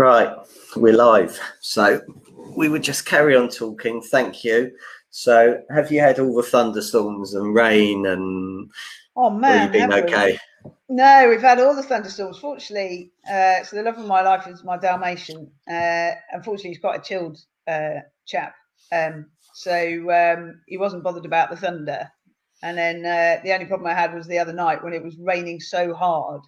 Right, 0.00 0.34
we're 0.76 0.96
live. 0.96 1.38
So 1.60 2.00
we 2.56 2.70
would 2.70 2.82
just 2.82 3.04
carry 3.04 3.36
on 3.36 3.50
talking. 3.50 4.00
Thank 4.00 4.44
you. 4.44 4.72
So, 5.10 5.60
have 5.68 5.92
you 5.92 6.00
had 6.00 6.18
all 6.18 6.34
the 6.34 6.42
thunderstorms 6.42 7.34
and 7.34 7.54
rain 7.54 8.06
and? 8.06 8.70
Oh 9.14 9.28
man, 9.28 9.58
have 9.58 9.72
been 9.72 9.92
okay? 9.92 10.38
We? 10.64 10.70
No, 10.88 11.26
we've 11.28 11.42
had 11.42 11.60
all 11.60 11.76
the 11.76 11.82
thunderstorms. 11.82 12.38
Fortunately, 12.38 13.12
uh, 13.30 13.62
so 13.62 13.76
the 13.76 13.82
love 13.82 13.98
of 13.98 14.06
my 14.06 14.22
life 14.22 14.46
is 14.46 14.64
my 14.64 14.78
Dalmatian. 14.78 15.50
Uh, 15.70 16.12
unfortunately, 16.32 16.70
he's 16.70 16.78
quite 16.78 17.00
a 17.00 17.02
chilled 17.02 17.36
uh, 17.68 18.00
chap, 18.24 18.54
um, 18.92 19.26
so 19.52 20.10
um, 20.10 20.62
he 20.66 20.78
wasn't 20.78 21.04
bothered 21.04 21.26
about 21.26 21.50
the 21.50 21.56
thunder. 21.56 22.10
And 22.62 22.78
then 22.78 23.04
uh, 23.04 23.42
the 23.44 23.52
only 23.52 23.66
problem 23.66 23.90
I 23.90 24.00
had 24.00 24.14
was 24.14 24.26
the 24.26 24.38
other 24.38 24.54
night 24.54 24.82
when 24.82 24.94
it 24.94 25.04
was 25.04 25.18
raining 25.18 25.60
so 25.60 25.92
hard 25.92 26.40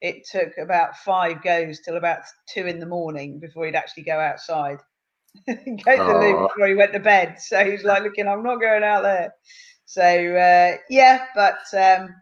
it 0.00 0.26
took 0.30 0.56
about 0.58 0.96
five 0.98 1.42
goes 1.42 1.80
till 1.80 1.96
about 1.96 2.20
two 2.48 2.66
in 2.66 2.80
the 2.80 2.86
morning 2.86 3.38
before 3.38 3.66
he'd 3.66 3.74
actually 3.74 4.04
go 4.04 4.18
outside, 4.18 4.78
go 5.46 5.54
to 5.54 6.04
the 6.04 6.18
loo 6.20 6.48
before 6.48 6.68
he 6.68 6.74
went 6.74 6.92
to 6.92 7.00
bed. 7.00 7.36
So 7.40 7.64
he's 7.70 7.84
like, 7.84 8.02
looking, 8.02 8.26
I'm 8.26 8.42
not 8.42 8.60
going 8.60 8.82
out 8.82 9.02
there. 9.02 9.34
So 9.84 10.02
uh, 10.02 10.76
yeah, 10.88 11.26
but 11.34 11.58
um, 11.76 12.14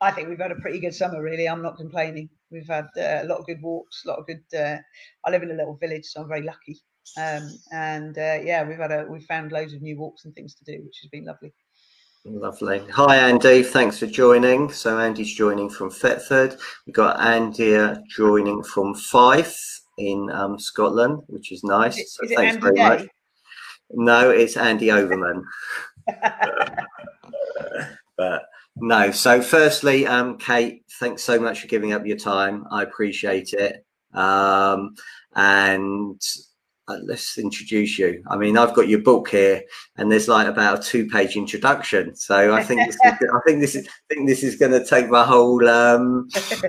I 0.00 0.10
think 0.10 0.28
we've 0.28 0.38
had 0.38 0.52
a 0.52 0.56
pretty 0.56 0.78
good 0.78 0.94
summer. 0.94 1.22
Really, 1.22 1.48
I'm 1.48 1.62
not 1.62 1.76
complaining. 1.76 2.28
We've 2.50 2.68
had 2.68 2.86
uh, 2.96 3.22
a 3.22 3.24
lot 3.24 3.38
of 3.38 3.46
good 3.46 3.62
walks, 3.62 4.04
a 4.04 4.08
lot 4.08 4.18
of 4.18 4.26
good. 4.26 4.42
Uh, 4.54 4.76
I 5.24 5.30
live 5.30 5.42
in 5.42 5.50
a 5.50 5.54
little 5.54 5.76
village, 5.76 6.04
so 6.04 6.20
I'm 6.20 6.28
very 6.28 6.42
lucky. 6.42 6.80
Um, 7.16 7.48
and 7.72 8.16
uh, 8.16 8.38
yeah, 8.44 8.66
we've 8.66 8.78
had 8.78 8.92
a 8.92 9.06
we've 9.08 9.24
found 9.24 9.52
loads 9.52 9.72
of 9.72 9.82
new 9.82 9.98
walks 9.98 10.24
and 10.24 10.34
things 10.34 10.54
to 10.56 10.64
do, 10.64 10.82
which 10.84 10.98
has 11.02 11.10
been 11.10 11.24
lovely. 11.24 11.52
Lovely. 12.24 12.78
Hi, 12.92 13.16
Andy. 13.16 13.64
Thanks 13.64 13.98
for 13.98 14.06
joining. 14.06 14.70
So, 14.70 14.96
Andy's 15.00 15.34
joining 15.34 15.68
from 15.68 15.90
Thetford. 15.90 16.56
We've 16.86 16.94
got 16.94 17.20
Andy 17.20 17.76
joining 18.08 18.62
from 18.62 18.94
Fife 18.94 19.80
in 19.98 20.30
um, 20.30 20.56
Scotland, 20.56 21.22
which 21.26 21.50
is 21.50 21.64
nice. 21.64 21.98
Is 21.98 22.14
so, 22.14 22.24
is 22.24 22.32
thanks 22.36 22.62
very 22.62 22.76
Day? 22.76 22.88
much. 22.88 23.08
No, 23.90 24.30
it's 24.30 24.56
Andy 24.56 24.92
Overman. 24.92 25.44
but 28.16 28.44
no. 28.76 29.10
So, 29.10 29.42
firstly, 29.42 30.06
um, 30.06 30.38
Kate, 30.38 30.84
thanks 31.00 31.24
so 31.24 31.40
much 31.40 31.60
for 31.60 31.66
giving 31.66 31.92
up 31.92 32.06
your 32.06 32.18
time. 32.18 32.66
I 32.70 32.84
appreciate 32.84 33.52
it. 33.52 33.84
Um, 34.14 34.94
and 35.34 36.20
let's 37.02 37.38
introduce 37.38 37.98
you. 37.98 38.22
I 38.28 38.36
mean, 38.36 38.56
I've 38.56 38.74
got 38.74 38.88
your 38.88 39.00
book 39.00 39.28
here, 39.28 39.62
and 39.96 40.10
there's 40.10 40.28
like 40.28 40.46
about 40.46 40.78
a 40.78 40.82
two-page 40.82 41.36
introduction. 41.36 42.14
So 42.16 42.54
I 42.54 42.62
think 42.62 42.86
this 42.86 42.96
is, 42.96 43.00
I 43.04 43.40
think 43.46 43.60
this 43.60 43.74
is 43.74 43.88
I 43.88 44.14
think 44.14 44.28
this 44.28 44.42
is 44.42 44.56
going 44.56 44.72
to 44.72 44.84
take 44.84 45.08
my 45.08 45.24
whole 45.24 45.68
um, 45.68 46.28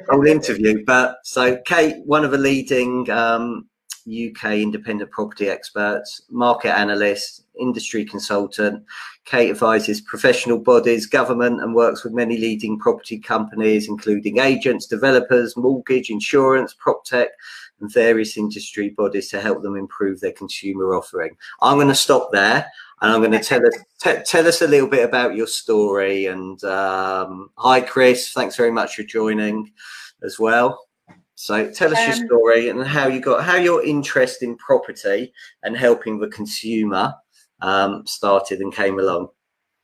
whole 0.09 0.25
interview. 0.25 0.83
But 0.85 1.17
so, 1.23 1.59
Kate, 1.65 1.95
one 2.05 2.23
of 2.25 2.31
the 2.31 2.37
leading 2.37 3.09
um, 3.09 3.67
UK 4.07 4.53
independent 4.53 5.11
property 5.11 5.49
experts, 5.49 6.21
market 6.29 6.77
analyst, 6.77 7.43
industry 7.59 8.03
consultant. 8.03 8.83
Kate 9.25 9.49
advises 9.49 10.01
professional 10.01 10.59
bodies, 10.59 11.05
government, 11.05 11.61
and 11.61 11.75
works 11.75 12.03
with 12.03 12.13
many 12.13 12.37
leading 12.37 12.77
property 12.77 13.17
companies, 13.17 13.87
including 13.87 14.39
agents, 14.39 14.85
developers, 14.85 15.55
mortgage, 15.55 16.09
insurance, 16.09 16.73
prop 16.73 17.05
tech 17.05 17.29
and 17.83 17.93
various 17.93 18.37
industry 18.37 18.89
bodies 18.89 19.29
to 19.29 19.41
help 19.41 19.61
them 19.61 19.75
improve 19.75 20.19
their 20.19 20.31
consumer 20.31 20.95
offering. 20.95 21.35
I'm 21.61 21.77
going 21.77 21.89
to 21.89 21.95
stop 21.95 22.31
there 22.31 22.65
and 23.01 23.11
I'm 23.11 23.19
going 23.19 23.31
to 23.31 23.39
tell 23.39 23.65
us 23.65 23.77
t- 23.99 24.23
tell 24.25 24.47
us 24.47 24.61
a 24.61 24.67
little 24.67 24.87
bit 24.87 25.03
about 25.03 25.35
your 25.35 25.47
story. 25.47 26.27
And 26.27 26.63
um, 26.63 27.49
hi, 27.57 27.81
Chris. 27.81 28.31
Thanks 28.31 28.55
very 28.55 28.71
much 28.71 28.95
for 28.95 29.03
joining 29.03 29.71
as 30.23 30.39
well. 30.39 30.79
So 31.43 31.69
tell 31.69 31.91
us 31.91 31.99
um, 31.99 32.05
your 32.05 32.27
story 32.27 32.69
and 32.69 32.87
how 32.87 33.09
you 33.09 33.19
got 33.19 33.43
how 33.43 33.57
your 33.57 33.83
interest 33.83 34.41
in 34.43 34.55
property 34.55 35.33
and 35.63 35.75
helping 35.75 36.17
the 36.17 36.29
consumer 36.29 37.13
um, 37.59 38.07
started 38.07 38.61
and 38.61 38.73
came 38.73 38.97
along. 38.97 39.27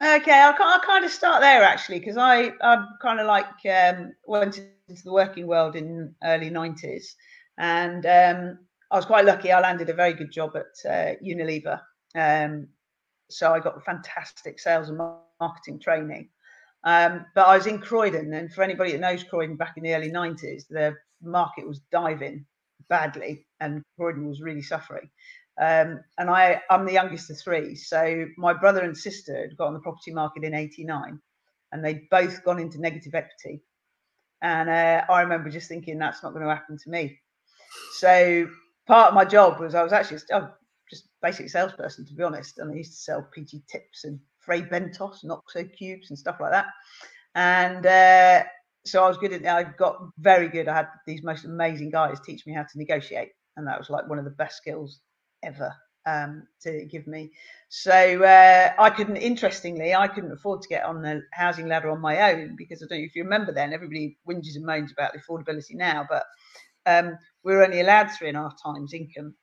Okay, 0.02 0.40
I'll, 0.40 0.56
I'll 0.58 0.80
kind 0.80 1.04
of 1.04 1.12
start 1.12 1.42
there 1.42 1.62
actually 1.62 2.00
because 2.00 2.16
I 2.16 2.54
I 2.62 2.86
kind 3.02 3.20
of 3.20 3.28
like 3.28 3.46
um, 3.70 4.14
went 4.26 4.62
into 4.88 5.04
the 5.04 5.12
working 5.12 5.48
world 5.48 5.76
in 5.76 6.16
early 6.24 6.50
nineties 6.50 7.18
and 7.58 8.06
um, 8.06 8.60
I 8.90 8.96
was 8.96 9.06
quite 9.06 9.26
lucky. 9.26 9.52
I 9.52 9.60
landed 9.60 9.90
a 9.90 9.94
very 9.94 10.14
good 10.14 10.32
job 10.32 10.56
at 10.56 10.90
uh, 10.90 11.16
Unilever. 11.22 11.82
Um, 12.16 12.70
so 13.30 13.52
I 13.54 13.60
got 13.60 13.84
fantastic 13.84 14.62
sales 14.62 14.88
and 14.88 14.98
marketing 15.42 15.82
training. 15.82 16.30
Um, 16.86 17.26
but 17.36 17.48
I 17.48 17.58
was 17.58 17.68
in 17.68 17.80
Croydon, 17.80 18.34
and 18.34 18.54
for 18.54 18.64
anybody 18.64 18.94
that 18.94 19.02
knows 19.02 19.26
Croydon 19.26 19.58
back 19.58 19.74
in 19.76 19.84
the 19.84 19.94
early 19.94 20.10
90s, 20.10 20.64
the 20.70 20.96
market 21.22 21.68
was 21.68 21.82
diving 21.92 22.46
badly, 22.90 23.46
and 23.60 23.84
Croydon 23.98 24.28
was 24.28 24.42
really 24.42 24.62
suffering. 24.62 25.10
Um, 25.60 26.00
and 26.18 26.30
I, 26.30 26.62
I'm 26.70 26.86
the 26.86 26.94
youngest 26.94 27.30
of 27.30 27.40
three. 27.40 27.76
So 27.76 28.26
my 28.38 28.54
brother 28.54 28.82
and 28.82 28.98
sister 28.98 29.42
had 29.42 29.58
got 29.58 29.68
on 29.68 29.74
the 29.74 29.80
property 29.80 30.12
market 30.12 30.44
in 30.44 30.54
89, 30.54 31.20
and 31.72 31.86
they'd 31.86 32.10
both 32.10 32.44
gone 32.44 32.60
into 32.60 32.80
negative 32.80 33.14
equity. 33.14 33.62
And 34.42 34.70
uh, 34.70 35.04
I 35.10 35.22
remember 35.22 35.50
just 35.50 35.68
thinking, 35.68 36.00
that's 36.00 36.24
not 36.24 36.34
going 36.34 36.46
to 36.46 36.54
happen 36.54 36.78
to 36.78 36.90
me. 36.90 37.20
So 37.98 38.48
part 38.88 39.10
of 39.10 39.14
my 39.14 39.26
job 39.26 39.60
was 39.60 39.76
I 39.76 39.84
was 39.84 39.94
actually 39.94 40.20
just 40.90 41.10
basic 41.22 41.50
salesperson, 41.50 42.06
to 42.06 42.14
be 42.14 42.24
honest. 42.24 42.60
And 42.60 42.72
I 42.72 42.76
used 42.76 42.94
to 42.94 42.98
sell 42.98 43.28
PG 43.34 43.64
tips 43.70 44.06
and 44.06 44.20
Fray 44.40 44.62
Bentos 44.62 45.24
and 45.24 45.32
Oxo 45.32 45.64
cubes 45.64 46.10
and 46.10 46.18
stuff 46.18 46.38
like 46.40 46.52
that. 46.52 46.68
And 47.36 47.86
uh, 47.86 48.44
so 48.86 49.04
I 49.04 49.08
was 49.08 49.18
good 49.18 49.34
at 49.34 49.46
I 49.46 49.64
got 49.64 49.98
very 50.18 50.48
good. 50.48 50.68
I 50.68 50.76
had 50.76 50.88
these 51.06 51.24
most 51.24 51.46
amazing 51.46 51.92
guys 51.92 52.20
teach 52.20 52.46
me 52.46 52.54
how 52.54 52.64
to 52.64 52.78
negotiate. 52.78 53.30
And 53.58 53.68
that 53.68 53.78
was 53.78 53.90
like 53.90 54.08
one 54.08 54.20
of 54.20 54.26
the 54.26 54.32
best 54.32 54.58
skills 54.58 55.02
ever 55.44 55.74
um, 56.06 56.48
to 56.62 56.86
give 56.86 57.08
me. 57.08 57.32
So 57.70 57.92
uh, 57.92 58.72
I 58.80 58.90
couldn't, 58.90 59.18
interestingly, 59.18 59.94
I 59.94 60.08
couldn't 60.08 60.32
afford 60.32 60.62
to 60.62 60.70
get 60.70 60.86
on 60.86 61.02
the 61.02 61.22
housing 61.34 61.68
ladder 61.68 61.92
on 61.92 62.02
my 62.02 62.32
own 62.32 62.56
because 62.58 62.82
I 62.82 62.88
don't 62.88 63.00
know 63.00 63.06
if 63.06 63.16
you 63.16 63.24
remember 63.24 63.52
then, 63.52 63.74
everybody 63.74 64.18
whinges 64.28 64.56
and 64.56 64.66
moans 64.66 64.92
about 64.92 65.14
the 65.14 65.20
affordability 65.20 65.76
now, 65.76 66.08
but 66.10 66.24
um, 66.86 67.18
we 67.44 67.54
were 67.54 67.64
only 67.64 67.82
allowed 67.82 68.08
three 68.12 68.30
and 68.30 68.38
a 68.38 68.42
half 68.42 68.56
times 68.64 68.94
income 68.94 69.36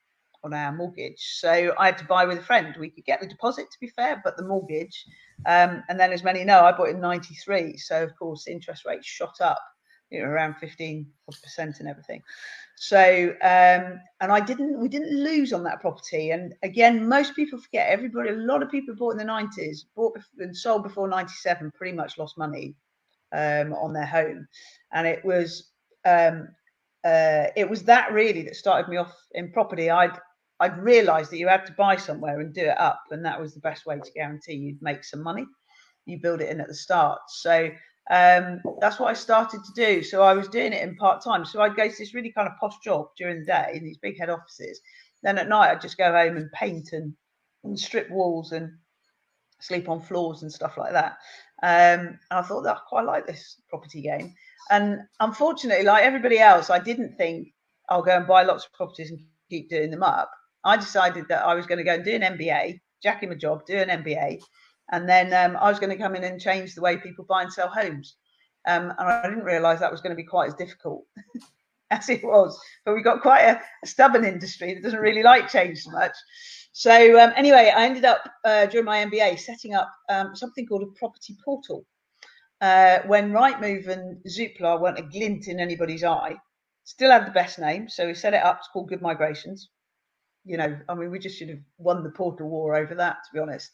on 0.46 0.54
our 0.54 0.72
mortgage. 0.72 1.38
So 1.38 1.74
I 1.78 1.86
had 1.86 1.98
to 1.98 2.04
buy 2.04 2.24
with 2.24 2.38
a 2.38 2.42
friend. 2.42 2.74
We 2.78 2.88
could 2.88 3.04
get 3.04 3.20
the 3.20 3.26
deposit, 3.26 3.66
to 3.70 3.80
be 3.80 3.88
fair, 3.88 4.22
but 4.24 4.36
the 4.36 4.46
mortgage. 4.46 5.04
Um, 5.44 5.82
and 5.88 6.00
then, 6.00 6.12
as 6.12 6.24
many 6.24 6.44
know, 6.44 6.64
I 6.64 6.72
bought 6.72 6.88
in 6.88 7.00
93. 7.00 7.76
So, 7.76 8.02
of 8.02 8.16
course, 8.16 8.46
interest 8.46 8.86
rates 8.86 9.06
shot 9.06 9.40
up, 9.42 9.58
you 10.10 10.20
know, 10.20 10.26
around 10.26 10.54
15 10.56 11.06
percent 11.42 11.80
and 11.80 11.88
everything. 11.88 12.22
So, 12.76 13.30
um, 13.42 14.00
and 14.20 14.30
I 14.30 14.40
didn't, 14.40 14.78
we 14.78 14.88
didn't 14.88 15.22
lose 15.22 15.52
on 15.52 15.64
that 15.64 15.80
property. 15.80 16.30
And 16.30 16.54
again, 16.62 17.08
most 17.08 17.34
people 17.34 17.58
forget, 17.58 17.88
everybody, 17.88 18.30
a 18.30 18.34
lot 18.34 18.62
of 18.62 18.70
people 18.70 18.94
bought 18.94 19.12
in 19.12 19.18
the 19.18 19.24
90s, 19.24 19.84
bought 19.94 20.18
and 20.38 20.56
sold 20.56 20.82
before 20.82 21.08
97, 21.08 21.72
pretty 21.74 21.96
much 21.96 22.18
lost 22.18 22.38
money 22.38 22.74
um, 23.32 23.72
on 23.74 23.92
their 23.92 24.06
home. 24.06 24.46
And 24.92 25.06
it 25.06 25.24
was, 25.24 25.70
um, 26.04 26.48
uh, 27.04 27.48
it 27.56 27.68
was 27.68 27.82
that 27.84 28.12
really 28.12 28.42
that 28.42 28.56
started 28.56 28.90
me 28.90 28.96
off 28.96 29.14
in 29.32 29.52
property. 29.52 29.90
I'd 29.90 30.18
I'd 30.60 30.78
realised 30.78 31.30
that 31.30 31.38
you 31.38 31.48
had 31.48 31.66
to 31.66 31.72
buy 31.72 31.96
somewhere 31.96 32.40
and 32.40 32.54
do 32.54 32.62
it 32.62 32.80
up, 32.80 33.02
and 33.10 33.24
that 33.24 33.40
was 33.40 33.54
the 33.54 33.60
best 33.60 33.86
way 33.86 33.98
to 33.98 34.10
guarantee 34.12 34.54
you'd 34.54 34.82
make 34.82 35.04
some 35.04 35.22
money. 35.22 35.44
You 36.06 36.18
build 36.20 36.40
it 36.40 36.50
in 36.50 36.60
at 36.60 36.68
the 36.68 36.74
start, 36.74 37.20
so 37.28 37.70
um, 38.10 38.60
that's 38.80 39.00
what 39.00 39.08
I 39.08 39.14
started 39.14 39.64
to 39.64 39.72
do. 39.74 40.02
So 40.02 40.22
I 40.22 40.32
was 40.32 40.48
doing 40.48 40.72
it 40.72 40.82
in 40.82 40.96
part 40.96 41.22
time. 41.22 41.44
So 41.44 41.60
I'd 41.60 41.76
go 41.76 41.88
to 41.88 41.94
this 41.98 42.14
really 42.14 42.30
kind 42.30 42.48
of 42.48 42.56
posh 42.60 42.78
job 42.82 43.08
during 43.16 43.40
the 43.40 43.46
day 43.46 43.72
in 43.74 43.84
these 43.84 43.98
big 43.98 44.18
head 44.18 44.30
offices. 44.30 44.80
Then 45.22 45.38
at 45.38 45.48
night 45.48 45.70
I'd 45.70 45.80
just 45.80 45.98
go 45.98 46.12
home 46.12 46.36
and 46.36 46.50
paint 46.52 46.92
and, 46.92 47.12
and 47.64 47.78
strip 47.78 48.08
walls 48.10 48.52
and 48.52 48.70
sleep 49.60 49.88
on 49.88 50.00
floors 50.00 50.42
and 50.42 50.52
stuff 50.52 50.76
like 50.76 50.92
that. 50.92 51.16
Um, 51.62 52.18
and 52.30 52.38
I 52.38 52.42
thought 52.42 52.62
that 52.62 52.76
I 52.76 52.80
quite 52.88 53.06
like 53.06 53.26
this 53.26 53.60
property 53.68 54.02
game. 54.02 54.34
And 54.70 55.00
unfortunately, 55.20 55.84
like 55.84 56.04
everybody 56.04 56.38
else, 56.38 56.70
I 56.70 56.78
didn't 56.78 57.16
think 57.16 57.48
I'll 57.88 58.02
go 58.02 58.16
and 58.16 58.26
buy 58.26 58.42
lots 58.42 58.66
of 58.66 58.72
properties 58.72 59.10
and 59.10 59.20
keep 59.50 59.68
doing 59.68 59.90
them 59.90 60.02
up. 60.02 60.30
I 60.66 60.76
decided 60.76 61.26
that 61.28 61.44
I 61.44 61.54
was 61.54 61.64
going 61.64 61.78
to 61.78 61.84
go 61.84 61.94
and 61.94 62.04
do 62.04 62.14
an 62.14 62.22
MBA, 62.22 62.80
jack 63.02 63.22
him 63.22 63.30
a 63.30 63.36
job, 63.36 63.64
do 63.66 63.76
an 63.76 64.02
MBA, 64.02 64.40
and 64.92 65.08
then 65.08 65.32
um, 65.32 65.56
I 65.56 65.70
was 65.70 65.78
going 65.78 65.90
to 65.90 66.02
come 66.02 66.16
in 66.16 66.24
and 66.24 66.40
change 66.40 66.74
the 66.74 66.82
way 66.82 66.96
people 66.96 67.24
buy 67.24 67.42
and 67.42 67.52
sell 67.52 67.68
homes. 67.68 68.16
Um, 68.66 68.92
and 68.98 69.08
I 69.08 69.22
didn't 69.22 69.44
realise 69.44 69.78
that 69.78 69.92
was 69.92 70.00
going 70.00 70.10
to 70.10 70.22
be 70.22 70.24
quite 70.24 70.48
as 70.48 70.54
difficult 70.54 71.04
as 71.90 72.08
it 72.08 72.24
was. 72.24 72.60
But 72.84 72.94
we've 72.94 73.04
got 73.04 73.22
quite 73.22 73.42
a, 73.42 73.60
a, 73.84 73.86
stubborn 73.86 74.24
industry 74.24 74.74
that 74.74 74.82
doesn't 74.82 74.98
really 74.98 75.22
like 75.22 75.48
change 75.48 75.82
so 75.82 75.92
much. 75.92 76.16
So 76.72 77.18
um, 77.20 77.32
anyway, 77.36 77.72
I 77.74 77.84
ended 77.84 78.04
up 78.04 78.28
uh, 78.44 78.66
during 78.66 78.86
my 78.86 79.04
MBA 79.04 79.38
setting 79.38 79.74
up 79.74 79.90
um, 80.08 80.34
something 80.34 80.66
called 80.66 80.82
a 80.82 80.98
property 80.98 81.36
portal 81.44 81.86
uh, 82.60 82.98
when 83.06 83.32
Rightmove 83.32 83.88
and 83.88 84.18
Zoopla 84.24 84.80
weren't 84.80 84.98
a 84.98 85.02
glint 85.02 85.46
in 85.48 85.60
anybody's 85.60 86.04
eye, 86.04 86.36
still 86.84 87.10
had 87.10 87.26
the 87.26 87.32
best 87.32 87.58
name. 87.58 87.88
So 87.88 88.06
we 88.06 88.14
set 88.14 88.34
it 88.34 88.42
up. 88.42 88.58
It's 88.58 88.68
called 88.72 88.88
Good 88.88 89.02
Migrations. 89.02 89.70
You 90.46 90.56
know, 90.56 90.78
I 90.88 90.94
mean, 90.94 91.10
we 91.10 91.18
just 91.18 91.38
should 91.38 91.48
have 91.48 91.60
won 91.78 92.02
the 92.02 92.10
portal 92.10 92.48
war 92.48 92.76
over 92.76 92.94
that, 92.94 93.16
to 93.24 93.34
be 93.34 93.40
honest. 93.40 93.70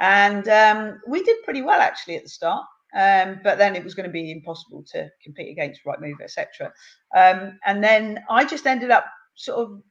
And 0.00 0.48
um, 0.48 1.00
we 1.08 1.22
did 1.22 1.42
pretty 1.44 1.62
well 1.62 1.80
actually 1.80 2.16
at 2.16 2.24
the 2.24 2.28
start. 2.28 2.64
Um, 2.96 3.40
but 3.44 3.58
then 3.58 3.76
it 3.76 3.84
was 3.84 3.94
going 3.94 4.08
to 4.08 4.12
be 4.12 4.32
impossible 4.32 4.82
to 4.92 5.10
compete 5.22 5.50
against 5.50 5.84
Rightmove, 5.84 6.22
etc. 6.22 6.72
Um, 7.14 7.58
and 7.66 7.84
then 7.84 8.24
I 8.30 8.44
just 8.44 8.66
ended 8.66 8.90
up 8.90 9.04
sort 9.34 9.58
of 9.58 9.82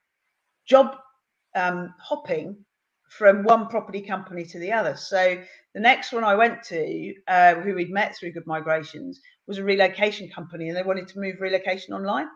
job 0.68 0.95
um, 1.56 1.94
hopping 2.00 2.57
from 3.09 3.44
one 3.44 3.68
property 3.68 4.01
company 4.01 4.44
to 4.45 4.59
the 4.59 4.71
other. 4.71 4.95
So 4.95 5.38
the 5.74 5.79
next 5.79 6.12
one 6.12 6.24
I 6.24 6.35
went 6.35 6.63
to, 6.63 7.13
uh, 7.27 7.56
who 7.56 7.75
we'd 7.75 7.91
met 7.91 8.15
through 8.15 8.33
Good 8.33 8.47
Migrations, 8.47 9.19
was 9.47 9.59
a 9.59 9.63
relocation 9.63 10.29
company, 10.29 10.68
and 10.68 10.77
they 10.77 10.83
wanted 10.83 11.07
to 11.09 11.19
move 11.19 11.35
relocation 11.39 11.94
online. 11.94 12.27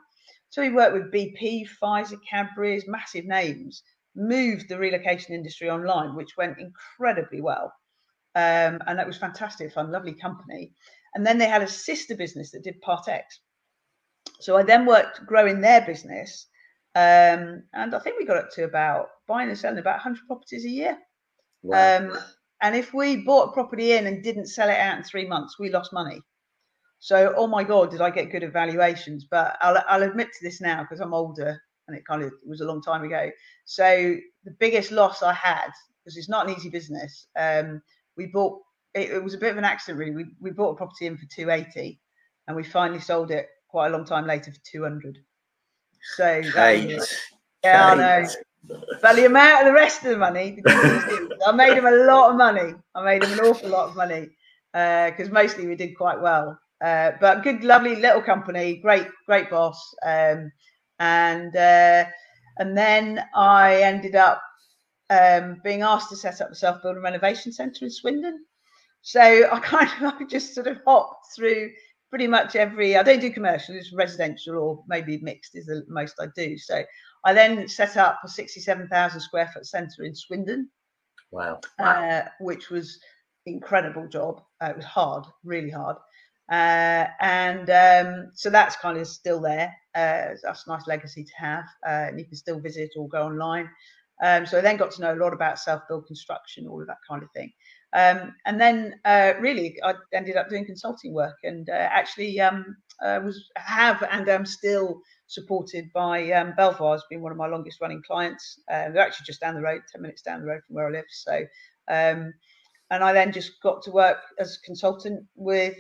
So 0.51 0.61
we 0.61 0.69
worked 0.69 0.93
with 0.93 1.13
BP, 1.13 1.65
Pfizer, 1.81 2.19
Cadbury's, 2.29 2.83
massive 2.85 3.25
names, 3.25 3.83
moved 4.15 4.67
the 4.67 4.77
relocation 4.77 5.33
industry 5.33 5.69
online, 5.69 6.13
which 6.13 6.35
went 6.37 6.59
incredibly 6.59 7.39
well. 7.39 7.73
Um, 8.35 8.79
and 8.85 8.99
that 8.99 9.07
was 9.07 9.17
fantastic 9.17 9.71
fun, 9.71 9.91
lovely 9.91 10.13
company. 10.13 10.73
And 11.15 11.25
then 11.25 11.37
they 11.37 11.47
had 11.47 11.61
a 11.61 11.67
sister 11.67 12.15
business 12.15 12.51
that 12.51 12.63
did 12.63 12.81
Part 12.81 13.07
X. 13.07 13.39
So 14.41 14.57
I 14.57 14.63
then 14.63 14.85
worked 14.85 15.25
growing 15.25 15.61
their 15.61 15.85
business. 15.85 16.47
Um, 16.95 17.63
and 17.73 17.95
I 17.95 17.99
think 17.99 18.17
we 18.19 18.25
got 18.25 18.37
up 18.37 18.51
to 18.51 18.65
about 18.65 19.07
buying 19.29 19.47
and 19.47 19.57
selling 19.57 19.79
about 19.79 20.03
100 20.03 20.27
properties 20.27 20.65
a 20.65 20.69
year. 20.69 20.97
Wow. 21.63 21.97
Um, 21.97 22.17
and 22.61 22.75
if 22.75 22.93
we 22.93 23.23
bought 23.23 23.49
a 23.49 23.53
property 23.53 23.93
in 23.93 24.05
and 24.05 24.21
didn't 24.21 24.47
sell 24.47 24.69
it 24.69 24.77
out 24.77 24.97
in 24.97 25.03
three 25.03 25.25
months, 25.25 25.57
we 25.57 25.69
lost 25.69 25.93
money. 25.93 26.21
So, 27.01 27.33
oh 27.35 27.47
my 27.47 27.63
God, 27.63 27.89
did 27.89 27.99
I 27.99 28.11
get 28.11 28.31
good 28.31 28.43
evaluations? 28.43 29.25
But 29.25 29.57
I'll, 29.61 29.83
I'll 29.89 30.03
admit 30.03 30.27
to 30.27 30.43
this 30.43 30.61
now 30.61 30.83
because 30.83 30.99
I'm 30.99 31.15
older 31.15 31.59
and 31.87 31.97
it 31.97 32.05
kind 32.05 32.21
of 32.21 32.27
it 32.27 32.47
was 32.47 32.61
a 32.61 32.65
long 32.65 32.79
time 32.79 33.03
ago. 33.03 33.31
So, 33.65 34.15
the 34.45 34.55
biggest 34.59 34.91
loss 34.91 35.23
I 35.23 35.33
had, 35.33 35.71
because 36.03 36.15
it's 36.15 36.29
not 36.29 36.47
an 36.47 36.55
easy 36.55 36.69
business, 36.69 37.25
um, 37.37 37.81
we 38.17 38.27
bought 38.27 38.61
it, 38.93 39.09
it, 39.09 39.23
was 39.23 39.33
a 39.33 39.39
bit 39.39 39.51
of 39.51 39.57
an 39.57 39.63
accident, 39.63 39.97
really. 39.97 40.11
We, 40.11 40.25
we 40.39 40.51
bought 40.51 40.73
a 40.73 40.75
property 40.75 41.07
in 41.07 41.17
for 41.17 41.25
280 41.35 41.99
and 42.47 42.55
we 42.55 42.63
finally 42.63 42.99
sold 42.99 43.31
it 43.31 43.47
quite 43.67 43.87
a 43.87 43.97
long 43.97 44.05
time 44.05 44.27
later 44.27 44.51
for 44.51 44.59
200. 44.71 45.17
So, 46.17 46.41
was, 46.97 47.15
yeah, 47.63 47.87
I 47.87 47.95
know. 47.95 48.27
But 49.01 49.15
the 49.15 49.25
amount 49.25 49.61
of 49.61 49.73
the 49.73 49.73
rest 49.73 50.03
of 50.03 50.11
the 50.11 50.17
money, 50.19 50.61
I 50.67 51.51
made 51.55 51.75
him 51.75 51.87
a 51.87 52.05
lot 52.05 52.29
of 52.29 52.37
money. 52.37 52.75
I 52.93 53.03
made 53.03 53.23
him 53.23 53.39
an 53.39 53.45
awful 53.45 53.69
lot 53.69 53.89
of 53.89 53.95
money 53.95 54.29
because 54.71 55.29
uh, 55.29 55.33
mostly 55.33 55.65
we 55.65 55.75
did 55.75 55.97
quite 55.97 56.21
well. 56.21 56.59
Uh, 56.81 57.11
but 57.19 57.43
good, 57.43 57.63
lovely 57.63 57.95
little 57.95 58.21
company, 58.21 58.77
great, 58.77 59.07
great 59.27 59.49
boss. 59.49 59.93
Um, 60.03 60.51
and 60.99 61.55
uh, 61.55 62.05
and 62.57 62.77
then 62.77 63.23
I 63.35 63.81
ended 63.81 64.15
up 64.15 64.41
um, 65.09 65.59
being 65.63 65.81
asked 65.81 66.09
to 66.09 66.15
set 66.15 66.41
up 66.41 66.51
a 66.51 66.55
self 66.55 66.81
building 66.81 67.03
renovation 67.03 67.51
centre 67.51 67.85
in 67.85 67.91
Swindon. 67.91 68.45
So 69.01 69.21
I 69.21 69.59
kind 69.63 69.89
of 70.05 70.13
I 70.21 70.23
just 70.25 70.55
sort 70.55 70.67
of 70.67 70.79
hopped 70.85 71.35
through 71.35 71.71
pretty 72.09 72.27
much 72.27 72.55
every. 72.55 72.97
I 72.97 73.03
don't 73.03 73.19
do 73.19 73.31
commercial; 73.31 73.75
it's 73.75 73.93
residential 73.93 74.57
or 74.57 74.83
maybe 74.87 75.19
mixed 75.21 75.55
is 75.55 75.65
the 75.65 75.83
most 75.87 76.15
I 76.19 76.27
do. 76.35 76.57
So 76.57 76.83
I 77.25 77.33
then 77.33 77.67
set 77.67 77.97
up 77.97 78.19
a 78.23 78.27
sixty-seven 78.27 78.87
thousand 78.87 79.21
square 79.21 79.49
foot 79.53 79.65
centre 79.65 80.03
in 80.03 80.15
Swindon. 80.15 80.69
Wow! 81.31 81.61
Uh, 81.79 82.23
which 82.39 82.69
was 82.69 82.99
incredible 83.45 84.07
job. 84.07 84.41
Uh, 84.61 84.69
it 84.69 84.75
was 84.77 84.85
hard, 84.85 85.25
really 85.43 85.69
hard. 85.69 85.97
Uh, 86.51 87.07
and 87.21 87.69
um, 87.69 88.31
so 88.33 88.49
that's 88.49 88.75
kind 88.75 88.97
of 88.97 89.07
still 89.07 89.39
there. 89.39 89.73
Uh, 89.95 90.35
that's 90.43 90.67
a 90.67 90.69
nice 90.69 90.85
legacy 90.85 91.23
to 91.23 91.33
have. 91.37 91.63
Uh, 91.87 92.09
and 92.09 92.19
you 92.19 92.25
can 92.25 92.35
still 92.35 92.59
visit 92.59 92.91
or 92.97 93.07
go 93.07 93.23
online. 93.23 93.69
Um, 94.21 94.45
so 94.45 94.57
I 94.57 94.61
then 94.61 94.77
got 94.77 94.91
to 94.91 95.01
know 95.01 95.13
a 95.13 95.15
lot 95.15 95.33
about 95.33 95.59
self-build 95.59 96.05
construction, 96.05 96.67
all 96.67 96.81
of 96.81 96.87
that 96.87 96.97
kind 97.09 97.23
of 97.23 97.31
thing. 97.31 97.51
Um, 97.93 98.35
and 98.45 98.59
then 98.59 98.99
uh, 99.05 99.33
really, 99.39 99.77
I 99.83 99.93
ended 100.13 100.35
up 100.35 100.49
doing 100.49 100.65
consulting 100.65 101.13
work, 101.13 101.37
and 101.43 101.69
uh, 101.69 101.73
actually 101.73 102.39
um, 102.39 102.77
uh, 103.03 103.19
was 103.23 103.49
have 103.55 104.03
and 104.11 104.29
am 104.29 104.45
still 104.45 105.01
supported 105.27 105.89
by 105.93 106.31
um, 106.31 106.53
Belvoir 106.55 106.93
has 106.93 107.03
been 107.09 107.21
one 107.21 107.31
of 107.31 107.37
my 107.37 107.47
longest 107.47 107.81
running 107.81 108.03
clients. 108.05 108.59
They're 108.67 108.99
actually 108.99 109.25
just 109.25 109.41
down 109.41 109.55
the 109.55 109.61
road, 109.61 109.81
ten 109.91 110.01
minutes 110.01 110.21
down 110.21 110.41
the 110.41 110.47
road 110.47 110.61
from 110.67 110.75
where 110.75 110.87
I 110.87 110.91
live. 110.91 111.05
So, 111.09 111.37
um, 111.89 112.33
and 112.91 113.03
I 113.03 113.11
then 113.11 113.31
just 113.31 113.61
got 113.61 113.81
to 113.83 113.91
work 113.91 114.19
as 114.37 114.55
a 114.55 114.65
consultant 114.65 115.25
with 115.35 115.75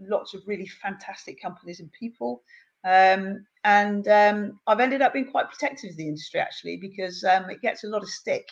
lots 0.00 0.34
of 0.34 0.42
really 0.46 0.66
fantastic 0.66 1.40
companies 1.40 1.80
and 1.80 1.90
people. 1.92 2.42
Um, 2.84 3.46
and 3.64 4.06
um, 4.08 4.60
I've 4.66 4.80
ended 4.80 5.00
up 5.00 5.14
being 5.14 5.30
quite 5.30 5.50
protective 5.50 5.90
of 5.90 5.96
the 5.96 6.08
industry 6.08 6.40
actually 6.40 6.76
because 6.76 7.24
um, 7.24 7.48
it 7.48 7.62
gets 7.62 7.84
a 7.84 7.88
lot 7.88 8.02
of 8.02 8.08
stick. 8.08 8.46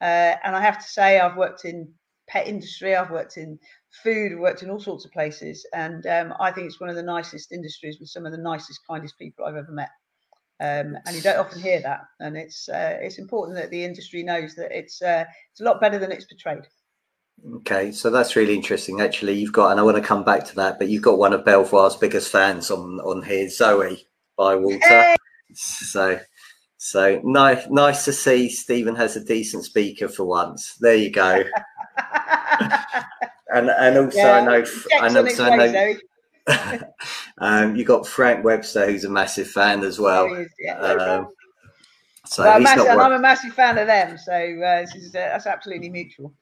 Uh, 0.00 0.36
and 0.44 0.54
I 0.54 0.60
have 0.60 0.78
to 0.78 0.88
say, 0.88 1.18
I've 1.20 1.36
worked 1.36 1.64
in 1.64 1.92
pet 2.28 2.46
industry, 2.46 2.96
I've 2.96 3.10
worked 3.10 3.36
in 3.36 3.58
food, 4.02 4.32
I've 4.32 4.38
worked 4.38 4.62
in 4.62 4.70
all 4.70 4.80
sorts 4.80 5.04
of 5.04 5.12
places, 5.12 5.66
and 5.72 6.06
um, 6.06 6.34
I 6.40 6.50
think 6.50 6.66
it's 6.66 6.80
one 6.80 6.90
of 6.90 6.96
the 6.96 7.02
nicest 7.02 7.52
industries 7.52 7.98
with 7.98 8.08
some 8.08 8.26
of 8.26 8.32
the 8.32 8.38
nicest, 8.38 8.80
kindest 8.88 9.18
people 9.18 9.44
I've 9.44 9.56
ever 9.56 9.72
met. 9.72 9.90
Um, 10.58 10.96
and 11.06 11.14
you 11.14 11.20
don't 11.20 11.38
often 11.38 11.60
hear 11.60 11.80
that, 11.82 12.00
and 12.20 12.36
it's 12.36 12.68
uh, 12.68 12.96
it's 13.00 13.18
important 13.18 13.58
that 13.58 13.70
the 13.70 13.84
industry 13.84 14.22
knows 14.22 14.54
that 14.54 14.72
it's 14.72 15.02
uh, 15.02 15.24
it's 15.50 15.60
a 15.60 15.64
lot 15.64 15.82
better 15.82 15.98
than 15.98 16.10
it's 16.10 16.24
portrayed. 16.24 16.66
Okay, 17.56 17.92
so 17.92 18.10
that's 18.10 18.34
really 18.34 18.54
interesting. 18.54 19.00
Actually, 19.00 19.34
you've 19.34 19.52
got, 19.52 19.70
and 19.70 19.78
I 19.78 19.82
want 19.82 19.96
to 19.96 20.02
come 20.02 20.24
back 20.24 20.44
to 20.46 20.54
that, 20.56 20.78
but 20.78 20.88
you've 20.88 21.02
got 21.02 21.18
one 21.18 21.32
of 21.32 21.44
Belvoir's 21.44 21.96
biggest 21.96 22.30
fans 22.32 22.70
on 22.70 22.98
on 23.00 23.22
here, 23.22 23.48
Zoe 23.48 24.06
by 24.36 24.56
Walter. 24.56 24.78
Hey! 24.80 25.16
So, 25.54 26.18
so 26.78 27.20
nice, 27.24 27.66
nice 27.68 28.04
to 28.04 28.12
see 28.12 28.48
Stephen 28.48 28.96
has 28.96 29.16
a 29.16 29.24
decent 29.24 29.64
speaker 29.64 30.08
for 30.08 30.24
once. 30.24 30.76
There 30.80 30.96
you 30.96 31.10
go. 31.10 31.44
and 33.54 33.70
and 33.70 33.98
also 33.98 34.18
yeah, 34.18 34.32
I 34.32 34.44
know, 34.44 34.64
and 35.02 35.16
also 35.16 35.44
I 35.44 35.66
know. 35.66 35.94
um, 37.38 37.76
you 37.76 37.84
got 37.84 38.06
Frank 38.06 38.44
Webster, 38.44 38.86
who's 38.86 39.04
a 39.04 39.10
massive 39.10 39.48
fan 39.48 39.84
as 39.84 39.98
well. 39.98 40.32
Is, 40.34 40.52
yeah, 40.58 40.78
um, 40.78 41.28
so 42.24 42.44
well, 42.44 42.60
massive, 42.60 42.86
I'm 42.86 43.12
a 43.12 43.18
massive 43.18 43.52
fan 43.52 43.78
of 43.78 43.86
them. 43.86 44.18
So 44.18 44.32
uh, 44.32 44.86
is, 44.94 45.14
uh, 45.14 45.18
that's 45.18 45.46
absolutely 45.46 45.90
mutual. 45.90 46.32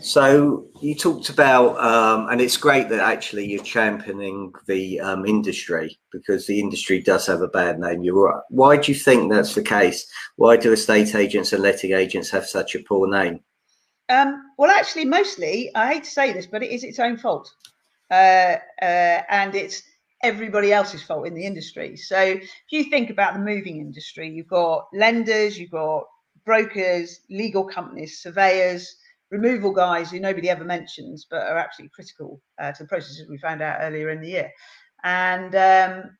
So 0.00 0.66
you 0.80 0.94
talked 0.94 1.28
about, 1.28 1.78
um, 1.80 2.28
and 2.30 2.40
it's 2.40 2.56
great 2.56 2.88
that 2.88 3.00
actually 3.00 3.46
you're 3.46 3.62
championing 3.62 4.52
the 4.66 5.00
um, 5.00 5.26
industry 5.26 5.98
because 6.12 6.46
the 6.46 6.60
industry 6.60 7.00
does 7.00 7.26
have 7.26 7.42
a 7.42 7.48
bad 7.48 7.78
name. 7.78 8.02
You're 8.02 8.28
right. 8.28 8.42
Why 8.48 8.76
do 8.76 8.92
you 8.92 8.98
think 8.98 9.30
that's 9.30 9.54
the 9.54 9.62
case? 9.62 10.06
Why 10.36 10.56
do 10.56 10.72
estate 10.72 11.14
agents 11.14 11.52
and 11.52 11.62
letting 11.62 11.92
agents 11.92 12.30
have 12.30 12.46
such 12.46 12.74
a 12.74 12.80
poor 12.80 13.08
name? 13.08 13.40
Um, 14.08 14.42
well, 14.56 14.70
actually, 14.70 15.04
mostly, 15.04 15.70
I 15.74 15.92
hate 15.92 16.04
to 16.04 16.10
say 16.10 16.32
this, 16.32 16.46
but 16.46 16.62
it 16.62 16.70
is 16.70 16.84
its 16.84 16.98
own 16.98 17.18
fault, 17.18 17.52
uh, 18.10 18.56
uh, 18.80 19.22
and 19.28 19.54
it's 19.54 19.82
everybody 20.22 20.72
else's 20.72 21.02
fault 21.02 21.26
in 21.26 21.34
the 21.34 21.44
industry. 21.44 21.96
So 21.96 22.18
if 22.18 22.50
you 22.70 22.84
think 22.84 23.10
about 23.10 23.34
the 23.34 23.40
moving 23.40 23.80
industry, 23.80 24.30
you've 24.30 24.48
got 24.48 24.88
lenders, 24.94 25.58
you've 25.58 25.70
got 25.70 26.04
brokers, 26.46 27.20
legal 27.28 27.64
companies, 27.64 28.22
surveyors 28.22 28.96
removal 29.30 29.72
guys 29.72 30.10
who 30.10 30.20
nobody 30.20 30.48
ever 30.48 30.64
mentions 30.64 31.26
but 31.30 31.42
are 31.42 31.58
absolutely 31.58 31.92
critical 31.94 32.40
uh, 32.58 32.72
to 32.72 32.82
the 32.82 32.88
processes 32.88 33.28
we 33.28 33.38
found 33.38 33.62
out 33.62 33.78
earlier 33.80 34.10
in 34.10 34.20
the 34.20 34.28
year. 34.28 34.50
And 35.04 35.54
um, 35.54 36.16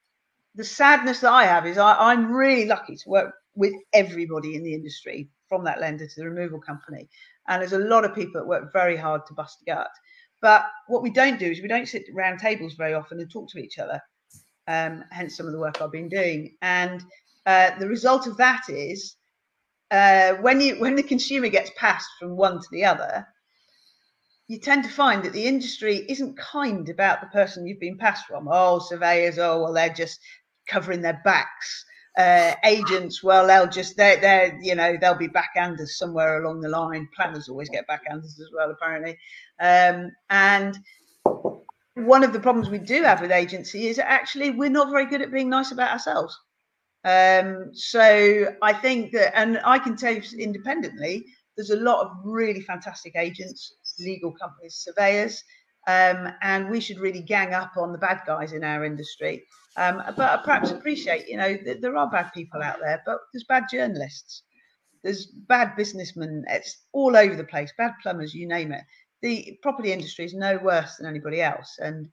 the 0.55 0.65
sadness 0.65 1.21
that 1.21 1.33
I 1.33 1.45
have 1.45 1.67
is 1.67 1.79
I, 1.79 2.13
am 2.13 2.33
really 2.33 2.67
lucky 2.67 2.97
to 2.97 3.09
work 3.09 3.35
with 3.55 3.75
everybody 3.93 4.55
in 4.55 4.63
the 4.63 4.75
industry, 4.75 5.29
from 5.49 5.65
that 5.65 5.81
lender 5.81 6.07
to 6.07 6.21
the 6.21 6.29
removal 6.29 6.61
company. 6.61 7.09
And 7.49 7.61
there's 7.61 7.73
a 7.73 7.79
lot 7.79 8.05
of 8.05 8.15
people 8.15 8.41
that 8.41 8.47
work 8.47 8.73
very 8.73 8.97
hard 8.97 9.27
to 9.27 9.35
bust 9.35 9.63
a 9.63 9.65
gut. 9.65 9.91
But 10.41 10.67
what 10.87 11.03
we 11.03 11.11
don't 11.11 11.39
do 11.39 11.51
is 11.51 11.61
we 11.61 11.69
don't 11.69 11.89
sit 11.89 12.05
around 12.15 12.39
tables 12.39 12.75
very 12.75 12.95
often 12.95 13.19
and 13.19 13.31
talk 13.31 13.51
to 13.51 13.59
each 13.59 13.79
other. 13.79 14.01
Um, 14.69 15.03
hence 15.11 15.37
some 15.37 15.47
of 15.47 15.53
the 15.53 15.59
work 15.59 15.81
I've 15.81 15.91
been 15.91 16.09
doing. 16.09 16.57
And 16.63 17.03
uh, 17.47 17.79
the 17.79 17.89
result 17.89 18.27
of 18.27 18.37
that 18.37 18.69
is 18.69 19.17
uh, 19.91 20.35
when 20.35 20.61
you 20.61 20.79
when 20.81 20.97
the 20.97 21.03
consumer 21.03 21.49
gets 21.49 21.71
passed 21.77 22.11
from 22.19 22.37
one 22.37 22.61
to 22.61 22.67
the 22.71 22.85
other, 22.85 23.27
you 24.49 24.59
tend 24.59 24.85
to 24.85 24.91
find 24.91 25.23
that 25.23 25.33
the 25.33 25.47
industry 25.47 26.05
isn't 26.09 26.39
kind 26.39 26.89
about 26.89 27.21
the 27.21 27.27
person 27.29 27.67
you've 27.67 27.81
been 27.81 27.99
passed 27.99 28.27
from. 28.27 28.49
Oh, 28.51 28.79
surveyors, 28.79 29.39
oh 29.39 29.63
well, 29.63 29.73
they're 29.73 29.89
just 29.89 30.21
covering 30.67 31.03
their 31.03 31.21
backs. 31.25 31.85
Uh, 32.19 32.55
agents, 32.65 33.23
well, 33.23 33.47
they'll 33.47 33.69
just 33.69 33.97
they're, 33.97 34.21
they're 34.21 34.59
you 34.61 34.75
know 34.75 34.97
they'll 35.01 35.15
be 35.15 35.29
backhanders 35.29 35.91
somewhere 35.91 36.43
along 36.43 36.61
the 36.61 36.69
line. 36.69 37.09
Planners 37.15 37.49
always 37.49 37.69
get 37.69 37.87
backhanders 37.87 38.41
as 38.41 38.51
well, 38.55 38.71
apparently. 38.71 39.17
Um, 39.61 40.11
and 40.29 40.79
one 41.95 42.25
of 42.25 42.33
the 42.33 42.41
problems 42.41 42.69
we 42.69 42.79
do 42.79 43.03
have 43.03 43.21
with 43.21 43.31
agency 43.31 43.89
is 43.89 43.99
actually 43.99 44.51
we're 44.51 44.69
not 44.69 44.91
very 44.91 45.07
good 45.07 45.23
at 45.23 45.33
being 45.33 45.49
nice 45.49 45.73
about 45.73 45.93
ourselves. 45.93 46.37
Um, 47.09 47.71
so 47.73 48.55
I 48.61 48.73
think 48.75 49.13
that, 49.13 49.35
and 49.35 49.61
I 49.65 49.79
can 49.79 49.97
tell 49.97 50.13
you 50.15 50.23
independently, 50.39 51.25
there's 51.57 51.71
a 51.71 51.81
lot 51.81 52.05
of 52.05 52.19
really 52.23 52.61
fantastic 52.61 53.17
agents, 53.17 53.73
legal 53.99 54.31
companies, 54.33 54.75
surveyors, 54.77 55.43
um, 55.87 56.29
and 56.43 56.69
we 56.69 56.81
should 56.81 56.99
really 56.99 57.23
gang 57.23 57.55
up 57.55 57.73
on 57.79 57.93
the 57.93 57.99
bad 57.99 58.21
guys 58.27 58.53
in 58.53 58.63
our 58.63 58.85
industry. 58.85 59.43
Um, 59.79 60.03
but 60.19 60.45
perhaps 60.45 60.71
appreciate, 60.71 61.27
you 61.29 61.39
know, 61.39 61.57
that 61.65 61.81
there 61.81 61.97
are 61.97 62.11
bad 62.11 62.31
people 62.35 62.63
out 62.63 62.79
there, 62.81 63.03
but 63.07 63.21
there's 63.33 63.45
bad 63.45 63.65
journalists, 63.73 64.43
there's 65.03 65.27
bad 65.27 65.77
businessmen. 65.77 66.45
It's 66.49 66.85
all 66.93 67.17
over 67.17 67.37
the 67.37 67.45
place. 67.45 67.73
Bad 67.79 67.93
plumbers, 68.03 68.35
you 68.35 68.47
name 68.47 68.73
it. 68.73 68.85
The 69.23 69.59
property 69.63 69.93
industry 69.93 70.27
is 70.27 70.35
no 70.35 70.59
worse 70.59 70.97
than 70.97 71.07
anybody 71.07 71.41
else, 71.41 71.79
and 71.79 72.09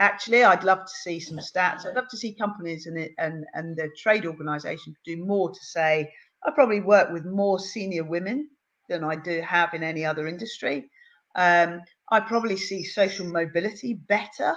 actually 0.00 0.44
i'd 0.44 0.64
love 0.64 0.84
to 0.84 0.92
see 0.92 1.18
some 1.18 1.38
stats. 1.38 1.86
I'd 1.86 1.96
love 1.96 2.08
to 2.08 2.16
see 2.16 2.34
companies 2.34 2.86
and 2.86 3.08
and 3.18 3.44
and 3.54 3.76
the 3.76 3.90
trade 3.96 4.26
organization 4.26 4.94
do 5.04 5.16
more 5.16 5.50
to 5.50 5.64
say 5.64 6.12
i 6.44 6.50
probably 6.50 6.80
work 6.80 7.10
with 7.12 7.24
more 7.24 7.58
senior 7.58 8.04
women 8.04 8.48
than 8.88 9.04
i 9.04 9.16
do 9.16 9.40
have 9.40 9.74
in 9.74 9.82
any 9.82 10.04
other 10.04 10.26
industry. 10.26 10.90
Um, 11.34 11.80
i 12.10 12.20
probably 12.20 12.56
see 12.56 12.84
social 12.84 13.26
mobility 13.26 13.94
better 13.94 14.54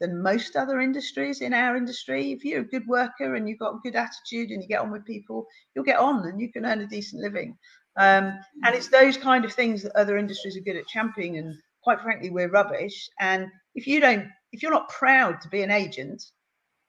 than 0.00 0.22
most 0.22 0.56
other 0.56 0.80
industries 0.80 1.40
in 1.40 1.54
our 1.54 1.76
industry. 1.76 2.32
If 2.32 2.44
you're 2.44 2.60
a 2.60 2.64
good 2.68 2.86
worker 2.86 3.36
and 3.36 3.48
you've 3.48 3.60
got 3.60 3.74
a 3.74 3.80
good 3.82 3.94
attitude 3.94 4.50
and 4.50 4.62
you 4.62 4.68
get 4.68 4.80
on 4.80 4.90
with 4.90 5.04
people 5.04 5.46
you'll 5.74 5.84
get 5.84 5.98
on 5.98 6.26
and 6.26 6.40
you 6.40 6.52
can 6.52 6.66
earn 6.66 6.80
a 6.80 6.86
decent 6.86 7.22
living. 7.22 7.56
Um, 7.96 8.38
and 8.64 8.74
it's 8.74 8.88
those 8.88 9.16
kind 9.16 9.44
of 9.44 9.52
things 9.52 9.82
that 9.82 9.96
other 9.96 10.18
industries 10.18 10.56
are 10.56 10.60
good 10.60 10.76
at 10.76 10.88
championing 10.88 11.38
and 11.38 11.54
quite 11.82 12.00
frankly 12.00 12.30
we're 12.30 12.50
rubbish. 12.50 13.08
And 13.20 13.46
if 13.74 13.86
you 13.86 14.00
don't 14.00 14.26
if 14.54 14.62
you're 14.62 14.70
not 14.70 14.88
proud 14.88 15.40
to 15.40 15.48
be 15.48 15.62
an 15.62 15.72
agent 15.72 16.22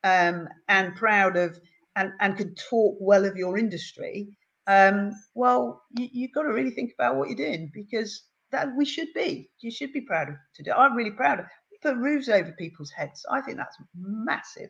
um, 0.04 0.48
and 0.70 0.96
proud 0.96 1.36
of 1.36 1.60
and, 1.96 2.12
and 2.20 2.38
can 2.38 2.54
talk 2.54 2.96
well 3.00 3.26
of 3.26 3.36
your 3.36 3.58
industry, 3.58 4.38
um, 4.68 5.12
well, 5.34 5.82
you, 5.98 6.28
have 6.28 6.34
got 6.34 6.44
to 6.44 6.54
really 6.54 6.70
think 6.70 6.94
about 6.94 7.16
what 7.16 7.28
you're 7.28 7.38
doing 7.38 7.72
because 7.74 8.24
that 8.52 8.70
we 8.78 8.86
should 8.86 9.08
be. 9.16 9.50
You 9.62 9.72
should 9.72 9.92
be 9.94 10.02
proud 10.02 10.30
of 10.30 10.36
to 10.56 10.64
do. 10.64 10.72
I'm 10.74 10.96
really 10.96 11.12
proud 11.12 11.40
of. 11.40 11.46
We 11.72 11.80
put 11.82 11.98
roofs 11.98 12.30
over 12.30 12.52
people's 12.52 12.92
heads. 12.92 13.26
I 13.32 13.42
think 13.42 13.58
that's 13.58 13.78
massive. 14.00 14.70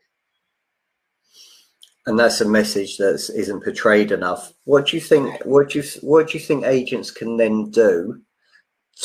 And 2.08 2.18
that's 2.18 2.40
a 2.40 2.48
message 2.48 2.98
that 2.98 3.16
isn't 3.36 3.64
portrayed 3.64 4.12
enough. 4.12 4.54
What 4.64 4.88
do 4.88 4.96
you 4.96 5.02
think? 5.02 5.42
What 5.44 5.72
do 5.72 5.80
you 5.80 5.86
what 6.02 6.30
do 6.30 6.38
you 6.38 6.44
think 6.44 6.64
agents 6.64 7.12
can 7.12 7.36
then 7.36 7.72
do 7.72 8.22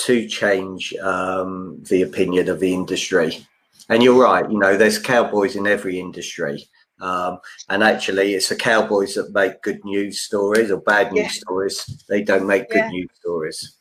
to 0.04 0.28
change 0.28 0.94
um, 1.02 1.82
the 1.88 2.02
opinion 2.02 2.48
of 2.48 2.60
the 2.60 2.72
industry? 2.72 3.46
And 3.88 4.02
you're 4.02 4.20
right, 4.20 4.50
you 4.50 4.58
know, 4.58 4.76
there's 4.76 4.98
cowboys 4.98 5.56
in 5.56 5.66
every 5.66 5.98
industry. 5.98 6.68
Um, 7.00 7.38
and 7.68 7.82
actually, 7.82 8.34
it's 8.34 8.50
the 8.50 8.56
cowboys 8.56 9.14
that 9.14 9.32
make 9.32 9.62
good 9.62 9.82
news 9.84 10.20
stories 10.20 10.70
or 10.70 10.80
bad 10.80 11.12
news 11.12 11.36
yeah. 11.36 11.40
stories. 11.40 12.04
They 12.08 12.22
don't 12.22 12.46
make 12.46 12.68
good 12.68 12.78
yeah. 12.78 12.90
news 12.90 13.10
stories. 13.14 13.78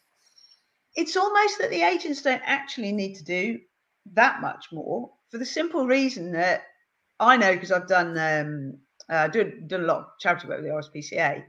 It's 0.96 1.18
almost 1.18 1.60
that 1.60 1.70
the 1.70 1.84
agents 1.84 2.22
don't 2.22 2.42
actually 2.46 2.92
need 2.92 3.16
to 3.16 3.24
do 3.24 3.60
that 4.14 4.42
much 4.42 4.68
more 4.72 5.12
for 5.30 5.38
the 5.38 5.46
simple 5.46 5.86
reason 5.86 6.32
that 6.32 6.64
I 7.20 7.38
know 7.38 7.54
because 7.54 7.72
I've 7.72 7.88
done 7.88 8.18
um, 8.18 8.78
uh, 9.10 9.28
done, 9.28 9.64
done 9.68 9.82
a 9.82 9.88
lot 9.88 9.98
of 9.98 10.06
charity 10.20 10.48
work 10.48 10.62
with 10.62 10.68
the 10.68 10.74
RSPCA, 10.74 11.44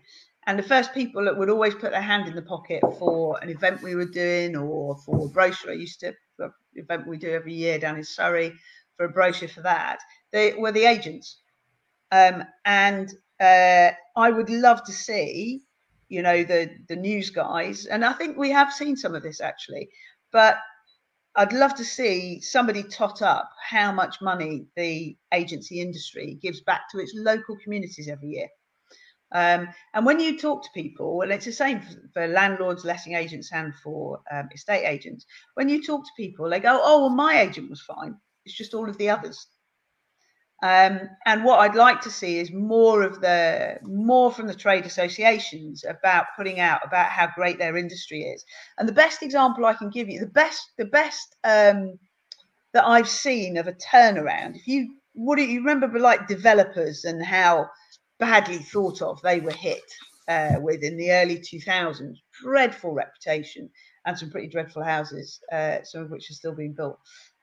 and 0.51 0.59
the 0.59 0.65
first 0.65 0.93
people 0.93 1.25
that 1.25 1.39
would 1.39 1.49
always 1.49 1.77
put 1.77 1.93
their 1.93 2.03
hand 2.03 2.27
in 2.27 2.35
the 2.35 2.43
pocket 2.43 2.83
for 2.99 3.39
an 3.41 3.51
event 3.51 3.81
we 3.83 3.95
were 3.95 4.05
doing 4.05 4.57
or 4.57 4.97
for 5.07 5.27
a 5.27 5.29
brochure 5.29 5.71
I 5.71 5.75
used 5.75 6.01
to 6.01 6.13
event 6.75 7.07
we 7.07 7.19
do 7.19 7.31
every 7.31 7.55
year 7.55 7.79
down 7.79 7.97
in 7.97 8.03
Surrey 8.03 8.53
for 8.97 9.07
a 9.07 9.09
brochure 9.09 9.49
for 9.49 9.61
that. 9.61 10.01
They 10.33 10.55
were 10.55 10.73
the 10.73 10.87
agents, 10.87 11.37
um, 12.11 12.43
and 12.65 13.15
uh, 13.39 13.91
I 14.17 14.31
would 14.33 14.51
love 14.51 14.83
to 14.87 14.93
see, 14.93 15.63
you 16.09 16.21
know, 16.21 16.43
the 16.43 16.69
the 16.89 16.97
news 16.97 17.31
guys, 17.31 17.87
and 17.87 18.05
I 18.05 18.13
think 18.13 18.37
we 18.37 18.51
have 18.51 18.73
seen 18.73 18.97
some 18.97 19.15
of 19.15 19.23
this 19.23 19.41
actually, 19.41 19.89
but 20.33 20.59
I'd 21.37 21.53
love 21.53 21.77
to 21.77 21.85
see 21.85 22.41
somebody 22.41 22.83
tot 22.83 23.23
up 23.23 23.49
how 23.63 23.93
much 23.93 24.21
money 24.21 24.67
the 24.75 25.17
agency 25.33 25.81
industry 25.81 26.39
gives 26.43 26.61
back 26.61 26.91
to 26.91 26.99
its 26.99 27.13
local 27.15 27.57
communities 27.63 28.09
every 28.09 28.31
year. 28.31 28.49
Um, 29.33 29.69
and 29.95 30.05
when 30.05 30.19
you 30.19 30.39
talk 30.39 30.65
to 30.65 30.71
people, 30.75 31.23
and 31.23 31.31
it's 31.31 31.45
the 31.45 31.53
same 31.53 31.81
for, 31.81 31.95
for 32.13 32.27
landlords, 32.27 32.85
letting 32.85 33.15
agents, 33.15 33.51
and 33.53 33.75
for 33.77 34.21
um, 34.33 34.49
estate 34.53 34.85
agents, 34.87 35.25
when 35.55 35.69
you 35.69 35.83
talk 35.83 36.05
to 36.05 36.11
people, 36.17 36.49
they 36.49 36.61
go, 36.61 36.81
"Oh, 36.83 37.01
well, 37.01 37.11
my 37.11 37.41
agent 37.41 37.71
was 37.71 37.81
fine. 37.81 38.17
It's 38.45 38.57
just 38.57 38.75
all 38.75 38.89
of 38.89 38.99
the 38.99 39.11
others." 39.11 39.47
Um, 40.63 41.09
and 41.25 41.43
what 41.43 41.61
I'd 41.61 41.75
like 41.75 42.03
to 42.03 42.11
see 42.11 42.39
is 42.39 42.53
more 42.53 43.03
of 43.03 43.23
the 43.23 43.79
more 43.83 44.31
from 44.31 44.47
the 44.47 44.55
trade 44.55 44.85
associations 44.85 45.85
about 45.89 46.27
putting 46.37 46.61
out 46.61 46.85
about 46.85 47.07
how 47.07 47.29
great 47.35 47.59
their 47.59 47.79
industry 47.79 48.23
is. 48.25 48.45
And 48.79 48.87
the 48.87 48.93
best 48.93 49.23
example 49.23 49.65
I 49.65 49.73
can 49.75 49.89
give 49.89 50.09
you, 50.09 50.21
the 50.21 50.27
best, 50.27 50.73
the 50.77 50.85
best 50.85 51.35
um, 51.45 51.99
that 52.75 52.87
I've 52.87 53.09
seen 53.09 53.57
of 53.57 53.69
a 53.69 53.73
turnaround. 53.73 54.57
If 54.57 54.67
you 54.67 54.97
what 55.15 55.37
do 55.37 55.43
you 55.43 55.61
remember, 55.61 55.99
like 55.99 56.29
developers 56.29 57.05
and 57.05 57.25
how 57.25 57.69
badly 58.21 58.59
thought 58.59 59.03
of 59.03 59.21
they 59.23 59.41
were 59.41 59.51
hit 59.51 59.83
uh, 60.29 60.57
with 60.61 60.83
in 60.85 60.97
the 60.97 61.11
early 61.11 61.39
2000s. 61.39 62.17
Dreadful 62.43 62.93
reputation 62.93 63.69
and 64.07 64.17
some 64.17 64.31
pretty 64.31 64.49
dreadful 64.49 64.85
houses, 64.85 65.41
uh, 65.53 65.79
some 65.83 66.03
of 66.03 66.11
which 66.11 66.31
are 66.31 66.35
still 66.35 66.55
being 66.55 66.73
built. 66.73 66.99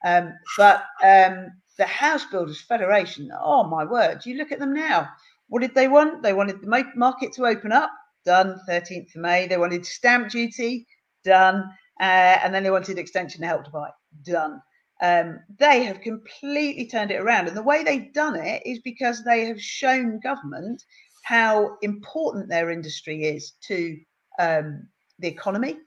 Um, 0.05 0.33
but 0.57 0.85
um, 1.03 1.49
the 1.77 1.85
House 1.85 2.25
Builders 2.25 2.61
Federation, 2.61 3.29
oh 3.39 3.63
my 3.63 3.83
word, 3.83 4.25
you 4.25 4.37
look 4.37 4.51
at 4.51 4.59
them 4.59 4.73
now. 4.73 5.09
What 5.49 5.61
did 5.61 5.75
they 5.75 5.87
want? 5.87 6.23
They 6.23 6.33
wanted 6.33 6.61
the 6.61 6.85
market 6.95 7.33
to 7.33 7.45
open 7.45 7.71
up, 7.71 7.91
done 8.25 8.59
13th 8.69 9.15
of 9.15 9.21
May. 9.21 9.47
They 9.47 9.57
wanted 9.57 9.85
stamp 9.85 10.29
duty, 10.29 10.87
done. 11.23 11.63
Uh, 11.99 12.37
and 12.43 12.53
then 12.53 12.63
they 12.63 12.69
wanted 12.71 12.99
extension 12.99 13.41
to 13.41 13.47
help 13.47 13.65
to 13.65 13.71
buy, 13.71 13.89
done. 14.23 14.61
Um, 15.01 15.39
they 15.59 15.83
have 15.83 16.01
completely 16.01 16.87
turned 16.87 17.11
it 17.11 17.21
around. 17.21 17.47
And 17.47 17.55
the 17.57 17.63
way 17.63 17.83
they've 17.83 18.13
done 18.13 18.35
it 18.35 18.63
is 18.65 18.79
because 18.79 19.23
they 19.23 19.45
have 19.45 19.61
shown 19.61 20.19
government 20.19 20.83
how 21.23 21.77
important 21.81 22.49
their 22.49 22.71
industry 22.71 23.25
is 23.25 23.51
to 23.67 23.97
um, 24.39 24.87
the 25.19 25.27
economy, 25.27 25.77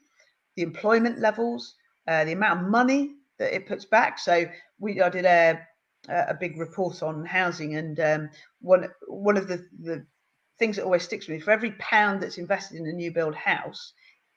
the 0.55 0.63
employment 0.63 1.19
levels, 1.19 1.75
uh, 2.07 2.23
the 2.25 2.33
amount 2.33 2.61
of 2.61 2.67
money 2.67 3.15
that 3.39 3.53
it 3.53 3.67
puts 3.67 3.85
back. 3.85 4.19
So 4.19 4.45
we 4.79 5.01
I 5.01 5.09
did 5.09 5.25
a 5.25 5.59
a 6.09 6.33
big 6.33 6.57
report 6.57 7.03
on 7.03 7.25
housing, 7.25 7.75
and 7.75 7.99
um, 7.99 8.29
one 8.59 8.87
one 9.07 9.37
of 9.37 9.47
the 9.47 9.65
the 9.81 10.05
things 10.59 10.75
that 10.75 10.85
always 10.85 11.03
sticks 11.03 11.27
with 11.27 11.37
me 11.37 11.41
for 11.41 11.51
every 11.51 11.71
pound 11.73 12.21
that's 12.21 12.37
invested 12.37 12.77
in 12.77 12.87
a 12.87 12.93
new 12.93 13.11
build 13.11 13.35
house, 13.35 13.93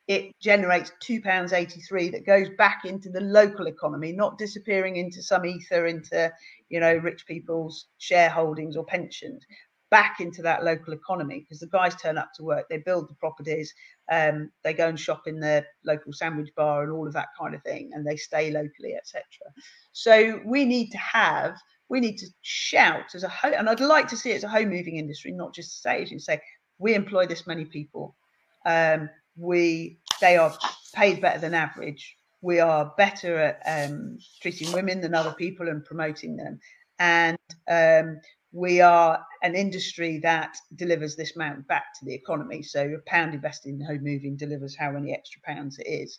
it 0.06 0.32
generates 0.40 0.92
two 1.00 1.20
pounds 1.20 1.52
83 1.52 2.10
that 2.10 2.26
goes 2.26 2.48
back 2.58 2.84
into 2.84 3.08
the 3.08 3.20
local 3.20 3.66
economy 3.66 4.12
not 4.12 4.38
disappearing 4.38 4.96
into 4.96 5.22
some 5.22 5.46
ether 5.46 5.86
into 5.86 6.32
you 6.68 6.80
know 6.80 6.94
rich 6.96 7.26
people's 7.26 7.86
shareholdings 8.00 8.76
or 8.76 8.84
pensions 8.84 9.44
back 9.90 10.16
into 10.18 10.42
that 10.42 10.64
local 10.64 10.92
economy 10.92 11.40
because 11.40 11.60
the 11.60 11.68
guys 11.68 11.94
turn 11.94 12.18
up 12.18 12.30
to 12.34 12.42
work 12.42 12.66
they 12.68 12.78
build 12.78 13.08
the 13.08 13.14
properties 13.14 13.72
um, 14.10 14.50
they 14.64 14.74
go 14.74 14.88
and 14.88 14.98
shop 14.98 15.22
in 15.26 15.38
their 15.38 15.64
local 15.84 16.12
sandwich 16.12 16.50
bar 16.56 16.82
and 16.82 16.92
all 16.92 17.06
of 17.06 17.12
that 17.12 17.28
kind 17.38 17.54
of 17.54 17.62
thing 17.62 17.90
and 17.94 18.06
they 18.06 18.16
stay 18.16 18.50
locally 18.50 18.94
etc 18.94 19.22
so 19.92 20.40
we 20.44 20.64
need 20.64 20.90
to 20.90 20.98
have 20.98 21.56
we 21.88 22.00
need 22.00 22.16
to 22.16 22.26
shout 22.42 23.14
as 23.14 23.22
a 23.22 23.28
home 23.28 23.54
and 23.56 23.68
i'd 23.68 23.80
like 23.80 24.08
to 24.08 24.16
see 24.16 24.32
it 24.32 24.36
as 24.36 24.44
a 24.44 24.48
home 24.48 24.68
moving 24.68 24.96
industry 24.96 25.30
not 25.30 25.54
just 25.54 25.80
say 25.82 26.02
as 26.02 26.10
you 26.10 26.18
say 26.18 26.40
we 26.78 26.94
employ 26.94 27.26
this 27.26 27.46
many 27.46 27.64
people. 27.64 28.16
Um, 28.66 29.08
we 29.36 29.98
they 30.20 30.36
are 30.36 30.56
paid 30.94 31.20
better 31.20 31.38
than 31.38 31.54
average. 31.54 32.16
We 32.40 32.60
are 32.60 32.92
better 32.96 33.38
at 33.38 33.62
um, 33.66 34.18
treating 34.40 34.70
women 34.72 35.00
than 35.00 35.14
other 35.14 35.32
people 35.32 35.68
and 35.68 35.84
promoting 35.84 36.36
them, 36.36 36.60
and 36.98 37.38
um, 37.68 38.20
we 38.52 38.80
are 38.80 39.24
an 39.42 39.54
industry 39.54 40.18
that 40.18 40.56
delivers 40.76 41.16
this 41.16 41.34
amount 41.34 41.66
back 41.66 41.86
to 41.98 42.04
the 42.04 42.14
economy. 42.14 42.62
So 42.62 42.84
a 42.84 43.10
pound 43.10 43.34
invested 43.34 43.70
in 43.70 43.80
home 43.80 44.04
moving 44.04 44.36
delivers 44.36 44.76
how 44.76 44.92
many 44.92 45.12
extra 45.12 45.40
pounds 45.42 45.78
it 45.78 45.88
is, 45.88 46.18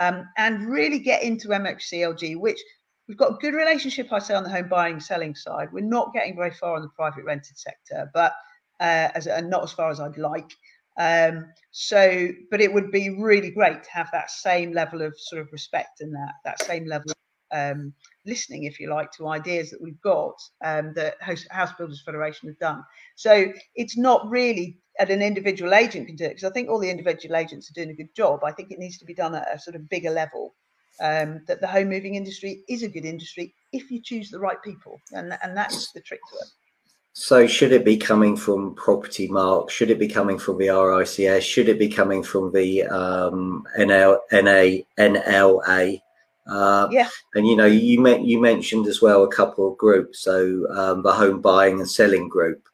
um, 0.00 0.28
and 0.36 0.68
really 0.68 0.98
get 0.98 1.22
into 1.22 1.48
MHCLG, 1.48 2.36
which 2.38 2.60
we've 3.08 3.16
got 3.16 3.32
a 3.32 3.38
good 3.38 3.54
relationship, 3.54 4.12
I 4.12 4.18
say, 4.18 4.34
on 4.34 4.42
the 4.42 4.50
home 4.50 4.68
buying 4.68 5.00
selling 5.00 5.34
side. 5.34 5.72
We're 5.72 5.84
not 5.84 6.12
getting 6.12 6.36
very 6.36 6.50
far 6.50 6.74
on 6.74 6.82
the 6.82 6.88
private 6.88 7.24
rented 7.24 7.58
sector, 7.58 8.10
but 8.12 8.32
uh, 8.80 9.08
as 9.14 9.26
and 9.26 9.48
not 9.48 9.62
as 9.62 9.72
far 9.72 9.90
as 9.90 10.00
I'd 10.00 10.18
like. 10.18 10.50
Um, 10.98 11.46
so, 11.72 12.28
but 12.50 12.60
it 12.60 12.72
would 12.72 12.90
be 12.90 13.10
really 13.10 13.50
great 13.50 13.84
to 13.84 13.90
have 13.90 14.08
that 14.12 14.30
same 14.30 14.72
level 14.72 15.02
of 15.02 15.14
sort 15.18 15.42
of 15.42 15.52
respect 15.52 16.00
and 16.00 16.14
that 16.14 16.32
that 16.44 16.62
same 16.62 16.86
level 16.86 17.10
of 17.10 17.16
um, 17.52 17.92
listening, 18.24 18.64
if 18.64 18.80
you 18.80 18.90
like, 18.90 19.12
to 19.12 19.28
ideas 19.28 19.70
that 19.70 19.80
we've 19.80 20.00
got 20.00 20.40
um, 20.64 20.92
that 20.94 21.16
House 21.20 21.72
Builders 21.76 22.02
Federation 22.04 22.48
has 22.48 22.56
done. 22.56 22.82
So 23.14 23.52
it's 23.74 23.96
not 23.96 24.28
really 24.28 24.78
at 24.98 25.10
an 25.10 25.22
individual 25.22 25.74
agent 25.74 26.06
can 26.06 26.16
do 26.16 26.24
it 26.24 26.30
because 26.30 26.44
I 26.44 26.52
think 26.52 26.68
all 26.68 26.78
the 26.78 26.90
individual 26.90 27.36
agents 27.36 27.70
are 27.70 27.74
doing 27.74 27.90
a 27.90 27.94
good 27.94 28.14
job. 28.14 28.42
I 28.44 28.52
think 28.52 28.70
it 28.70 28.78
needs 28.78 28.98
to 28.98 29.04
be 29.04 29.14
done 29.14 29.34
at 29.34 29.54
a 29.54 29.58
sort 29.58 29.76
of 29.76 29.88
bigger 29.88 30.10
level. 30.10 30.54
Um, 30.98 31.42
that 31.46 31.60
the 31.60 31.66
home 31.66 31.90
moving 31.90 32.14
industry 32.14 32.62
is 32.70 32.82
a 32.82 32.88
good 32.88 33.04
industry 33.04 33.54
if 33.70 33.90
you 33.90 34.00
choose 34.00 34.30
the 34.30 34.40
right 34.40 34.56
people, 34.64 34.98
and 35.12 35.36
and 35.42 35.54
that's 35.54 35.92
the 35.92 36.00
trick 36.00 36.20
to 36.30 36.36
it. 36.36 36.48
So 37.18 37.46
should 37.46 37.72
it 37.72 37.82
be 37.82 37.96
coming 37.96 38.36
from 38.36 38.74
Propertymark? 38.74 39.70
Should 39.70 39.90
it 39.90 39.98
be 39.98 40.06
coming 40.06 40.38
from 40.38 40.58
the 40.58 40.66
RICS? 40.66 41.40
Should 41.40 41.70
it 41.70 41.78
be 41.78 41.88
coming 41.88 42.22
from 42.22 42.52
the 42.52 42.82
um, 42.82 43.66
NL, 43.78 44.18
NA, 44.32 44.82
NLA? 44.98 46.02
Uh, 46.46 46.88
yeah. 46.90 47.08
And 47.34 47.46
you 47.46 47.56
know, 47.56 47.64
you 47.64 48.02
met, 48.02 48.22
you 48.22 48.38
mentioned 48.38 48.86
as 48.86 49.00
well 49.00 49.24
a 49.24 49.34
couple 49.34 49.66
of 49.66 49.78
groups, 49.78 50.20
so 50.20 50.66
um, 50.70 51.02
the 51.02 51.10
home 51.10 51.40
buying 51.40 51.80
and 51.80 51.88
selling 51.88 52.28
group. 52.28 52.68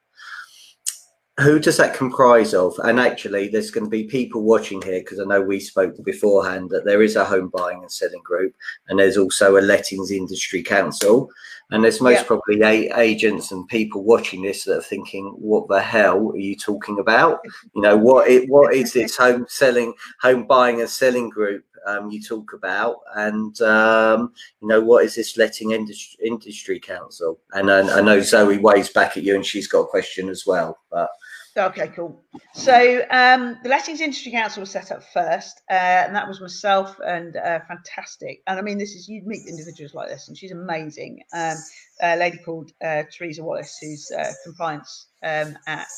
Who 1.42 1.58
does 1.58 1.76
that 1.76 1.94
comprise 1.94 2.54
of? 2.54 2.74
And 2.84 2.98
actually, 2.98 3.48
there's 3.48 3.70
going 3.70 3.84
to 3.84 3.90
be 3.90 4.04
people 4.04 4.42
watching 4.42 4.80
here 4.80 5.00
because 5.00 5.20
I 5.20 5.24
know 5.24 5.42
we 5.42 5.60
spoke 5.60 5.94
beforehand 6.04 6.70
that 6.70 6.84
there 6.84 7.02
is 7.02 7.16
a 7.16 7.24
home 7.24 7.48
buying 7.48 7.82
and 7.82 7.90
selling 7.90 8.22
group, 8.22 8.54
and 8.88 8.98
there's 8.98 9.16
also 9.16 9.58
a 9.58 9.60
lettings 9.60 10.10
industry 10.10 10.62
council. 10.62 11.28
And 11.70 11.82
there's 11.82 12.02
most 12.02 12.20
yeah. 12.20 12.24
probably 12.24 12.62
eight 12.62 12.92
agents 12.96 13.50
and 13.50 13.66
people 13.68 14.04
watching 14.04 14.42
this 14.42 14.64
that 14.64 14.78
are 14.78 14.82
thinking, 14.82 15.34
"What 15.38 15.68
the 15.68 15.80
hell 15.80 16.30
are 16.30 16.36
you 16.36 16.56
talking 16.56 16.98
about? 16.98 17.40
You 17.74 17.82
know, 17.82 17.96
what 17.96 18.28
it 18.28 18.48
what 18.48 18.74
is 18.74 18.92
this 18.92 19.16
home 19.24 19.46
selling, 19.48 19.94
home 20.20 20.46
buying 20.46 20.80
and 20.80 20.90
selling 20.90 21.30
group 21.30 21.64
um, 21.86 22.10
you 22.10 22.22
talk 22.22 22.52
about, 22.52 22.96
and 23.16 23.60
um, 23.62 24.32
you 24.60 24.68
know, 24.68 24.80
what 24.80 25.04
is 25.04 25.14
this 25.14 25.36
letting 25.36 25.72
industry 25.72 26.26
industry 26.26 26.78
council?" 26.78 27.38
And 27.52 27.70
I, 27.70 27.98
I 27.98 28.00
know 28.02 28.20
Zoe 28.20 28.58
waves 28.58 28.90
back 28.90 29.16
at 29.16 29.22
you, 29.22 29.34
and 29.34 29.44
she's 29.44 29.66
got 29.66 29.80
a 29.80 29.86
question 29.86 30.28
as 30.28 30.44
well, 30.46 30.78
but. 30.90 31.08
Okay, 31.54 31.88
cool. 31.88 32.24
So 32.54 33.04
um, 33.10 33.58
the 33.62 33.68
Lettings 33.68 34.00
Industry 34.00 34.32
Council 34.32 34.60
was 34.60 34.70
set 34.70 34.90
up 34.90 35.02
first, 35.12 35.60
uh, 35.70 35.74
and 35.74 36.16
that 36.16 36.26
was 36.26 36.40
myself 36.40 36.98
and 37.04 37.36
uh, 37.36 37.60
fantastic. 37.68 38.42
And 38.46 38.58
I 38.58 38.62
mean, 38.62 38.78
this 38.78 38.94
is 38.94 39.06
you 39.06 39.22
meet 39.26 39.46
individuals 39.46 39.92
like 39.92 40.08
this, 40.08 40.28
and 40.28 40.38
she's 40.38 40.52
amazing. 40.52 41.22
Um, 41.34 41.58
a 42.00 42.16
lady 42.16 42.38
called 42.38 42.70
uh, 42.82 43.02
Theresa 43.10 43.44
Wallace, 43.44 43.76
who's 43.82 44.10
uh, 44.10 44.32
compliance 44.44 45.08
um, 45.22 45.58
at 45.66 45.88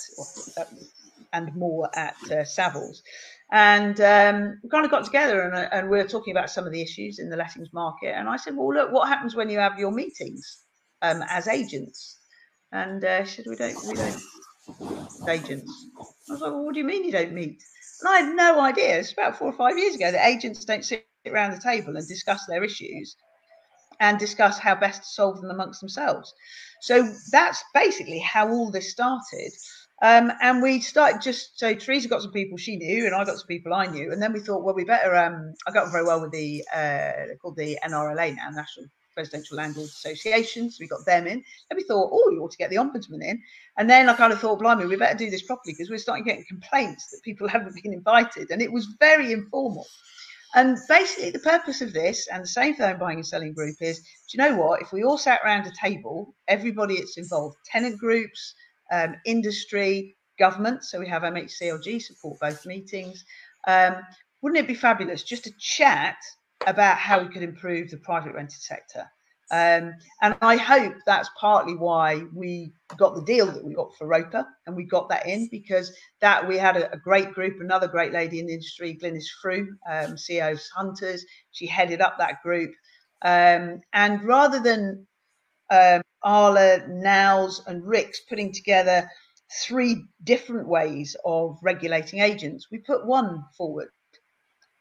and 1.32 1.54
more 1.54 1.88
at 1.96 2.16
uh, 2.24 2.44
Savills. 2.44 3.02
And 3.52 4.00
um, 4.00 4.58
we 4.62 4.68
kind 4.70 4.84
of 4.84 4.90
got 4.90 5.04
together 5.04 5.42
and, 5.42 5.54
uh, 5.54 5.68
and 5.70 5.88
we 5.88 5.98
were 5.98 6.08
talking 6.08 6.32
about 6.32 6.50
some 6.50 6.66
of 6.66 6.72
the 6.72 6.80
issues 6.80 7.18
in 7.18 7.28
the 7.28 7.36
lettings 7.36 7.72
market. 7.72 8.14
And 8.16 8.28
I 8.28 8.36
said, 8.36 8.56
well, 8.56 8.72
look, 8.72 8.90
what 8.90 9.08
happens 9.08 9.34
when 9.34 9.50
you 9.50 9.58
have 9.58 9.78
your 9.78 9.92
meetings 9.92 10.62
um, 11.02 11.22
as 11.28 11.46
agents? 11.46 12.18
And 12.72 13.02
she 13.28 13.36
said, 13.36 13.46
we 13.48 13.56
don't, 13.56 13.76
we 13.86 13.94
don't 13.94 14.20
agents. 15.28 15.86
I 16.28 16.32
was 16.32 16.40
like, 16.40 16.52
well, 16.52 16.64
what 16.64 16.74
do 16.74 16.80
you 16.80 16.86
mean 16.86 17.04
you 17.04 17.12
don't 17.12 17.32
meet? 17.32 17.62
And 18.00 18.08
I 18.08 18.20
had 18.20 18.34
no 18.34 18.60
idea. 18.60 18.98
It's 18.98 19.12
about 19.12 19.38
four 19.38 19.48
or 19.48 19.56
five 19.56 19.78
years 19.78 19.94
ago 19.94 20.10
that 20.10 20.26
agents 20.26 20.64
don't 20.64 20.84
sit 20.84 21.06
around 21.26 21.52
the 21.52 21.60
table 21.60 21.96
and 21.96 22.06
discuss 22.06 22.46
their 22.46 22.64
issues 22.64 23.16
and 24.00 24.18
discuss 24.18 24.58
how 24.58 24.74
best 24.74 25.02
to 25.02 25.08
solve 25.08 25.40
them 25.40 25.50
amongst 25.50 25.80
themselves. 25.80 26.34
So 26.80 27.08
that's 27.30 27.62
basically 27.72 28.18
how 28.18 28.48
all 28.50 28.70
this 28.70 28.90
started. 28.90 29.52
Um, 30.02 30.32
and 30.42 30.60
we 30.60 30.80
started 30.80 31.22
just 31.22 31.58
so 31.58 31.72
Theresa 31.74 32.08
got 32.08 32.22
some 32.22 32.32
people 32.32 32.58
she 32.58 32.76
knew, 32.76 33.06
and 33.06 33.14
I 33.14 33.24
got 33.24 33.38
some 33.38 33.46
people 33.46 33.72
I 33.72 33.86
knew, 33.86 34.12
and 34.12 34.20
then 34.20 34.32
we 34.32 34.40
thought, 34.40 34.64
well, 34.64 34.74
we 34.74 34.84
better. 34.84 35.14
Um, 35.14 35.54
I 35.66 35.70
got 35.70 35.92
very 35.92 36.04
well 36.04 36.20
with 36.20 36.32
the 36.32 36.64
uh, 36.74 37.34
called 37.40 37.56
the 37.56 37.78
NRLA 37.82 38.36
now, 38.36 38.50
National 38.50 38.86
Residential 39.16 39.56
Landlord 39.56 39.88
Associations. 39.88 40.78
We 40.80 40.86
got 40.86 41.04
them 41.06 41.26
in. 41.26 41.44
And 41.70 41.76
we 41.76 41.84
thought, 41.84 42.10
oh, 42.12 42.30
you 42.30 42.42
ought 42.42 42.50
to 42.52 42.58
get 42.58 42.70
the 42.70 42.76
ombudsman 42.76 43.22
in. 43.22 43.42
And 43.76 43.88
then 43.88 44.08
I 44.08 44.14
kind 44.14 44.32
of 44.32 44.40
thought, 44.40 44.60
blimey, 44.60 44.86
we 44.86 44.96
better 44.96 45.16
do 45.16 45.30
this 45.30 45.42
properly 45.42 45.74
because 45.74 45.90
we're 45.90 45.98
starting 45.98 46.24
getting 46.24 46.44
complaints 46.48 47.10
that 47.10 47.22
people 47.22 47.48
haven't 47.54 47.74
been 47.82 47.92
invited. 47.92 48.50
And 48.50 48.62
it 48.62 48.72
was 48.72 48.86
very 49.00 49.32
informal. 49.32 49.86
And 50.54 50.78
basically, 50.88 51.30
the 51.30 51.40
purpose 51.40 51.82
of 51.82 51.92
this, 51.92 52.28
and 52.28 52.44
the 52.44 52.48
same 52.48 52.76
for 52.76 52.86
home 52.86 52.98
buying 52.98 53.18
and 53.18 53.26
selling 53.26 53.54
group, 53.54 53.76
is 53.80 53.98
do 53.98 54.04
you 54.32 54.38
know 54.38 54.56
what? 54.56 54.82
If 54.82 54.92
we 54.92 55.02
all 55.02 55.18
sat 55.18 55.40
around 55.44 55.66
a 55.66 55.72
table, 55.72 56.34
everybody 56.46 56.96
that's 56.98 57.18
involved, 57.18 57.56
tenant 57.66 57.98
groups, 57.98 58.54
um, 58.92 59.16
industry, 59.26 60.16
government, 60.38 60.84
so 60.84 61.00
we 61.00 61.08
have 61.08 61.22
MHCLG 61.22 62.00
support 62.02 62.38
both 62.40 62.66
meetings, 62.66 63.24
um, 63.66 63.96
wouldn't 64.42 64.62
it 64.62 64.68
be 64.68 64.74
fabulous 64.74 65.22
just 65.22 65.44
to 65.44 65.52
chat 65.58 66.16
about 66.66 66.98
how 66.98 67.22
we 67.22 67.28
could 67.28 67.42
improve 67.42 67.90
the 67.90 67.96
private 67.98 68.34
rented 68.34 68.60
sector. 68.60 69.10
Um, 69.50 69.94
and 70.22 70.34
I 70.40 70.56
hope 70.56 70.94
that's 71.06 71.28
partly 71.38 71.76
why 71.76 72.22
we 72.34 72.72
got 72.96 73.14
the 73.14 73.22
deal 73.22 73.46
that 73.46 73.64
we 73.64 73.74
got 73.74 73.94
for 73.96 74.08
RoPA 74.08 74.46
and 74.66 74.74
we 74.74 74.84
got 74.84 75.08
that 75.10 75.28
in 75.28 75.48
because 75.50 75.94
that 76.20 76.46
we 76.46 76.56
had 76.56 76.76
a, 76.76 76.92
a 76.92 76.96
great 76.96 77.32
group, 77.34 77.60
another 77.60 77.86
great 77.86 78.12
lady 78.12 78.40
in 78.40 78.46
the 78.46 78.54
industry, 78.54 78.98
Glynis 79.00 79.26
Frew, 79.42 79.76
um, 79.88 80.16
CEO 80.16 80.52
of 80.52 80.60
Hunters. 80.74 81.24
She 81.52 81.66
headed 81.66 82.00
up 82.00 82.16
that 82.18 82.42
group. 82.42 82.72
Um, 83.22 83.80
and 83.92 84.24
rather 84.24 84.60
than 84.60 85.06
um, 85.70 86.02
ARLA, 86.24 86.88
Nows, 86.88 87.62
and 87.66 87.82
RICS 87.82 88.20
putting 88.28 88.52
together 88.52 89.08
three 89.62 90.04
different 90.24 90.66
ways 90.66 91.16
of 91.24 91.58
regulating 91.62 92.20
agents, 92.20 92.68
we 92.70 92.78
put 92.78 93.06
one 93.06 93.44
forward 93.56 93.88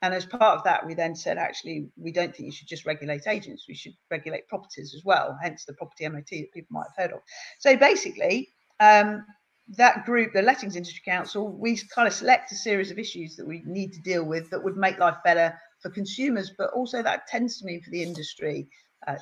and 0.04 0.14
as 0.14 0.26
part 0.26 0.58
of 0.58 0.66
that, 0.66 0.86
we 0.86 0.94
then 0.94 1.16
said, 1.16 1.38
actually, 1.38 1.88
we 1.96 2.12
don't 2.12 2.36
think 2.36 2.46
you 2.46 2.52
should 2.52 2.68
just 2.68 2.86
regulate 2.86 3.26
agents. 3.26 3.68
We 3.70 3.74
should 3.74 3.94
regulate 4.12 4.50
properties 4.50 4.94
as 4.94 5.06
well, 5.06 5.38
hence 5.42 5.64
the 5.64 5.72
property 5.76 6.06
MOT 6.10 6.28
that 6.30 6.52
people 6.54 6.68
might 6.72 6.88
have 6.90 7.06
heard 7.06 7.16
of. 7.16 7.22
So 7.60 7.78
basically, 7.78 8.50
um, 8.82 9.26
that 9.78 10.06
group, 10.06 10.34
the 10.34 10.42
Lettings 10.42 10.76
Industry 10.76 11.02
Council, 11.06 11.48
we 11.48 11.80
kind 11.96 12.06
of 12.06 12.14
select 12.14 12.52
a 12.52 12.56
series 12.56 12.92
of 12.92 13.00
issues 13.00 13.38
that 13.38 13.48
we 13.48 13.64
need 13.66 13.94
to 13.94 14.02
deal 14.02 14.26
with 14.26 14.50
that 14.50 14.62
would 14.62 14.76
make 14.76 15.00
life 15.00 15.16
better 15.24 15.58
for 15.82 15.90
consumers, 15.90 16.52
but 16.58 16.72
also 16.72 17.02
that 17.02 17.26
tends 17.28 17.60
to 17.60 17.66
mean 17.66 17.82
for 17.82 17.92
the 17.92 18.04
industry 18.04 18.68
uh, 19.08 19.18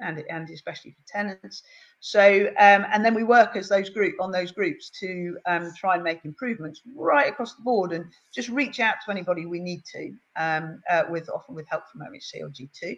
and, 0.00 0.24
and 0.30 0.50
especially 0.50 0.92
for 0.92 1.02
tenants. 1.06 1.62
So, 2.00 2.46
um, 2.58 2.86
and 2.92 3.04
then 3.04 3.14
we 3.14 3.24
work 3.24 3.56
as 3.56 3.68
those 3.68 3.90
group 3.90 4.14
on 4.20 4.30
those 4.30 4.52
groups 4.52 4.90
to 5.00 5.36
um, 5.46 5.72
try 5.76 5.94
and 5.94 6.04
make 6.04 6.24
improvements 6.24 6.82
right 6.94 7.28
across 7.28 7.54
the 7.54 7.62
board, 7.62 7.92
and 7.92 8.04
just 8.34 8.48
reach 8.48 8.80
out 8.80 8.96
to 9.04 9.10
anybody 9.10 9.46
we 9.46 9.60
need 9.60 9.82
to, 9.92 10.12
um, 10.36 10.80
uh, 10.90 11.04
with 11.08 11.28
often 11.30 11.54
with 11.54 11.66
help 11.68 11.84
from 11.90 12.02
MHCLG 12.02 12.70
too. 12.72 12.96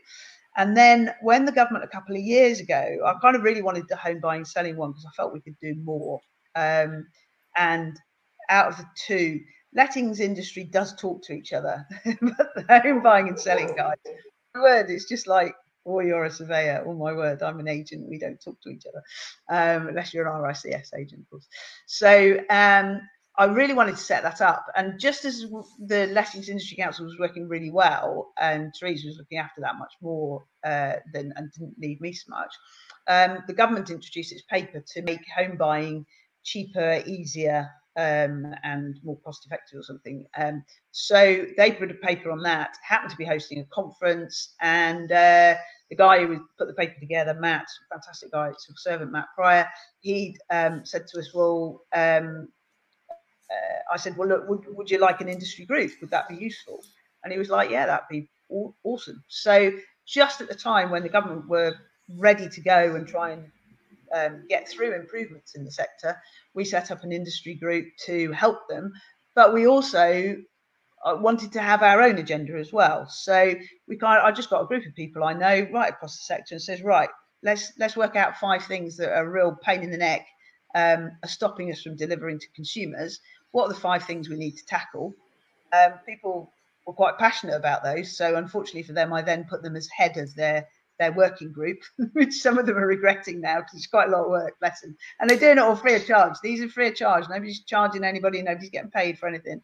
And 0.56 0.76
then 0.76 1.14
when 1.22 1.44
the 1.44 1.52
government 1.52 1.84
a 1.84 1.88
couple 1.88 2.16
of 2.16 2.22
years 2.22 2.60
ago, 2.60 2.98
I 3.06 3.14
kind 3.20 3.36
of 3.36 3.42
really 3.42 3.62
wanted 3.62 3.86
the 3.88 3.96
home 3.96 4.20
buying 4.20 4.44
selling 4.44 4.76
one 4.76 4.90
because 4.90 5.06
I 5.06 5.14
felt 5.16 5.32
we 5.32 5.40
could 5.40 5.58
do 5.60 5.74
more. 5.76 6.20
Um, 6.56 7.06
and 7.56 7.98
out 8.50 8.68
of 8.68 8.76
the 8.76 8.86
two, 8.96 9.40
lettings 9.74 10.20
industry 10.20 10.64
does 10.64 10.96
talk 10.96 11.22
to 11.24 11.32
each 11.32 11.52
other, 11.52 11.86
but 12.04 12.54
the 12.56 12.80
home 12.82 13.02
buying 13.02 13.28
and 13.28 13.38
selling 13.38 13.74
guys, 13.76 13.96
word, 14.54 14.90
it's 14.90 15.04
just 15.04 15.26
like 15.26 15.54
or 15.88 16.03
you're 16.03 16.24
a 16.24 16.31
surveyor. 16.31 16.85
Oh 16.87 16.94
my 16.94 17.12
word, 17.12 17.42
I'm 17.42 17.61
an 17.61 17.68
agent. 17.68 18.09
We 18.09 18.18
don't 18.18 18.40
talk 18.40 18.61
to 18.62 18.70
each 18.70 18.85
other 18.87 19.03
um, 19.48 19.88
unless 19.88 20.12
you're 20.12 20.29
an 20.29 20.42
RICS 20.42 20.90
agent, 20.98 21.22
of 21.22 21.31
course. 21.31 21.48
So 21.87 22.38
um, 22.51 23.01
I 23.38 23.44
really 23.44 23.74
wanted 23.74 23.96
to 23.96 24.03
set 24.03 24.22
that 24.24 24.40
up. 24.40 24.66
And 24.77 24.98
just 24.98 25.24
as 25.24 25.46
the 25.79 26.09
Lettings 26.09 26.48
Industry 26.48 26.77
Council 26.77 27.07
was 27.07 27.18
working 27.18 27.48
really 27.48 27.70
well, 27.70 28.33
and 28.38 28.72
Therese 28.79 29.05
was 29.05 29.16
looking 29.16 29.38
after 29.38 29.61
that 29.62 29.79
much 29.79 29.92
more 30.03 30.44
uh, 30.64 30.94
than 31.14 31.33
and 31.37 31.51
didn't 31.53 31.79
need 31.79 32.01
me 32.01 32.12
so 32.12 32.31
much, 32.31 32.53
um, 33.07 33.44
the 33.46 33.55
government 33.55 33.90
introduced 33.90 34.33
its 34.33 34.42
paper 34.42 34.83
to 34.94 35.03
make 35.03 35.20
home 35.35 35.57
buying 35.57 36.05
cheaper, 36.44 37.03
easier, 37.07 37.70
um, 37.98 38.54
and 38.62 38.98
more 39.02 39.18
cost 39.18 39.44
effective 39.44 39.80
or 39.80 39.82
something. 39.82 40.24
Um, 40.38 40.64
so 40.92 41.44
they 41.56 41.72
put 41.72 41.90
a 41.90 41.94
paper 41.94 42.30
on 42.30 42.42
that, 42.44 42.76
happened 42.82 43.11
to 43.11 43.16
be 43.16 43.24
hosting 43.24 43.58
a 43.58 43.64
conference, 43.64 44.54
and 44.61 45.11
uh, 45.11 45.56
the 45.90 45.96
guy 45.96 46.24
who 46.24 46.46
put 46.56 46.68
the 46.68 46.74
paper 46.74 46.98
together, 47.00 47.34
Matt, 47.34 47.66
fantastic 47.90 48.30
guy, 48.32 48.52
civil 48.56 48.76
servant, 48.76 49.11
Matt 49.11 49.26
Pryor, 49.34 49.68
he 50.00 50.37
um, 50.50 50.82
said 50.84 51.06
to 51.08 51.18
us, 51.18 51.34
well, 51.34 51.82
um, 51.92 52.48
uh, 53.11 53.92
I 53.92 53.96
said, 53.96 54.16
well, 54.16 54.28
look, 54.28 54.48
would, 54.48 54.64
would 54.68 54.90
you 54.90 54.98
like 54.98 55.20
an 55.20 55.28
industry 55.28 55.64
group? 55.64 55.90
Would 56.00 56.11
that 56.11 56.28
be 56.28 56.37
useful? 56.37 56.80
And 57.24 57.32
he 57.32 57.38
was 57.38 57.50
like, 57.50 57.70
yeah, 57.70 57.87
that'd 57.87 58.06
be 58.08 58.30
awesome. 58.84 59.24
So 59.26 59.72
just 60.06 60.40
at 60.40 60.48
the 60.48 60.54
time 60.54 60.90
when 60.90 61.02
the 61.02 61.08
government 61.08 61.48
were 61.48 61.74
ready 62.16 62.48
to 62.48 62.61
go 62.61 62.94
and 62.94 63.06
try 63.06 63.30
and 63.30 63.50
um, 64.14 64.44
get 64.48 64.68
through 64.68 64.94
improvements 64.94 65.54
in 65.54 65.64
the 65.64 65.70
sector, 65.70 66.16
we 66.54 66.64
set 66.64 66.90
up 66.90 67.04
an 67.04 67.12
industry 67.12 67.54
group 67.54 67.86
to 68.06 68.32
help 68.32 68.68
them. 68.68 68.92
But 69.34 69.54
we 69.54 69.66
also 69.66 70.36
uh, 71.04 71.16
wanted 71.20 71.52
to 71.52 71.60
have 71.60 71.82
our 71.82 72.02
own 72.02 72.18
agenda 72.18 72.54
as 72.58 72.72
well. 72.72 73.08
So 73.08 73.54
we 73.86 73.96
kind 73.96 74.18
of, 74.18 74.24
I 74.24 74.32
just 74.32 74.50
got 74.50 74.62
a 74.62 74.66
group 74.66 74.86
of 74.86 74.94
people 74.94 75.24
I 75.24 75.32
know 75.32 75.68
right 75.72 75.90
across 75.90 76.16
the 76.16 76.24
sector 76.24 76.54
and 76.54 76.62
says, 76.62 76.82
right, 76.82 77.08
let's 77.42 77.72
let's 77.78 77.96
work 77.96 78.16
out 78.16 78.38
five 78.38 78.64
things 78.64 78.96
that 78.96 79.10
are 79.10 79.26
a 79.26 79.30
real 79.30 79.56
pain 79.62 79.82
in 79.82 79.90
the 79.90 79.96
neck, 79.96 80.26
um, 80.74 81.12
are 81.22 81.28
stopping 81.28 81.70
us 81.70 81.82
from 81.82 81.96
delivering 81.96 82.38
to 82.40 82.46
consumers. 82.54 83.20
What 83.52 83.64
are 83.64 83.72
the 83.72 83.80
five 83.80 84.04
things 84.04 84.28
we 84.28 84.36
need 84.36 84.56
to 84.56 84.66
tackle? 84.66 85.14
Um, 85.72 85.92
people 86.06 86.52
were 86.86 86.94
quite 86.94 87.18
passionate 87.18 87.56
about 87.56 87.84
those. 87.84 88.16
So 88.16 88.36
unfortunately 88.36 88.82
for 88.82 88.92
them, 88.92 89.12
I 89.12 89.22
then 89.22 89.46
put 89.48 89.62
them 89.62 89.76
as 89.76 89.88
head 89.88 90.16
of 90.16 90.34
their 90.34 90.66
their 90.98 91.12
working 91.12 91.52
group, 91.52 91.78
which 92.12 92.34
some 92.34 92.58
of 92.58 92.66
them 92.66 92.76
are 92.76 92.87
regretting 92.87 93.40
now 93.40 93.58
because 93.58 93.74
it's 93.74 93.87
quite 93.87 94.08
a 94.08 94.11
lot 94.11 94.24
of 94.24 94.30
work, 94.30 94.58
bless 94.61 94.80
them. 94.80 94.96
And 95.20 95.28
they're 95.28 95.38
doing 95.38 95.52
it 95.52 95.58
all 95.58 95.76
free 95.76 95.94
of 95.94 96.06
charge. 96.06 96.34
These 96.42 96.61
are 96.62 96.68
free 96.68 96.88
of 96.88 96.94
charge. 96.94 97.24
Nobody's 97.28 97.61
charging 97.61 98.04
anybody. 98.04 98.42
Nobody's 98.42 98.70
getting 98.70 98.90
paid 98.90 99.18
for 99.18 99.28
anything. 99.28 99.61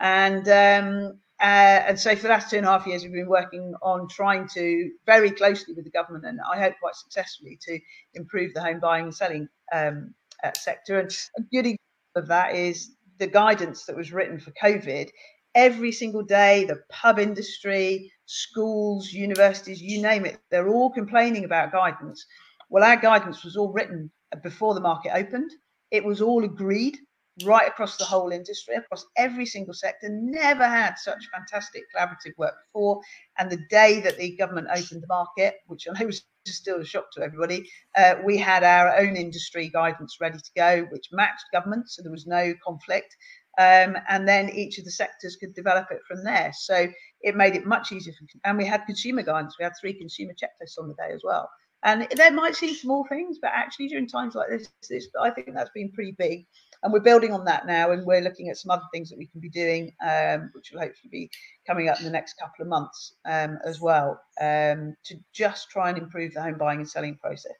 And 0.00 0.48
um, 0.48 1.18
uh, 1.40 1.82
and 1.88 1.98
so 1.98 2.14
for 2.14 2.22
the 2.22 2.28
last 2.28 2.48
two 2.48 2.56
and 2.56 2.66
a 2.66 2.70
half 2.70 2.86
years, 2.86 3.02
we've 3.02 3.12
been 3.12 3.28
working 3.28 3.74
on 3.82 4.08
trying 4.08 4.48
to 4.54 4.90
very 5.04 5.30
closely 5.30 5.74
with 5.74 5.84
the 5.84 5.90
government, 5.90 6.24
and 6.24 6.40
I 6.50 6.58
hope 6.58 6.74
quite 6.80 6.94
successfully, 6.94 7.58
to 7.62 7.78
improve 8.14 8.54
the 8.54 8.62
home 8.62 8.80
buying 8.80 9.04
and 9.04 9.14
selling 9.14 9.48
um, 9.72 10.14
uh, 10.44 10.52
sector. 10.56 11.00
And 11.00 11.10
a 11.38 11.42
good 11.42 11.66
example 11.66 11.78
of 12.16 12.28
that 12.28 12.54
is 12.54 12.92
the 13.18 13.26
guidance 13.26 13.84
that 13.84 13.96
was 13.96 14.12
written 14.12 14.38
for 14.38 14.52
COVID. 14.52 15.10
Every 15.54 15.92
single 15.92 16.22
day, 16.22 16.64
the 16.64 16.82
pub 16.90 17.18
industry, 17.18 18.12
schools, 18.26 19.12
universities, 19.12 19.80
you 19.80 20.02
name 20.02 20.26
it, 20.26 20.40
they're 20.50 20.68
all 20.68 20.90
complaining 20.90 21.44
about 21.44 21.72
guidance. 21.72 22.26
Well, 22.70 22.84
our 22.84 22.96
guidance 22.96 23.44
was 23.44 23.56
all 23.56 23.72
written 23.72 24.10
before 24.42 24.74
the 24.74 24.80
market 24.80 25.12
opened. 25.14 25.50
It 25.90 26.04
was 26.04 26.20
all 26.20 26.44
agreed 26.44 26.98
right 27.44 27.66
across 27.66 27.96
the 27.96 28.04
whole 28.04 28.30
industry, 28.30 28.76
across 28.76 29.06
every 29.16 29.46
single 29.46 29.74
sector. 29.74 30.08
Never 30.08 30.66
had 30.66 30.94
such 30.98 31.28
fantastic 31.32 31.82
collaborative 31.94 32.36
work 32.38 32.54
before. 32.66 33.00
And 33.38 33.50
the 33.50 33.64
day 33.70 34.00
that 34.00 34.18
the 34.18 34.36
government 34.36 34.68
opened 34.70 35.02
the 35.02 35.08
market, 35.08 35.56
which 35.66 35.86
I 35.88 35.98
know 35.98 36.06
was 36.06 36.24
still 36.46 36.80
a 36.80 36.84
shock 36.84 37.10
to 37.12 37.22
everybody, 37.22 37.68
uh, 37.96 38.16
we 38.24 38.36
had 38.36 38.62
our 38.62 38.96
own 38.98 39.16
industry 39.16 39.68
guidance 39.68 40.18
ready 40.20 40.38
to 40.38 40.50
go, 40.56 40.86
which 40.90 41.08
matched 41.12 41.44
government, 41.52 41.90
so 41.90 42.02
there 42.02 42.12
was 42.12 42.26
no 42.26 42.54
conflict. 42.64 43.16
Um, 43.58 43.96
and 44.08 44.26
then 44.26 44.50
each 44.50 44.78
of 44.78 44.84
the 44.84 44.90
sectors 44.90 45.36
could 45.36 45.54
develop 45.54 45.86
it 45.90 46.00
from 46.06 46.24
there. 46.24 46.52
So 46.54 46.88
it 47.20 47.36
made 47.36 47.56
it 47.56 47.66
much 47.66 47.92
easier. 47.92 48.12
For, 48.18 48.26
and 48.44 48.58
we 48.58 48.64
had 48.64 48.84
consumer 48.86 49.22
guidance. 49.22 49.56
We 49.58 49.64
had 49.64 49.74
three 49.80 49.94
consumer 49.94 50.32
checklists 50.32 50.78
on 50.78 50.88
the 50.88 50.94
day 50.94 51.10
as 51.12 51.22
well. 51.24 51.48
And 51.82 52.08
there 52.16 52.32
might 52.32 52.56
seem 52.56 52.74
small 52.74 53.04
things, 53.08 53.38
but 53.40 53.50
actually 53.52 53.88
during 53.88 54.08
times 54.08 54.34
like 54.34 54.48
this, 54.48 54.70
this 54.88 55.08
I 55.20 55.30
think 55.30 55.54
that's 55.54 55.70
been 55.74 55.92
pretty 55.92 56.14
big 56.18 56.46
and 56.84 56.92
we're 56.92 57.00
building 57.00 57.32
on 57.32 57.44
that 57.46 57.66
now 57.66 57.90
and 57.90 58.06
we're 58.06 58.20
looking 58.20 58.50
at 58.50 58.58
some 58.58 58.70
other 58.70 58.84
things 58.92 59.08
that 59.08 59.18
we 59.18 59.26
can 59.26 59.40
be 59.40 59.48
doing 59.48 59.92
um, 60.06 60.50
which 60.54 60.70
will 60.70 60.80
hopefully 60.80 61.10
be 61.10 61.30
coming 61.66 61.88
up 61.88 61.98
in 61.98 62.04
the 62.04 62.10
next 62.10 62.34
couple 62.34 62.62
of 62.62 62.68
months 62.68 63.14
um, 63.24 63.58
as 63.64 63.80
well 63.80 64.20
um, 64.40 64.94
to 65.02 65.16
just 65.32 65.70
try 65.70 65.88
and 65.88 65.98
improve 65.98 66.32
the 66.34 66.42
home 66.42 66.58
buying 66.58 66.78
and 66.78 66.88
selling 66.88 67.16
process 67.16 67.52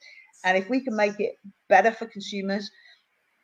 and 0.45 0.57
if 0.57 0.69
we 0.69 0.81
can 0.81 0.95
make 0.95 1.19
it 1.19 1.37
better 1.69 1.91
for 1.91 2.07
consumers 2.07 2.71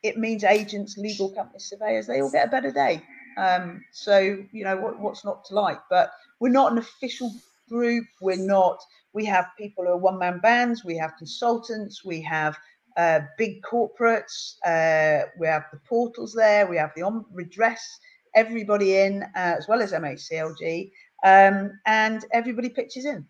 it 0.03 0.17
means 0.17 0.43
agents 0.43 0.97
legal 0.97 1.29
companies 1.29 1.65
surveyors 1.65 2.07
they 2.07 2.21
all 2.21 2.31
get 2.31 2.47
a 2.47 2.51
better 2.51 2.71
day 2.71 3.01
um, 3.37 3.83
so 3.91 4.19
you 4.51 4.63
know 4.63 4.77
what, 4.77 4.99
what's 4.99 5.23
not 5.25 5.45
to 5.45 5.55
like 5.55 5.79
but 5.89 6.11
we're 6.39 6.49
not 6.49 6.71
an 6.71 6.77
official 6.77 7.31
group 7.69 8.05
we're 8.19 8.35
not 8.35 8.79
we 9.13 9.25
have 9.25 9.45
people 9.57 9.83
who 9.85 9.91
are 9.91 9.97
one-man 9.97 10.39
bands 10.39 10.83
we 10.83 10.97
have 10.97 11.15
consultants 11.17 12.03
we 12.03 12.21
have 12.21 12.57
uh, 12.97 13.21
big 13.37 13.61
corporates. 13.61 14.55
Uh, 14.65 15.27
we 15.39 15.47
have 15.47 15.65
the 15.71 15.79
portals 15.87 16.33
there. 16.33 16.67
We 16.67 16.77
have 16.77 16.91
the 16.95 17.03
on 17.03 17.25
redress 17.31 17.99
everybody 18.35 18.97
in, 18.97 19.23
uh, 19.23 19.55
as 19.57 19.67
well 19.67 19.81
as 19.81 19.91
MHCLG, 19.91 20.91
um, 21.23 21.79
and 21.85 22.25
everybody 22.31 22.69
pitches 22.69 23.05
in 23.05 23.25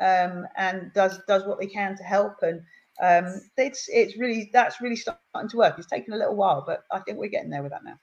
um, 0.00 0.46
and 0.56 0.92
does 0.94 1.20
does 1.26 1.44
what 1.44 1.58
they 1.58 1.66
can 1.66 1.96
to 1.96 2.02
help. 2.02 2.36
And 2.42 2.62
um, 3.02 3.40
it's 3.56 3.88
it's 3.88 4.16
really 4.16 4.50
that's 4.52 4.80
really 4.80 4.96
starting 4.96 5.48
to 5.48 5.56
work. 5.56 5.78
It's 5.78 5.86
taken 5.86 6.14
a 6.14 6.16
little 6.16 6.36
while, 6.36 6.62
but 6.66 6.84
I 6.92 7.00
think 7.00 7.18
we're 7.18 7.28
getting 7.28 7.50
there 7.50 7.62
with 7.62 7.72
that 7.72 7.84
now. 7.84 7.98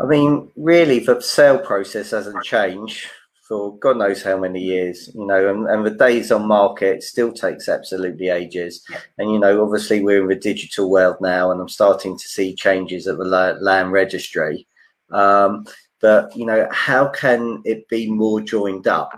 I 0.00 0.06
mean, 0.06 0.50
really, 0.56 1.00
the 1.00 1.20
sale 1.20 1.58
process 1.58 2.10
hasn't 2.12 2.42
changed 2.44 3.06
for 3.50 3.76
God 3.78 3.96
knows 3.96 4.22
how 4.22 4.38
many 4.38 4.60
years, 4.60 5.10
you 5.12 5.26
know, 5.26 5.50
and, 5.50 5.68
and 5.68 5.84
the 5.84 5.90
days 5.90 6.30
on 6.30 6.46
market 6.46 7.02
still 7.02 7.32
takes 7.32 7.68
absolutely 7.68 8.28
ages. 8.28 8.84
Yeah. 8.88 8.98
And, 9.18 9.32
you 9.32 9.40
know, 9.40 9.64
obviously 9.64 10.00
we're 10.04 10.22
in 10.22 10.28
the 10.28 10.36
digital 10.36 10.88
world 10.88 11.16
now 11.20 11.50
and 11.50 11.60
I'm 11.60 11.68
starting 11.68 12.16
to 12.16 12.28
see 12.28 12.54
changes 12.54 13.08
at 13.08 13.18
the 13.18 13.24
land 13.24 13.90
registry. 13.90 14.68
Um, 15.10 15.66
but, 16.00 16.34
you 16.36 16.46
know, 16.46 16.68
how 16.70 17.08
can 17.08 17.60
it 17.64 17.88
be 17.88 18.08
more 18.08 18.40
joined 18.40 18.86
up? 18.86 19.10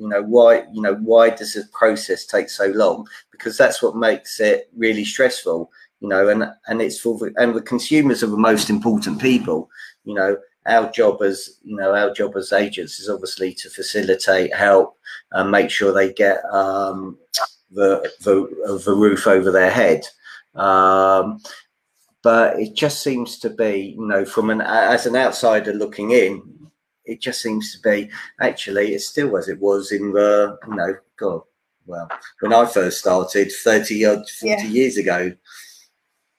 You 0.00 0.08
know, 0.08 0.22
why, 0.22 0.64
you 0.72 0.80
know, 0.80 0.94
why 0.94 1.28
does 1.28 1.52
the 1.52 1.64
process 1.72 2.24
take 2.24 2.48
so 2.48 2.68
long? 2.68 3.06
Because 3.30 3.58
that's 3.58 3.82
what 3.82 3.96
makes 3.96 4.40
it 4.40 4.70
really 4.74 5.04
stressful, 5.04 5.70
you 6.00 6.08
know, 6.08 6.28
and, 6.28 6.44
and 6.68 6.80
it's 6.80 6.98
for 6.98 7.18
the, 7.18 7.34
and 7.36 7.54
the 7.54 7.60
consumers 7.60 8.22
are 8.22 8.28
the 8.28 8.36
most 8.38 8.70
important 8.70 9.20
people, 9.20 9.68
you 10.04 10.14
know, 10.14 10.38
our 10.66 10.90
job 10.90 11.22
as 11.22 11.58
you 11.64 11.74
know 11.76 11.94
our 11.94 12.12
job 12.12 12.36
as 12.36 12.52
agents 12.52 13.00
is 13.00 13.08
obviously 13.08 13.54
to 13.54 13.70
facilitate 13.70 14.54
help 14.54 14.98
and 15.32 15.50
make 15.50 15.70
sure 15.70 15.90
they 15.90 16.12
get 16.12 16.44
um, 16.52 17.16
the, 17.70 18.12
the, 18.20 18.80
the 18.84 18.94
roof 18.94 19.26
over 19.26 19.50
their 19.50 19.70
head 19.70 20.06
um, 20.54 21.40
but 22.22 22.58
it 22.60 22.74
just 22.74 23.02
seems 23.02 23.38
to 23.38 23.48
be 23.48 23.96
you 23.98 24.06
know 24.06 24.24
from 24.24 24.50
an 24.50 24.60
as 24.60 25.06
an 25.06 25.16
outsider 25.16 25.72
looking 25.72 26.10
in 26.10 26.59
it 27.10 27.20
just 27.20 27.42
seems 27.42 27.74
to 27.74 27.80
be 27.80 28.08
actually 28.40 28.94
it's 28.94 29.08
still 29.08 29.36
as 29.36 29.48
it 29.48 29.58
was 29.60 29.92
in 29.92 30.12
the 30.12 30.58
you 30.68 30.74
know 30.74 30.94
god 31.18 31.40
well 31.86 32.08
when 32.40 32.52
i 32.52 32.64
first 32.64 32.98
started 32.98 33.50
30 33.50 34.06
or 34.06 34.16
40 34.16 34.26
yeah. 34.44 34.62
years 34.64 34.96
ago 34.96 35.32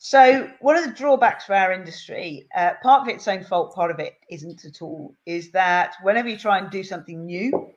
so 0.04 0.50
one 0.62 0.76
of 0.76 0.84
the 0.84 0.94
drawbacks 0.94 1.46
for 1.46 1.54
our 1.54 1.72
industry, 1.72 2.48
uh, 2.58 2.72
part 2.82 3.04
of 3.04 3.08
its 3.08 3.28
own 3.28 3.44
fault, 3.44 3.76
part 3.76 3.92
of 3.92 4.00
it 4.00 4.16
isn't 4.32 4.66
at 4.66 4.82
all, 4.82 5.16
is 5.28 5.52
that 5.52 5.94
whenever 6.02 6.28
you 6.28 6.38
try 6.38 6.58
and 6.58 6.72
do 6.72 6.84
something 6.84 7.24
new, 7.24 7.72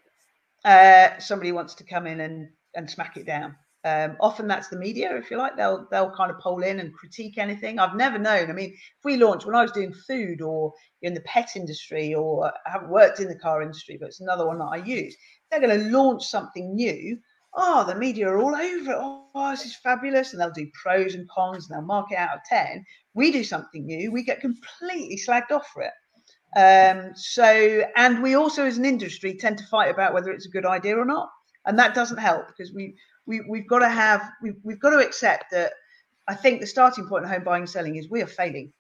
uh, 0.65 1.19
somebody 1.19 1.53
wants 1.53 1.75
to 1.75 1.85
come 1.85 2.07
in 2.07 2.21
and, 2.21 2.49
and 2.75 2.91
smack 2.91 3.19
it 3.19 3.27
down. 3.27 3.55
Um, 3.85 4.17
often 4.21 4.49
that's 4.49 4.69
the 4.69 4.79
media, 4.79 5.15
if 5.17 5.31
you 5.31 5.37
like. 5.37 5.57
They'll 5.57 5.87
they'll 5.91 6.11
kind 6.11 6.31
of 6.31 6.39
poll 6.39 6.63
in 6.63 6.81
and 6.81 6.95
critique 6.95 7.37
anything. 7.37 7.79
I've 7.79 7.97
never 7.97 8.19
known. 8.19 8.51
I 8.51 8.55
mean, 8.55 8.71
if 8.71 9.05
we 9.05 9.17
launched 9.17 9.47
when 9.47 9.55
I 9.55 9.63
was 9.63 9.73
doing 9.73 9.93
food 9.93 10.41
or 10.41 10.73
in 11.03 11.13
the 11.13 11.21
pet 11.21 11.51
industry, 11.55 12.15
or 12.15 12.47
I 12.47 12.71
haven't 12.71 12.89
worked 12.91 13.21
in 13.21 13.29
the 13.29 13.39
car 13.39 13.61
industry, 13.63 13.99
but 14.01 14.09
it's 14.09 14.21
another 14.21 14.47
one 14.47 14.59
that 14.59 14.71
I 14.73 14.77
use. 14.77 15.15
They're 15.51 15.61
going 15.61 15.79
to 15.79 15.91
launch 15.91 16.25
something 16.25 16.75
new 16.75 17.19
oh, 17.57 17.85
the 17.87 17.95
media 17.95 18.29
are 18.29 18.39
all 18.39 18.55
over 18.55 18.91
it. 18.91 18.99
Oh, 18.99 19.51
this 19.51 19.65
is 19.65 19.77
fabulous. 19.77 20.33
And 20.33 20.41
they'll 20.41 20.51
do 20.51 20.71
pros 20.81 21.15
and 21.15 21.29
cons 21.29 21.69
and 21.69 21.77
they'll 21.77 21.87
mark 21.87 22.11
it 22.13 22.19
out 22.19 22.37
of 22.37 22.41
10. 22.49 22.85
We 23.15 23.31
do 23.31 23.45
something 23.45 23.87
new, 23.87 24.13
we 24.13 24.23
get 24.23 24.41
completely 24.41 25.17
slagged 25.17 25.53
off 25.53 25.67
for 25.73 25.83
it. 25.83 25.93
Um, 26.57 27.13
so, 27.15 27.83
and 27.97 28.23
we 28.23 28.35
also 28.35 28.65
as 28.65 28.79
an 28.79 28.85
industry 28.85 29.37
tend 29.37 29.59
to 29.59 29.67
fight 29.67 29.91
about 29.91 30.15
whether 30.15 30.31
it's 30.31 30.47
a 30.47 30.51
good 30.51 30.67
idea 30.67 30.97
or 30.97 31.05
not. 31.05 31.29
And 31.67 31.79
that 31.79 31.95
doesn't 31.95 32.19
help 32.19 32.47
because 32.49 32.73
we, 32.75 32.95
we, 33.27 33.41
we've 33.49 33.69
got 33.69 33.81
to 33.81 33.89
have, 33.89 34.31
we, 34.43 34.53
we've 34.63 34.81
got 34.81 34.91
to 34.91 34.99
accept 34.99 35.51
that 35.53 35.73
I 36.29 36.35
think 36.35 36.61
the 36.61 36.67
starting 36.67 37.07
point 37.07 37.25
of 37.25 37.31
home 37.31 37.45
buying 37.45 37.63
and 37.63 37.71
selling 37.71 37.97
is 37.97 38.09
we 38.09 38.23
are 38.23 38.27
failing. 38.27 38.73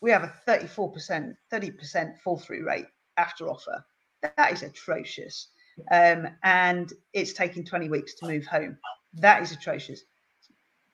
We 0.00 0.10
have 0.10 0.22
a 0.22 0.34
34%, 0.46 1.34
30% 1.52 2.18
fall 2.20 2.38
through 2.38 2.66
rate 2.66 2.86
after 3.16 3.48
offer. 3.48 3.84
That 4.22 4.52
is 4.52 4.62
atrocious 4.62 5.48
um, 5.90 6.28
and 6.42 6.92
it's 7.12 7.32
taking 7.32 7.64
20 7.64 7.88
weeks 7.88 8.14
to 8.14 8.26
move 8.26 8.46
home. 8.46 8.76
That 9.14 9.42
is 9.42 9.52
atrocious. 9.52 10.02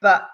But 0.00 0.28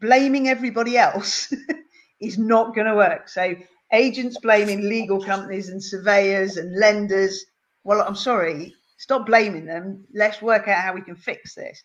blaming 0.00 0.48
everybody 0.48 0.96
else 0.96 1.52
is 2.20 2.38
not 2.38 2.74
going 2.74 2.86
to 2.86 2.94
work. 2.94 3.28
So 3.28 3.54
agents 3.92 4.38
blaming 4.38 4.88
legal 4.88 5.22
companies 5.22 5.68
and 5.68 5.82
surveyors 5.82 6.56
and 6.56 6.78
lenders. 6.78 7.44
Well, 7.84 8.02
I'm 8.02 8.16
sorry, 8.16 8.74
stop 9.00 9.24
blaming 9.24 9.64
them. 9.64 10.04
Let's 10.14 10.42
work 10.42 10.68
out 10.68 10.84
how 10.84 10.92
we 10.92 11.00
can 11.00 11.16
fix 11.16 11.54
this. 11.54 11.82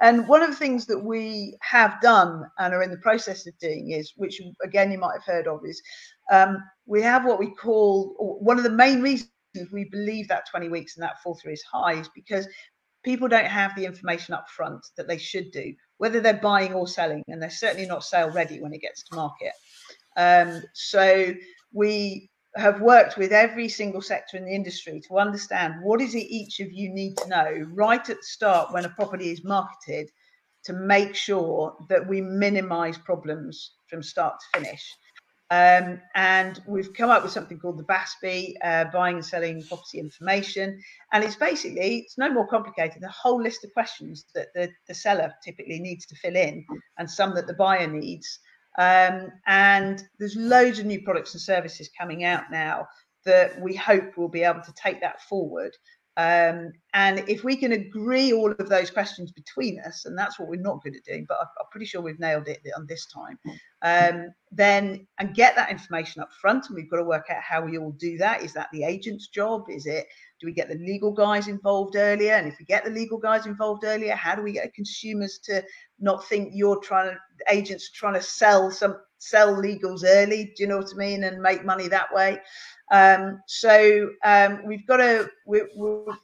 And 0.00 0.28
one 0.28 0.42
of 0.42 0.50
the 0.50 0.56
things 0.56 0.84
that 0.86 0.98
we 0.98 1.56
have 1.62 2.00
done 2.02 2.44
and 2.58 2.74
are 2.74 2.82
in 2.82 2.90
the 2.90 2.98
process 2.98 3.46
of 3.46 3.58
doing 3.58 3.90
is, 3.90 4.12
which 4.16 4.40
again 4.62 4.92
you 4.92 4.98
might 4.98 5.14
have 5.14 5.24
heard 5.24 5.48
of, 5.48 5.60
is 5.64 5.82
um, 6.30 6.62
we 6.86 7.00
have 7.02 7.24
what 7.24 7.38
we 7.38 7.52
call 7.54 8.14
one 8.18 8.58
of 8.58 8.64
the 8.64 8.70
main 8.70 9.00
reasons 9.00 9.30
we 9.72 9.86
believe 9.86 10.28
that 10.28 10.48
20 10.50 10.68
weeks 10.68 10.96
and 10.96 11.02
that 11.02 11.20
fall 11.22 11.34
through 11.34 11.52
is 11.52 11.62
high 11.62 11.94
is 11.94 12.10
because 12.14 12.46
people 13.02 13.28
don't 13.28 13.46
have 13.46 13.74
the 13.74 13.86
information 13.86 14.34
up 14.34 14.48
front 14.50 14.86
that 14.98 15.08
they 15.08 15.18
should 15.18 15.50
do, 15.50 15.72
whether 15.96 16.20
they're 16.20 16.34
buying 16.34 16.74
or 16.74 16.86
selling, 16.86 17.24
and 17.28 17.40
they're 17.40 17.50
certainly 17.50 17.86
not 17.86 18.04
sale 18.04 18.30
ready 18.30 18.60
when 18.60 18.74
it 18.74 18.82
gets 18.82 19.02
to 19.04 19.16
market. 19.16 19.52
Um, 20.16 20.62
so 20.74 21.32
we 21.72 22.30
have 22.58 22.80
worked 22.80 23.16
with 23.16 23.32
every 23.32 23.68
single 23.68 24.02
sector 24.02 24.36
in 24.36 24.44
the 24.44 24.54
industry 24.54 25.00
to 25.06 25.18
understand 25.18 25.74
what 25.82 26.00
is 26.00 26.14
it 26.14 26.26
each 26.28 26.60
of 26.60 26.72
you 26.72 26.88
need 26.88 27.16
to 27.16 27.28
know 27.28 27.66
right 27.72 28.08
at 28.10 28.16
the 28.16 28.22
start 28.22 28.72
when 28.72 28.84
a 28.84 28.90
property 28.90 29.30
is 29.30 29.44
marketed 29.44 30.10
to 30.64 30.72
make 30.72 31.14
sure 31.14 31.76
that 31.88 32.06
we 32.06 32.20
minimize 32.20 32.98
problems 32.98 33.72
from 33.86 34.02
start 34.02 34.34
to 34.40 34.60
finish. 34.60 34.92
Um, 35.50 35.98
and 36.14 36.60
we've 36.66 36.92
come 36.92 37.08
up 37.08 37.22
with 37.22 37.32
something 37.32 37.58
called 37.58 37.78
the 37.78 37.84
BASPI, 37.84 38.56
uh, 38.62 38.84
buying 38.92 39.16
and 39.16 39.24
selling 39.24 39.62
property 39.62 39.98
information. 39.98 40.82
And 41.12 41.24
it's 41.24 41.36
basically, 41.36 42.00
it's 42.00 42.18
no 42.18 42.30
more 42.30 42.46
complicated, 42.46 43.02
a 43.02 43.08
whole 43.08 43.40
list 43.40 43.64
of 43.64 43.72
questions 43.72 44.26
that 44.34 44.48
the, 44.54 44.68
the 44.88 44.94
seller 44.94 45.32
typically 45.42 45.80
needs 45.80 46.04
to 46.06 46.16
fill 46.16 46.36
in 46.36 46.66
and 46.98 47.10
some 47.10 47.34
that 47.34 47.46
the 47.46 47.54
buyer 47.54 47.86
needs. 47.86 48.40
Um, 48.78 49.32
and 49.46 50.08
there's 50.18 50.36
loads 50.36 50.78
of 50.78 50.86
new 50.86 51.02
products 51.02 51.34
and 51.34 51.40
services 51.40 51.90
coming 51.98 52.24
out 52.24 52.44
now 52.50 52.86
that 53.24 53.60
we 53.60 53.74
hope 53.74 54.16
will 54.16 54.28
be 54.28 54.44
able 54.44 54.62
to 54.62 54.72
take 54.74 55.00
that 55.00 55.20
forward. 55.22 55.76
Um, 56.16 56.72
and 56.94 57.22
if 57.28 57.44
we 57.44 57.54
can 57.54 57.72
agree 57.72 58.32
all 58.32 58.50
of 58.50 58.68
those 58.68 58.90
questions 58.90 59.30
between 59.30 59.78
us, 59.80 60.04
and 60.04 60.18
that's 60.18 60.38
what 60.38 60.48
we're 60.48 60.60
not 60.60 60.82
good 60.82 60.96
at 60.96 61.04
doing, 61.04 61.26
but 61.28 61.38
I'm, 61.40 61.46
pretty 61.70 61.86
sure 61.86 62.00
we've 62.00 62.18
nailed 62.18 62.48
it 62.48 62.60
on 62.76 62.86
this 62.86 63.06
time, 63.06 63.38
um, 63.82 64.30
then 64.52 65.06
and 65.18 65.34
get 65.34 65.54
that 65.56 65.70
information 65.70 66.22
up 66.22 66.32
front. 66.32 66.66
And 66.66 66.76
we've 66.76 66.90
got 66.90 66.98
to 66.98 67.04
work 67.04 67.26
out 67.30 67.42
how 67.42 67.62
we 67.62 67.78
all 67.78 67.92
do 67.92 68.16
that. 68.18 68.42
Is 68.42 68.52
that 68.54 68.68
the 68.72 68.84
agent's 68.84 69.28
job? 69.28 69.64
Is 69.68 69.86
it, 69.86 70.06
do 70.40 70.46
we 70.46 70.52
get 70.52 70.68
the 70.68 70.76
legal 70.76 71.12
guys 71.12 71.48
involved 71.48 71.96
earlier? 71.96 72.34
And 72.34 72.48
if 72.48 72.58
we 72.58 72.64
get 72.64 72.84
the 72.84 72.90
legal 72.90 73.18
guys 73.18 73.46
involved 73.46 73.84
earlier, 73.84 74.14
how 74.14 74.34
do 74.34 74.42
we 74.42 74.52
get 74.52 74.74
consumers 74.74 75.38
to 75.44 75.62
not 75.98 76.26
think 76.28 76.50
you're 76.54 76.80
trying 76.80 77.10
to, 77.10 77.18
agents 77.50 77.90
trying 77.90 78.14
to 78.14 78.22
sell 78.22 78.70
some, 78.70 78.96
sell 79.18 79.54
legals 79.54 80.02
early? 80.04 80.52
Do 80.56 80.62
you 80.62 80.66
know 80.66 80.78
what 80.78 80.92
I 80.94 80.96
mean? 80.96 81.24
And 81.24 81.42
make 81.42 81.64
money 81.64 81.88
that 81.88 82.12
way. 82.14 82.40
Um, 82.90 83.40
so 83.46 84.10
um, 84.24 84.62
we've 84.66 84.86
got 84.86 84.98
to 84.98 85.28
we, 85.46 85.58
have 85.58 86.18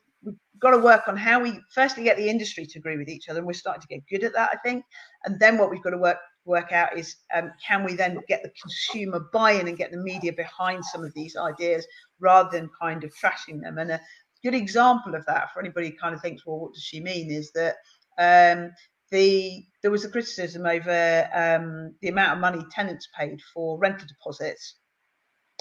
got 0.61 0.71
to 0.71 0.79
work 0.79 1.09
on 1.09 1.17
how 1.17 1.41
we 1.41 1.61
firstly 1.75 2.05
get 2.05 2.17
the 2.17 2.29
industry 2.29 2.65
to 2.65 2.79
agree 2.79 2.97
with 2.97 3.09
each 3.09 3.29
other, 3.29 3.41
and 3.41 3.47
we're 3.47 3.53
starting 3.53 3.83
to 3.83 3.89
get 3.89 4.07
good 4.09 4.25
at 4.25 4.33
that, 4.33 4.51
I 4.53 4.57
think. 4.59 4.85
And 5.25 5.39
then 5.39 5.59
what 5.59 5.71
we've 5.71 5.83
got 5.83 5.91
to 5.91 5.99
work 5.99 6.17
work 6.45 6.73
out 6.73 6.97
is 6.97 7.17
um, 7.35 7.53
can 7.67 7.85
we 7.85 7.95
then 7.95 8.19
get 8.29 8.43
the 8.43 8.53
consumer 8.61 9.21
buy-in 9.33 9.69
and 9.69 9.79
get 9.79 9.91
the 9.91 9.97
media 9.99 10.33
behind 10.33 10.85
some 10.85 11.05
of 11.05 11.13
these 11.15 11.37
ideas 11.37 11.87
rather 12.21 12.51
than 12.51 12.71
kind 12.81 13.05
of 13.05 13.13
trashing 13.15 13.61
them? 13.61 13.79
And 13.79 13.93
a 13.93 14.01
good 14.43 14.55
example 14.55 15.15
of 15.15 15.25
that 15.27 15.53
for 15.53 15.61
anybody 15.61 15.91
who 15.91 15.97
kind 15.97 16.15
of 16.15 16.21
thinks 16.21 16.45
well 16.45 16.59
what 16.61 16.75
does 16.75 16.83
she 16.83 17.01
mean? 17.01 17.31
is 17.31 17.51
that 17.53 17.77
um, 18.19 18.71
the 19.11 19.65
there 19.83 19.91
was 19.91 20.05
a 20.05 20.09
criticism 20.09 20.67
over 20.67 21.29
um, 21.35 21.95
the 22.01 22.09
amount 22.09 22.33
of 22.33 22.39
money 22.41 22.65
tenants 22.71 23.09
paid 23.19 23.41
for 23.53 23.79
rental 23.79 24.07
deposits 24.07 24.77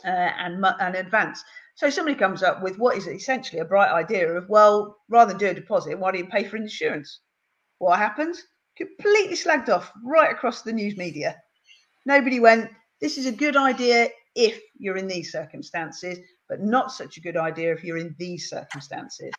uh, 0.05 0.07
and 0.07 0.63
and 0.79 0.95
advance. 0.95 1.43
So 1.75 1.89
somebody 1.89 2.17
comes 2.17 2.43
up 2.43 2.61
with 2.61 2.77
what 2.77 2.97
is 2.97 3.07
essentially 3.07 3.61
a 3.61 3.65
bright 3.65 3.91
idea 3.91 4.31
of 4.31 4.47
well 4.49 4.97
rather 5.09 5.31
than 5.31 5.39
do 5.39 5.47
a 5.47 5.53
deposit 5.53 5.97
why 5.97 6.11
do 6.11 6.19
you 6.19 6.27
pay 6.27 6.43
for 6.43 6.57
insurance? 6.57 7.21
What 7.79 7.99
happens 7.99 8.43
completely 8.77 9.35
slagged 9.35 9.69
off 9.69 9.91
right 10.03 10.31
across 10.31 10.61
the 10.61 10.73
news 10.73 10.97
media. 10.97 11.35
Nobody 12.05 12.39
went, 12.39 12.69
this 13.01 13.17
is 13.17 13.25
a 13.25 13.31
good 13.31 13.55
idea 13.55 14.09
if 14.35 14.59
you're 14.77 14.97
in 14.97 15.07
these 15.07 15.31
circumstances, 15.31 16.19
but 16.49 16.61
not 16.61 16.91
such 16.91 17.17
a 17.17 17.21
good 17.21 17.37
idea 17.37 17.73
if 17.73 17.83
you're 17.83 17.97
in 17.97 18.15
these 18.17 18.49
circumstances. 18.49 19.31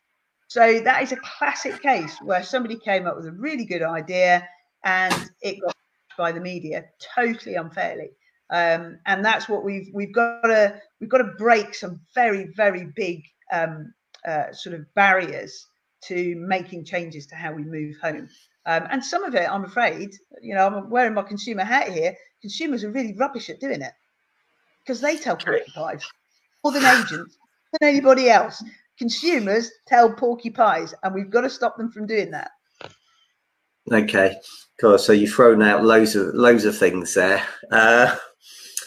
So 0.49 0.81
that 0.81 1.03
is 1.03 1.13
a 1.13 1.17
classic 1.17 1.83
case 1.83 2.17
where 2.23 2.43
somebody 2.43 2.79
came 2.79 3.07
up 3.07 3.17
with 3.17 3.27
a 3.27 3.33
really 3.33 3.65
good 3.65 3.83
idea 3.83 4.49
and 4.85 5.31
it 5.43 5.61
got 5.61 5.75
by 6.17 6.33
the 6.33 6.41
media 6.41 6.85
totally 7.15 7.57
unfairly. 7.57 8.11
Um, 8.51 8.99
and 9.07 9.25
that's 9.25 9.49
what 9.49 9.65
we've 9.65 9.89
we've 9.93 10.15
got 10.15 10.43
to 10.43 10.81
we've 11.01 11.11
got 11.11 11.19
to 11.19 11.33
break 11.39 11.75
some 11.75 12.01
very 12.15 12.53
very 12.55 12.93
big 12.95 13.25
um, 13.53 13.93
uh, 14.27 14.53
sort 14.53 14.75
of 14.75 14.87
barriers 14.95 15.67
to 16.05 16.37
making 16.37 16.85
changes 16.85 17.27
to 17.27 17.35
how 17.35 17.53
we 17.53 17.65
move 17.65 17.97
home. 18.03 18.29
Um, 18.67 18.87
and 18.91 19.05
some 19.05 19.25
of 19.25 19.35
it, 19.35 19.49
I'm 19.49 19.65
afraid, 19.65 20.15
you 20.41 20.55
know, 20.55 20.67
I'm 20.67 20.91
wearing 20.91 21.15
my 21.15 21.23
consumer 21.23 21.65
hat 21.65 21.93
here. 21.93 22.17
Consumers 22.41 22.83
are 22.85 22.91
really 22.91 23.15
rubbish 23.15 23.51
at 23.51 23.61
doing 23.61 23.83
it 23.83 23.93
because 24.81 25.01
they 25.01 25.17
tell 25.17 25.37
porcupines 25.37 26.05
more 26.63 26.73
than 26.73 26.85
agents, 26.85 27.37
than 27.73 27.89
anybody 27.89 28.31
else. 28.31 28.65
Consumers 28.99 29.71
tell 29.87 30.11
porcupines, 30.11 30.95
and 31.03 31.15
we've 31.15 31.31
got 31.31 31.43
to 31.43 31.51
stop 31.51 31.77
them 31.77 31.91
from 31.91 32.07
doing 32.07 32.31
that. 32.31 32.51
Okay, 33.93 34.37
cool. 34.81 34.99
So 34.99 35.13
you've 35.13 35.35
thrown 35.35 35.61
out 35.63 35.85
loads 35.85 36.17
of 36.17 36.35
loads 36.35 36.65
of 36.65 36.77
things 36.77 37.13
there. 37.13 37.45
Uh, 37.71 38.17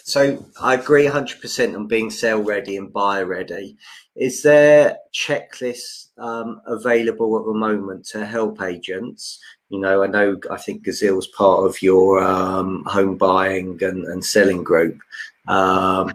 so 0.04 0.44
I 0.62 0.76
agree 0.76 1.06
100% 1.06 1.76
on 1.76 1.86
being 1.88 2.10
sale 2.10 2.42
ready 2.42 2.78
and 2.78 2.92
buy 2.92 3.22
ready. 3.22 3.78
Is 4.16 4.42
there 4.42 4.98
checklists 5.14 6.18
um, 6.18 6.62
available 6.66 7.38
at 7.38 7.46
the 7.46 7.54
moment 7.54 8.06
to 8.08 8.26
help 8.26 8.62
agents 8.62 9.38
you 9.70 9.80
know, 9.80 10.04
I 10.04 10.08
know 10.08 10.40
I 10.50 10.58
think 10.58 10.84
Gazeal's 10.84 11.28
part 11.28 11.66
of 11.66 11.82
your 11.82 12.24
um, 12.24 12.84
home 12.86 13.18
buying 13.18 13.82
and, 13.84 14.06
and 14.06 14.24
selling 14.24 14.64
group. 14.64 15.00
Um, 15.48 16.14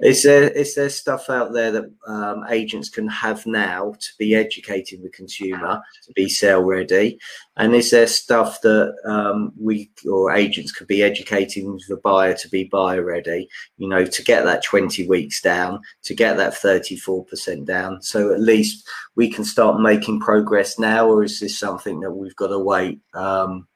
is 0.00 0.22
there 0.22 0.48
is 0.50 0.74
there 0.74 0.88
stuff 0.88 1.28
out 1.28 1.52
there 1.52 1.70
that 1.72 1.92
um, 2.06 2.44
agents 2.48 2.88
can 2.88 3.06
have 3.08 3.44
now 3.46 3.94
to 3.98 4.08
be 4.18 4.34
educating 4.34 5.02
the 5.02 5.10
consumer 5.10 5.82
to 6.06 6.12
be 6.14 6.28
sale 6.28 6.62
ready, 6.62 7.18
and 7.56 7.74
is 7.74 7.90
there 7.90 8.06
stuff 8.06 8.60
that 8.62 8.94
um, 9.04 9.52
we 9.60 9.90
or 10.08 10.32
agents 10.32 10.72
could 10.72 10.86
be 10.86 11.02
educating 11.02 11.78
the 11.88 11.96
buyer 11.98 12.34
to 12.34 12.48
be 12.48 12.64
buyer 12.64 13.04
ready? 13.04 13.48
You 13.76 13.88
know, 13.88 14.04
to 14.04 14.22
get 14.22 14.44
that 14.44 14.64
twenty 14.64 15.06
weeks 15.06 15.40
down, 15.40 15.80
to 16.04 16.14
get 16.14 16.36
that 16.38 16.56
thirty 16.56 16.96
four 16.96 17.24
percent 17.24 17.66
down, 17.66 18.00
so 18.02 18.32
at 18.32 18.40
least 18.40 18.88
we 19.14 19.30
can 19.30 19.44
start 19.44 19.80
making 19.80 20.20
progress 20.20 20.78
now, 20.78 21.08
or 21.08 21.22
is 21.22 21.40
this 21.40 21.58
something 21.58 22.00
that 22.00 22.12
we've 22.12 22.36
got 22.36 22.48
to 22.48 22.58
wait? 22.58 23.00
Um, 23.14 23.66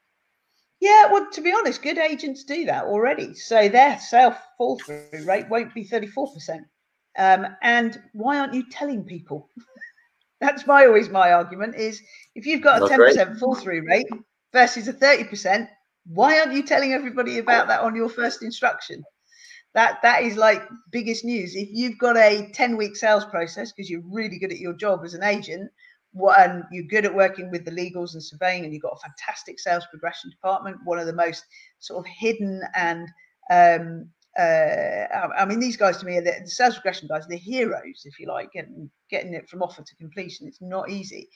yeah, 0.85 1.11
well, 1.11 1.27
to 1.33 1.41
be 1.41 1.51
honest, 1.51 1.81
good 1.81 1.97
agents 1.97 2.45
do 2.45 2.67
that 2.67 2.85
already. 2.85 3.33
So 3.33 3.71
their 3.71 3.99
sale 3.99 4.37
fall 4.59 4.79
through 4.79 5.25
rate 5.25 5.49
won't 5.49 5.73
be 5.73 5.83
34%. 5.83 6.59
Um, 7.17 7.47
and 7.63 8.03
why 8.13 8.39
aren't 8.39 8.53
you 8.53 8.69
telling 8.69 9.03
people? 9.03 9.49
That's 10.43 10.67
my 10.67 10.85
always 10.85 11.09
my 11.09 11.33
argument 11.33 11.75
is 11.75 12.03
if 12.35 12.45
you've 12.45 12.61
got 12.61 12.83
a 12.83 12.85
10% 12.85 13.39
fall 13.39 13.55
through 13.55 13.87
rate 13.87 14.09
versus 14.53 14.87
a 14.87 14.93
30%, 14.93 15.67
why 16.05 16.39
aren't 16.39 16.53
you 16.53 16.63
telling 16.63 16.93
everybody 16.93 17.39
about 17.39 17.67
that 17.69 17.81
on 17.81 17.97
your 17.97 18.11
first 18.11 18.43
instruction? 18.43 19.03
That 19.73 20.03
that 20.03 20.23
is 20.23 20.37
like 20.37 20.69
biggest 20.93 21.25
news. 21.25 21.57
If 21.57 21.71
you've 21.73 21.99
got 21.99 22.19
a 22.19 22.51
10 22.53 22.77
week 22.77 22.95
sales 22.95 23.25
process 23.25 23.73
because 23.73 23.89
you're 23.89 24.05
really 24.05 24.39
good 24.39 24.53
at 24.53 24.59
your 24.59 24.75
job 24.75 25.01
as 25.03 25.15
an 25.15 25.23
agent, 25.23 25.71
and 26.37 26.65
you're 26.71 26.85
good 26.85 27.05
at 27.05 27.15
working 27.15 27.51
with 27.51 27.65
the 27.65 27.71
legals 27.71 28.15
and 28.15 28.23
surveying, 28.23 28.65
and 28.65 28.73
you've 28.73 28.83
got 28.83 28.97
a 28.97 29.09
fantastic 29.09 29.59
sales 29.59 29.87
progression 29.91 30.31
department, 30.31 30.77
one 30.85 30.99
of 30.99 31.07
the 31.07 31.13
most 31.13 31.45
sort 31.81 32.05
of 32.05 32.11
hidden 32.11 32.63
and 32.75 33.09
um, 33.51 34.09
uh, 34.39 35.07
I 35.39 35.45
mean, 35.45 35.61
these 35.61 35.77
guys 35.77 35.99
to 35.99 36.07
me 36.07 36.17
are 36.17 36.23
the, 36.23 36.35
the 36.43 36.51
sales 36.51 36.75
progression 36.75 37.07
guys, 37.07 37.27
the 37.29 37.37
heroes, 37.37 38.03
if 38.05 38.19
you 38.19 38.27
like, 38.27 38.51
getting 38.53 38.91
getting 39.09 39.33
it 39.33 39.49
from 39.49 39.63
offer 39.63 39.83
to 39.83 39.97
completion. 39.97 40.49
It's 40.49 40.61
not 40.61 40.91
easy. 40.91 41.29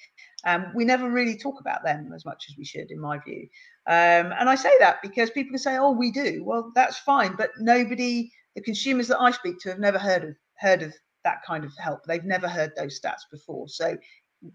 Um, 0.45 0.73
we 0.75 0.85
never 0.85 1.09
really 1.09 1.37
talk 1.37 1.61
about 1.61 1.85
them 1.85 2.13
as 2.13 2.25
much 2.25 2.47
as 2.49 2.57
we 2.59 2.65
should, 2.65 2.91
in 2.91 2.99
my 2.99 3.19
view. 3.19 3.47
Um, 3.87 4.33
and 4.37 4.49
I 4.49 4.57
say 4.57 4.73
that 4.81 5.01
because 5.01 5.31
people 5.31 5.51
can 5.51 5.59
say, 5.59 5.77
"Oh, 5.77 5.93
we 5.93 6.11
do." 6.11 6.43
Well, 6.45 6.73
that's 6.75 6.99
fine, 6.99 7.37
but 7.37 7.51
nobody, 7.61 8.33
the 8.57 8.63
consumers 8.63 9.07
that 9.09 9.21
I 9.21 9.31
speak 9.31 9.61
to, 9.61 9.69
have 9.69 9.79
never 9.79 9.99
heard 9.99 10.25
of 10.25 10.35
heard 10.59 10.83
of 10.83 10.93
that 11.23 11.45
kind 11.47 11.65
of 11.65 11.73
help. 11.79 12.01
They've 12.05 12.25
never 12.25 12.49
heard 12.49 12.73
those 12.77 13.01
stats 13.01 13.23
before. 13.31 13.69
So 13.69 13.97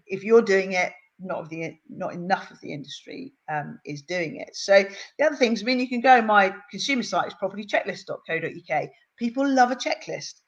if 0.06 0.22
you're 0.24 0.42
doing 0.42 0.72
it, 0.72 0.92
not 1.20 1.38
of 1.38 1.48
the 1.48 1.76
not 1.88 2.12
enough 2.12 2.50
of 2.50 2.60
the 2.60 2.72
industry 2.72 3.32
um, 3.50 3.78
is 3.84 4.02
doing 4.02 4.36
it. 4.36 4.54
So 4.54 4.84
the 5.18 5.24
other 5.24 5.36
things, 5.36 5.62
I 5.62 5.66
mean, 5.66 5.78
you 5.78 5.88
can 5.88 6.00
go 6.00 6.20
my 6.20 6.54
consumer 6.70 7.02
site 7.02 7.28
is 7.28 7.34
propertychecklist.co.uk. 7.42 8.88
People 9.18 9.48
love 9.48 9.70
a 9.70 9.76
checklist. 9.76 10.40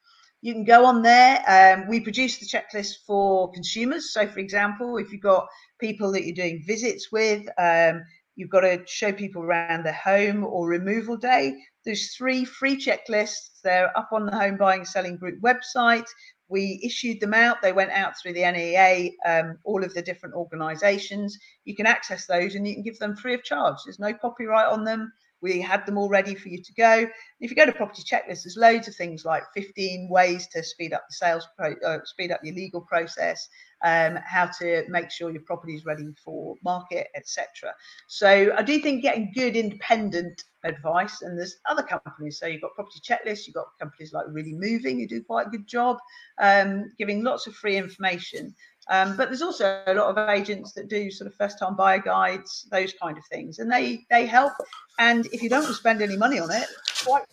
You 0.42 0.52
can 0.52 0.64
go 0.64 0.84
on 0.84 1.02
there. 1.02 1.42
Um, 1.48 1.88
we 1.88 2.00
produce 2.00 2.38
the 2.38 2.46
checklist 2.46 2.96
for 3.06 3.50
consumers. 3.52 4.12
So, 4.12 4.26
for 4.26 4.40
example, 4.40 4.98
if 4.98 5.10
you've 5.10 5.22
got 5.22 5.46
people 5.80 6.12
that 6.12 6.24
you're 6.24 6.34
doing 6.34 6.62
visits 6.66 7.10
with, 7.10 7.46
um, 7.58 8.02
you've 8.34 8.50
got 8.50 8.60
to 8.60 8.82
show 8.86 9.12
people 9.12 9.42
around 9.42 9.84
their 9.84 9.94
home 9.94 10.44
or 10.44 10.68
removal 10.68 11.16
day. 11.16 11.56
There's 11.84 12.14
three 12.14 12.44
free 12.44 12.76
checklists. 12.76 13.60
They're 13.62 13.96
up 13.96 14.10
on 14.12 14.26
the 14.26 14.36
Home 14.36 14.56
Buying 14.56 14.84
Selling 14.84 15.16
Group 15.16 15.40
website 15.40 16.06
we 16.48 16.80
issued 16.82 17.20
them 17.20 17.34
out. 17.34 17.60
They 17.60 17.72
went 17.72 17.90
out 17.90 18.18
through 18.18 18.34
the 18.34 18.50
NEA, 18.50 19.10
um, 19.24 19.58
all 19.64 19.82
of 19.82 19.94
the 19.94 20.02
different 20.02 20.34
organisations. 20.34 21.38
You 21.64 21.74
can 21.74 21.86
access 21.86 22.26
those 22.26 22.54
and 22.54 22.66
you 22.66 22.74
can 22.74 22.82
give 22.82 22.98
them 22.98 23.16
free 23.16 23.34
of 23.34 23.42
charge. 23.42 23.78
There's 23.84 23.98
no 23.98 24.12
copyright 24.12 24.68
on 24.68 24.84
them. 24.84 25.12
We 25.42 25.60
had 25.60 25.84
them 25.86 25.98
all 25.98 26.08
ready 26.08 26.34
for 26.34 26.48
you 26.48 26.62
to 26.62 26.72
go. 26.74 27.06
If 27.40 27.50
you 27.50 27.56
go 27.56 27.66
to 27.66 27.72
property 27.72 28.02
checklist, 28.02 28.44
there's 28.44 28.56
loads 28.56 28.88
of 28.88 28.94
things 28.94 29.24
like 29.24 29.42
15 29.54 30.08
ways 30.10 30.46
to 30.48 30.62
speed 30.62 30.92
up 30.92 31.04
the 31.08 31.14
sales, 31.14 31.46
pro, 31.56 31.74
uh, 31.86 31.98
speed 32.04 32.32
up 32.32 32.40
your 32.42 32.54
legal 32.54 32.80
process, 32.80 33.48
um, 33.84 34.18
how 34.24 34.46
to 34.58 34.84
make 34.88 35.10
sure 35.10 35.30
your 35.30 35.42
property 35.42 35.74
is 35.74 35.84
ready 35.84 36.08
for 36.24 36.56
market, 36.64 37.08
etc. 37.14 37.74
So 38.08 38.52
I 38.56 38.62
do 38.62 38.78
think 38.80 39.02
getting 39.02 39.32
good 39.34 39.56
independent 39.56 40.42
advice, 40.64 41.22
and 41.22 41.38
there's 41.38 41.58
other 41.68 41.82
companies. 41.82 42.38
So 42.38 42.46
you've 42.46 42.62
got 42.62 42.74
property 42.74 43.00
checklists, 43.00 43.46
you've 43.46 43.54
got 43.54 43.66
companies 43.78 44.12
like 44.12 44.26
Really 44.28 44.54
Moving 44.54 44.98
who 44.98 45.06
do 45.06 45.22
quite 45.22 45.48
a 45.48 45.50
good 45.50 45.66
job, 45.66 45.98
um, 46.40 46.92
giving 46.98 47.22
lots 47.22 47.46
of 47.46 47.54
free 47.54 47.76
information. 47.76 48.54
Um, 48.88 49.16
but 49.16 49.28
there's 49.28 49.42
also 49.42 49.82
a 49.86 49.94
lot 49.94 50.16
of 50.16 50.28
agents 50.28 50.72
that 50.72 50.88
do 50.88 51.10
sort 51.10 51.26
of 51.26 51.34
first 51.34 51.58
time 51.58 51.74
buyer 51.74 51.98
guides, 51.98 52.68
those 52.70 52.92
kind 52.92 53.18
of 53.18 53.24
things, 53.26 53.58
and 53.58 53.70
they 53.70 54.06
they 54.10 54.26
help. 54.26 54.52
And 54.98 55.26
if 55.32 55.42
you 55.42 55.48
don't 55.48 55.64
spend 55.74 56.02
any 56.02 56.16
money 56.16 56.38
on 56.38 56.50
it, 56.50 56.66
quite 57.04 57.24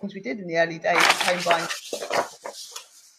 things 0.00 0.14
we 0.14 0.20
did 0.20 0.38
in 0.38 0.46
the 0.46 0.56
early 0.56 0.78
days 0.78 0.96
of 0.96 1.22
home 1.22 1.40
buying. 1.44 1.68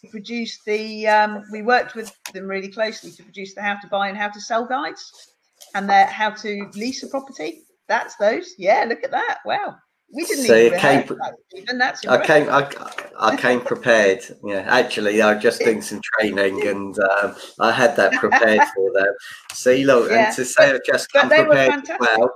We 0.02 0.08
produced 0.10 0.64
the 0.66 1.06
um, 1.06 1.44
we 1.52 1.62
worked 1.62 1.94
with 1.94 2.12
them 2.32 2.46
really 2.46 2.68
closely 2.68 3.10
to 3.12 3.22
produce 3.22 3.54
the 3.54 3.62
how 3.62 3.76
to 3.76 3.86
buy 3.86 4.08
and 4.08 4.18
how 4.18 4.28
to 4.28 4.40
sell 4.40 4.66
guides 4.66 5.32
and 5.74 5.88
the 5.88 6.04
how 6.06 6.30
to 6.30 6.70
lease 6.74 7.02
a 7.02 7.08
property. 7.08 7.62
That's 7.86 8.16
those. 8.16 8.54
Yeah, 8.58 8.84
look 8.88 9.04
at 9.04 9.10
that. 9.12 9.38
Wow. 9.44 9.76
We 10.14 10.24
didn't 10.24 10.44
so 10.44 10.54
even 10.54 10.78
came, 10.78 11.18
even. 11.56 11.78
That's 11.78 12.06
I 12.06 12.24
came 12.24 12.48
I, 12.48 12.70
I 13.18 13.36
came 13.36 13.60
prepared. 13.60 14.20
Yeah, 14.44 14.64
actually, 14.68 15.20
I 15.20 15.34
was 15.34 15.42
just 15.42 15.60
doing 15.60 15.82
some 15.82 16.00
training 16.02 16.66
and 16.68 16.96
um, 16.98 17.34
I 17.58 17.72
had 17.72 17.96
that 17.96 18.12
prepared 18.12 18.60
for 18.76 18.92
them. 18.92 19.12
See, 19.52 19.84
look, 19.84 20.10
yeah, 20.10 20.26
and 20.26 20.36
to 20.36 20.44
say 20.44 20.72
but, 20.72 20.76
I 20.76 20.92
just 20.92 21.12
come 21.12 21.28
prepared 21.28 21.84
well. 21.98 22.32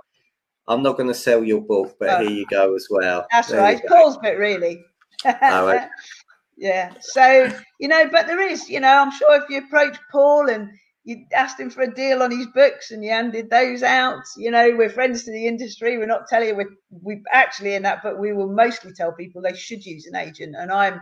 I'm 0.66 0.82
not 0.82 0.96
going 0.96 1.08
to 1.08 1.14
sell 1.14 1.44
your 1.44 1.60
book, 1.60 1.96
but 2.00 2.08
oh. 2.08 2.20
here 2.20 2.30
you 2.30 2.46
go 2.46 2.74
as 2.74 2.88
well. 2.90 3.26
That's 3.30 3.48
there 3.48 3.60
right. 3.60 3.80
Paul's 3.86 4.18
bit 4.18 4.38
really. 4.38 4.84
yeah. 5.24 6.92
So 7.00 7.50
you 7.78 7.88
know, 7.88 8.08
but 8.10 8.26
there 8.26 8.40
is, 8.40 8.68
you 8.68 8.80
know, 8.80 8.98
I'm 8.98 9.12
sure 9.12 9.36
if 9.36 9.44
you 9.48 9.58
approach 9.58 9.96
Paul 10.10 10.50
and 10.50 10.68
you 11.08 11.24
asked 11.32 11.58
him 11.58 11.70
for 11.70 11.80
a 11.80 11.94
deal 11.94 12.22
on 12.22 12.30
his 12.30 12.46
books 12.48 12.90
and 12.90 13.02
you 13.02 13.10
handed 13.10 13.48
those 13.48 13.82
out. 13.82 14.24
You 14.36 14.50
know, 14.50 14.74
we're 14.76 14.90
friends 14.90 15.24
to 15.24 15.32
the 15.32 15.46
industry. 15.46 15.96
We're 15.96 16.04
not 16.04 16.28
telling 16.28 16.48
you 16.48 16.54
we 16.54 16.66
we 16.90 17.22
actually 17.32 17.74
in 17.74 17.82
that, 17.84 18.02
but 18.02 18.18
we 18.18 18.34
will 18.34 18.52
mostly 18.52 18.92
tell 18.92 19.12
people 19.12 19.40
they 19.40 19.54
should 19.54 19.86
use 19.86 20.04
an 20.04 20.16
agent. 20.16 20.54
And 20.54 20.70
I'm 20.70 21.00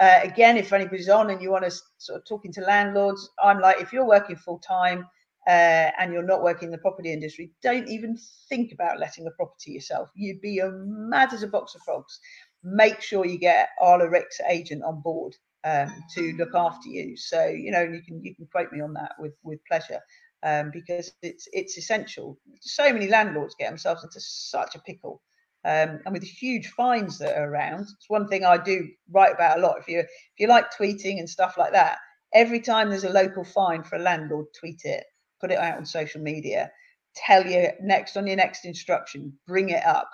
uh, 0.00 0.18
again, 0.24 0.56
if 0.56 0.72
anybody's 0.72 1.08
on 1.08 1.30
and 1.30 1.40
you 1.40 1.52
want 1.52 1.64
to 1.64 1.70
sort 1.98 2.18
of 2.18 2.26
talking 2.26 2.52
to 2.54 2.62
landlords, 2.62 3.30
I'm 3.40 3.60
like, 3.60 3.80
if 3.80 3.92
you're 3.92 4.08
working 4.08 4.34
full 4.34 4.58
time 4.58 5.06
uh, 5.46 5.90
and 6.00 6.12
you're 6.12 6.26
not 6.26 6.42
working 6.42 6.66
in 6.66 6.72
the 6.72 6.78
property 6.78 7.12
industry, 7.12 7.52
don't 7.62 7.88
even 7.88 8.18
think 8.48 8.72
about 8.72 8.98
letting 8.98 9.24
a 9.28 9.30
property 9.30 9.70
yourself. 9.70 10.08
You'd 10.16 10.40
be 10.40 10.58
a 10.58 10.70
mad 10.72 11.32
as 11.32 11.44
a 11.44 11.46
box 11.46 11.76
of 11.76 11.82
frogs. 11.82 12.18
Make 12.64 13.00
sure 13.02 13.24
you 13.24 13.38
get 13.38 13.68
ARLA 13.80 14.10
RICS 14.10 14.40
agent 14.48 14.82
on 14.82 15.00
board 15.00 15.36
um, 15.64 15.92
to 16.14 16.32
look 16.38 16.54
after 16.54 16.88
you. 16.88 17.16
So 17.16 17.46
you 17.46 17.70
know 17.70 17.82
you 17.82 18.02
can 18.02 18.22
you 18.24 18.34
can 18.34 18.46
quote 18.46 18.72
me 18.72 18.80
on 18.80 18.92
that 18.94 19.12
with 19.18 19.34
with 19.42 19.60
pleasure. 19.66 20.00
Um, 20.42 20.70
because 20.72 21.10
it's 21.22 21.48
it's 21.52 21.78
essential. 21.78 22.38
So 22.60 22.92
many 22.92 23.08
landlords 23.08 23.54
get 23.58 23.70
themselves 23.70 24.04
into 24.04 24.20
such 24.20 24.74
a 24.74 24.80
pickle, 24.80 25.22
um, 25.64 26.00
and 26.04 26.12
with 26.12 26.20
the 26.20 26.28
huge 26.28 26.68
fines 26.68 27.18
that 27.18 27.38
are 27.38 27.48
around. 27.48 27.82
It's 27.82 28.08
one 28.08 28.28
thing 28.28 28.44
I 28.44 28.58
do 28.58 28.86
write 29.10 29.32
about 29.32 29.58
a 29.58 29.62
lot. 29.62 29.78
If 29.78 29.88
you 29.88 30.00
if 30.00 30.08
you 30.38 30.48
like 30.48 30.66
tweeting 30.70 31.18
and 31.18 31.30
stuff 31.30 31.56
like 31.56 31.72
that, 31.72 31.96
every 32.34 32.60
time 32.60 32.90
there's 32.90 33.04
a 33.04 33.10
local 33.10 33.42
fine 33.42 33.82
for 33.84 33.96
a 33.96 34.00
landlord, 34.00 34.46
tweet 34.58 34.82
it 34.84 35.04
put 35.44 35.52
it 35.52 35.58
out 35.58 35.76
on 35.76 35.84
social 35.84 36.22
media, 36.22 36.70
tell 37.14 37.46
you 37.46 37.68
next 37.82 38.16
on 38.16 38.26
your 38.26 38.36
next 38.36 38.64
instruction, 38.64 39.32
bring 39.46 39.68
it 39.68 39.84
up. 39.84 40.08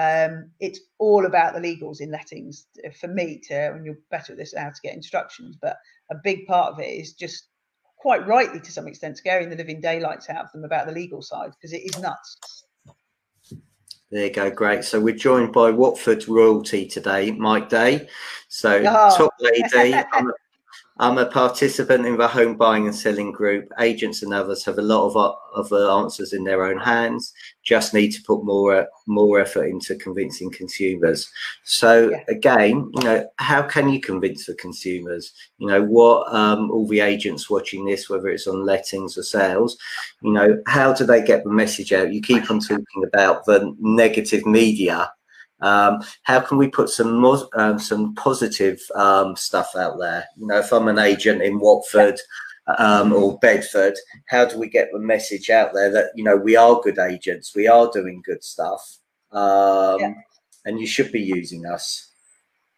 Um, 0.00 0.50
it's 0.60 0.80
all 0.98 1.26
about 1.26 1.52
the 1.52 1.60
legals 1.60 2.00
in 2.00 2.10
lettings 2.10 2.68
for 2.98 3.08
me 3.08 3.38
to, 3.48 3.72
and 3.72 3.84
you're 3.84 3.98
better 4.10 4.32
at 4.32 4.38
this 4.38 4.54
how 4.56 4.70
to 4.70 4.80
get 4.82 4.94
instructions, 4.94 5.58
but 5.60 5.76
a 6.10 6.14
big 6.24 6.46
part 6.46 6.72
of 6.72 6.80
it 6.80 6.88
is 6.88 7.12
just 7.12 7.48
quite 7.98 8.26
rightly 8.26 8.60
to 8.60 8.72
some 8.72 8.88
extent 8.88 9.18
scaring 9.18 9.50
the 9.50 9.56
living 9.56 9.78
daylights 9.78 10.30
out 10.30 10.46
of 10.46 10.52
them 10.52 10.64
about 10.64 10.86
the 10.86 10.92
legal 10.92 11.20
side 11.20 11.50
because 11.50 11.74
it 11.74 11.82
is 11.82 11.98
nuts. 11.98 12.64
There 14.10 14.24
you 14.24 14.32
go, 14.32 14.50
great. 14.50 14.84
So 14.84 14.98
we're 14.98 15.14
joined 15.14 15.52
by 15.52 15.70
Watford 15.70 16.26
royalty 16.26 16.86
today, 16.86 17.32
Mike 17.32 17.68
Day. 17.68 18.08
So 18.48 18.78
oh. 18.78 19.16
top 19.18 19.34
lady, 19.38 19.94
I'm, 21.00 21.18
a 21.18 21.26
participant 21.26 22.06
in 22.06 22.18
the 22.18 22.28
home 22.28 22.56
buying 22.56 22.86
and 22.86 22.94
selling 22.94 23.32
group. 23.32 23.72
Agents 23.80 24.22
and 24.22 24.34
others 24.34 24.64
have 24.66 24.78
a 24.78 24.82
lot 24.82 25.08
of 25.08 25.36
other 25.54 25.90
answers 25.90 26.32
in 26.32 26.44
their 26.44 26.64
own 26.64 26.78
hands. 26.78 27.32
Just 27.62 27.94
need 27.94 28.10
to 28.10 28.22
put 28.22 28.44
more 28.44 28.86
more 29.06 29.40
effort 29.40 29.64
into 29.64 29.96
convincing 29.96 30.50
consumers. 30.50 31.30
So 31.64 32.10
yeah. 32.10 32.24
again, 32.28 32.90
you 32.94 33.02
know, 33.02 33.26
how 33.36 33.62
can 33.62 33.88
you 33.88 34.00
convince 34.00 34.46
the 34.46 34.54
consumers? 34.54 35.32
You 35.58 35.68
know, 35.68 35.82
what 35.82 36.32
um, 36.34 36.70
all 36.70 36.86
the 36.86 37.00
agents 37.00 37.48
watching 37.48 37.86
this, 37.86 38.10
whether 38.10 38.28
it's 38.28 38.46
on 38.46 38.66
lettings 38.66 39.16
or 39.16 39.22
sales, 39.22 39.78
you 40.22 40.32
know, 40.32 40.62
how 40.66 40.92
do 40.92 41.04
they 41.04 41.22
get 41.24 41.44
the 41.44 41.50
message 41.50 41.92
out? 41.92 42.12
You 42.12 42.20
keep 42.20 42.50
on 42.50 42.60
talking 42.60 43.04
about 43.04 43.46
the 43.46 43.74
negative 43.80 44.44
media 44.44 45.10
um, 45.60 46.02
how 46.22 46.40
can 46.40 46.58
we 46.58 46.68
put 46.68 46.88
some 46.88 47.24
um, 47.24 47.78
some 47.78 48.14
positive 48.14 48.80
um, 48.94 49.36
stuff 49.36 49.76
out 49.76 49.98
there? 49.98 50.26
You 50.36 50.46
know, 50.46 50.58
if 50.58 50.72
I'm 50.72 50.88
an 50.88 50.98
agent 50.98 51.42
in 51.42 51.58
Watford 51.58 52.18
um, 52.78 53.12
or 53.12 53.38
Bedford, 53.38 53.94
how 54.26 54.44
do 54.44 54.58
we 54.58 54.68
get 54.68 54.90
the 54.92 54.98
message 54.98 55.50
out 55.50 55.72
there 55.74 55.90
that 55.90 56.12
you 56.14 56.24
know 56.24 56.36
we 56.36 56.56
are 56.56 56.80
good 56.80 56.98
agents, 56.98 57.54
we 57.54 57.68
are 57.68 57.90
doing 57.92 58.22
good 58.24 58.42
stuff, 58.42 58.98
um, 59.32 60.00
yeah. 60.00 60.14
and 60.64 60.80
you 60.80 60.86
should 60.86 61.12
be 61.12 61.20
using 61.20 61.66
us. 61.66 62.08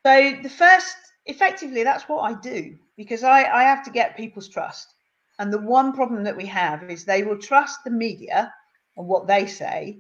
So 0.05 0.37
the 0.43 0.51
first, 0.51 0.97
effectively, 1.27 1.85
that's 1.85 2.09
what 2.09 2.23
I 2.23 2.35
do 2.41 2.77
because 2.97 3.23
I, 3.23 3.45
I 3.45 3.63
have 3.63 3.85
to 3.85 3.91
get 3.91 4.17
people's 4.17 4.49
trust. 4.49 4.95
And 5.39 5.53
the 5.53 5.59
one 5.59 5.93
problem 5.93 6.25
that 6.25 6.37
we 6.37 6.47
have 6.47 6.89
is 6.91 7.05
they 7.05 7.23
will 7.23 7.39
trust 7.39 7.85
the 7.85 7.91
media 7.91 8.53
and 8.97 9.07
what 9.07 9.27
they 9.27 9.47
say, 9.47 9.99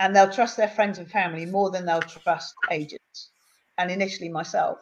and 0.00 0.14
they'll 0.14 0.30
trust 0.30 0.56
their 0.56 0.68
friends 0.68 0.98
and 0.98 1.10
family 1.10 1.46
more 1.46 1.70
than 1.70 1.86
they'll 1.86 2.00
trust 2.00 2.54
agents 2.70 3.30
and 3.78 3.90
initially 3.90 4.28
myself. 4.28 4.78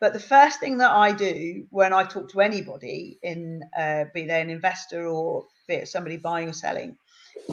But 0.00 0.12
the 0.12 0.20
first 0.20 0.60
thing 0.60 0.78
that 0.78 0.90
I 0.90 1.12
do 1.12 1.66
when 1.70 1.92
I 1.92 2.04
talk 2.04 2.30
to 2.32 2.40
anybody, 2.40 3.18
in 3.22 3.62
uh, 3.78 4.04
be 4.12 4.26
they 4.26 4.40
an 4.40 4.50
investor 4.50 5.06
or 5.06 5.46
be 5.66 5.74
it 5.74 5.88
somebody 5.88 6.16
buying 6.16 6.48
or 6.48 6.52
selling, 6.52 6.96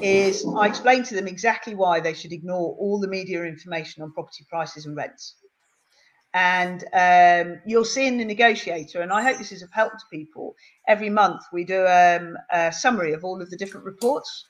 is 0.01 0.45
I 0.58 0.67
explain 0.67 1.04
to 1.04 1.15
them 1.15 1.27
exactly 1.27 1.75
why 1.75 1.99
they 1.99 2.13
should 2.13 2.34
ignore 2.34 2.75
all 2.77 2.99
the 2.99 3.08
media 3.08 3.43
information 3.43 4.04
on 4.04 4.12
property 4.12 4.45
prices 4.49 4.86
and 4.86 4.95
rents. 4.95 5.36
And 6.34 6.84
um, 6.93 7.62
you'll 7.65 7.84
see 7.84 8.08
in 8.08 8.17
the 8.17 8.25
negotiator, 8.25 9.01
and 9.01 9.12
I 9.12 9.21
hope 9.21 9.38
this 9.38 9.51
is 9.51 9.63
of 9.63 9.71
help 9.71 9.93
to 9.93 10.06
people. 10.10 10.56
Every 10.88 11.10
month 11.10 11.41
we 11.51 11.65
do 11.65 11.86
um, 11.88 12.38
a 12.51 12.71
summary 12.71 13.12
of 13.12 13.25
all 13.25 13.41
of 13.41 13.49
the 13.49 13.58
different 13.58 13.86
reports. 13.86 14.45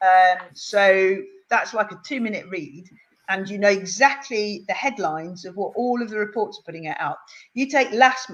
Um, 0.00 0.38
so 0.54 1.22
that's 1.50 1.74
like 1.74 1.92
a 1.92 2.00
two 2.04 2.20
minute 2.20 2.46
read 2.48 2.88
and 3.28 3.48
you 3.48 3.58
know 3.58 3.68
exactly 3.68 4.64
the 4.68 4.74
headlines 4.74 5.44
of 5.44 5.56
what 5.56 5.72
all 5.76 6.00
of 6.00 6.10
the 6.10 6.18
reports 6.18 6.58
are 6.58 6.62
putting 6.62 6.88
out. 6.88 7.16
You 7.54 7.68
take 7.68 7.90
last 7.92 8.30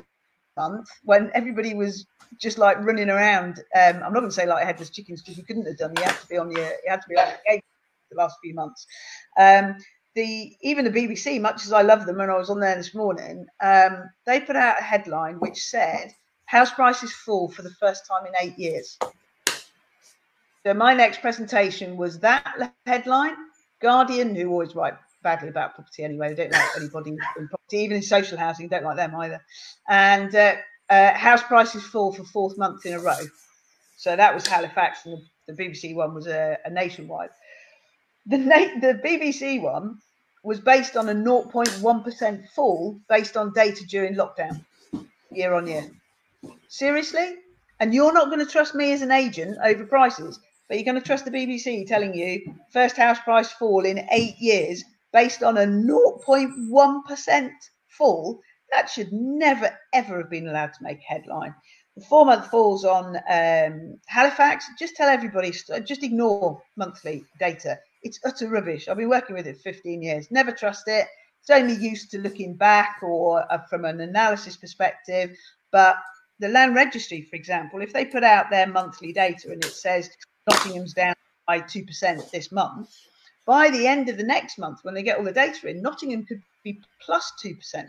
month 0.56 0.88
when 1.04 1.30
everybody 1.34 1.74
was 1.74 2.06
just 2.38 2.58
like 2.58 2.78
running 2.80 3.08
around. 3.08 3.60
Um, 3.74 3.96
I'm 4.02 4.12
not 4.12 4.20
going 4.20 4.24
to 4.28 4.32
say 4.32 4.46
like 4.46 4.64
headless 4.64 4.90
chickens 4.90 5.22
because 5.22 5.38
you 5.38 5.44
couldn't 5.44 5.66
have 5.66 5.78
done. 5.78 5.94
You 5.96 6.02
had 6.02 6.20
to 6.20 6.26
be 6.28 6.36
on 6.38 6.50
your. 6.50 6.64
You 6.64 6.88
had 6.88 7.02
to 7.02 7.08
be 7.08 7.16
on 7.16 7.28
your 7.28 7.38
game 7.46 7.60
the 8.10 8.16
last 8.16 8.36
few 8.42 8.54
months. 8.54 8.86
Um, 9.38 9.76
the 10.14 10.54
even 10.60 10.84
the 10.84 10.90
BBC, 10.90 11.40
much 11.40 11.64
as 11.64 11.72
I 11.72 11.82
love 11.82 12.04
them, 12.04 12.20
and 12.20 12.30
I 12.30 12.36
was 12.36 12.50
on 12.50 12.60
there 12.60 12.76
this 12.76 12.94
morning, 12.94 13.46
um, 13.62 14.04
they 14.26 14.40
put 14.40 14.56
out 14.56 14.78
a 14.78 14.82
headline 14.82 15.36
which 15.36 15.64
said 15.64 16.12
house 16.44 16.72
prices 16.72 17.12
fall 17.12 17.48
for 17.48 17.62
the 17.62 17.74
first 17.80 18.06
time 18.06 18.26
in 18.26 18.32
eight 18.40 18.58
years. 18.58 18.98
So 20.64 20.74
my 20.74 20.94
next 20.94 21.20
presentation 21.20 21.96
was 21.96 22.20
that 22.20 22.72
headline. 22.86 23.34
Guardian, 23.80 24.34
who 24.34 24.50
always 24.50 24.76
write 24.76 24.94
badly 25.22 25.48
about 25.48 25.74
property 25.74 26.04
anyway, 26.04 26.28
they 26.28 26.44
don't 26.44 26.52
like 26.52 26.76
anybody 26.76 27.10
in 27.10 27.48
property, 27.48 27.78
even 27.78 27.96
in 27.96 28.02
social 28.02 28.38
housing, 28.38 28.68
don't 28.68 28.84
like 28.84 28.96
them 28.96 29.14
either. 29.16 29.40
And 29.88 30.32
uh, 30.34 30.54
uh, 30.88 31.14
house 31.14 31.42
prices 31.42 31.82
fall 31.84 32.12
for 32.12 32.22
fourth 32.24 32.56
month 32.58 32.86
in 32.86 32.94
a 32.94 33.00
row. 33.00 33.18
So 33.96 34.14
that 34.14 34.34
was 34.34 34.46
Halifax, 34.46 35.04
and 35.04 35.18
the, 35.46 35.52
the 35.52 35.64
BBC 35.64 35.94
one 35.96 36.14
was 36.14 36.26
a, 36.28 36.58
a 36.64 36.70
nationwide. 36.70 37.30
The, 38.26 38.38
na- 38.38 38.80
the 38.80 39.00
BBC 39.04 39.60
one 39.60 39.98
was 40.44 40.60
based 40.60 40.96
on 40.96 41.08
a 41.08 41.14
0.1% 41.14 42.48
fall 42.50 43.00
based 43.08 43.36
on 43.36 43.52
data 43.52 43.84
during 43.86 44.14
lockdown 44.14 44.64
year 45.30 45.54
on 45.54 45.66
year. 45.66 45.90
Seriously? 46.68 47.36
And 47.80 47.92
you're 47.92 48.12
not 48.12 48.26
going 48.26 48.44
to 48.44 48.50
trust 48.50 48.74
me 48.74 48.92
as 48.92 49.02
an 49.02 49.10
agent 49.10 49.58
over 49.64 49.84
prices? 49.84 50.38
But 50.68 50.78
you're 50.78 50.84
going 50.84 51.00
to 51.00 51.06
trust 51.06 51.24
the 51.24 51.30
BBC 51.30 51.86
telling 51.86 52.14
you 52.14 52.54
first 52.70 52.96
house 52.96 53.18
price 53.20 53.52
fall 53.52 53.84
in 53.84 54.06
eight 54.10 54.36
years 54.38 54.82
based 55.12 55.42
on 55.42 55.58
a 55.58 55.66
0.1% 55.66 57.50
fall. 57.88 58.40
That 58.72 58.88
should 58.88 59.12
never, 59.12 59.76
ever 59.92 60.18
have 60.18 60.30
been 60.30 60.48
allowed 60.48 60.72
to 60.74 60.82
make 60.82 60.98
a 60.98 61.12
headline. 61.12 61.54
The 61.96 62.04
four 62.04 62.24
month 62.24 62.46
falls 62.46 62.84
on 62.84 63.16
um, 63.28 63.98
Halifax. 64.06 64.64
Just 64.78 64.96
tell 64.96 65.08
everybody, 65.08 65.52
just 65.84 66.02
ignore 66.02 66.62
monthly 66.76 67.24
data. 67.38 67.78
It's 68.02 68.18
utter 68.24 68.48
rubbish. 68.48 68.88
I've 68.88 68.96
been 68.96 69.10
working 69.10 69.36
with 69.36 69.46
it 69.46 69.60
15 69.60 70.00
years. 70.00 70.30
Never 70.30 70.52
trust 70.52 70.84
it. 70.86 71.06
It's 71.40 71.50
only 71.50 71.74
used 71.74 72.10
to 72.12 72.18
looking 72.18 72.54
back 72.56 72.96
or 73.02 73.44
uh, 73.52 73.58
from 73.68 73.84
an 73.84 74.00
analysis 74.00 74.56
perspective. 74.56 75.36
But 75.70 75.96
the 76.38 76.48
land 76.48 76.74
registry, 76.74 77.26
for 77.28 77.36
example, 77.36 77.82
if 77.82 77.92
they 77.92 78.06
put 78.06 78.24
out 78.24 78.48
their 78.48 78.66
monthly 78.66 79.12
data 79.12 79.50
and 79.50 79.62
it 79.62 79.72
says 79.72 80.08
Nottingham's 80.48 80.94
down 80.94 81.14
by 81.46 81.60
2% 81.60 82.30
this 82.30 82.50
month. 82.50 82.90
By 83.46 83.70
the 83.70 83.86
end 83.86 84.08
of 84.08 84.16
the 84.16 84.24
next 84.24 84.58
month, 84.58 84.80
when 84.82 84.94
they 84.94 85.02
get 85.02 85.18
all 85.18 85.24
the 85.24 85.32
data 85.32 85.68
in, 85.68 85.82
Nottingham 85.82 86.24
could 86.24 86.42
be 86.62 86.80
plus 87.00 87.32
2%. 87.44 87.86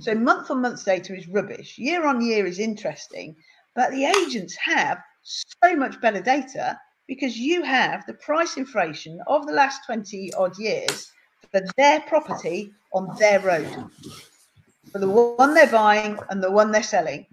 So 0.00 0.14
month 0.14 0.50
on 0.50 0.62
month 0.62 0.84
data 0.84 1.16
is 1.16 1.28
rubbish. 1.28 1.78
Year 1.78 2.06
on 2.06 2.20
year 2.20 2.46
is 2.46 2.58
interesting, 2.58 3.36
but 3.74 3.90
the 3.92 4.04
agents 4.04 4.56
have 4.56 4.98
so 5.22 5.74
much 5.74 6.00
better 6.00 6.20
data 6.20 6.78
because 7.06 7.38
you 7.38 7.62
have 7.62 8.04
the 8.06 8.14
price 8.14 8.56
inflation 8.56 9.20
of 9.26 9.46
the 9.46 9.52
last 9.52 9.86
20 9.86 10.34
odd 10.34 10.58
years 10.58 11.12
for 11.50 11.62
their 11.76 12.00
property 12.02 12.72
on 12.92 13.08
their 13.18 13.40
road, 13.40 13.90
for 14.90 14.98
the 14.98 15.08
one 15.08 15.54
they're 15.54 15.70
buying 15.70 16.18
and 16.30 16.42
the 16.42 16.50
one 16.50 16.72
they're 16.72 16.82
selling 16.82 17.26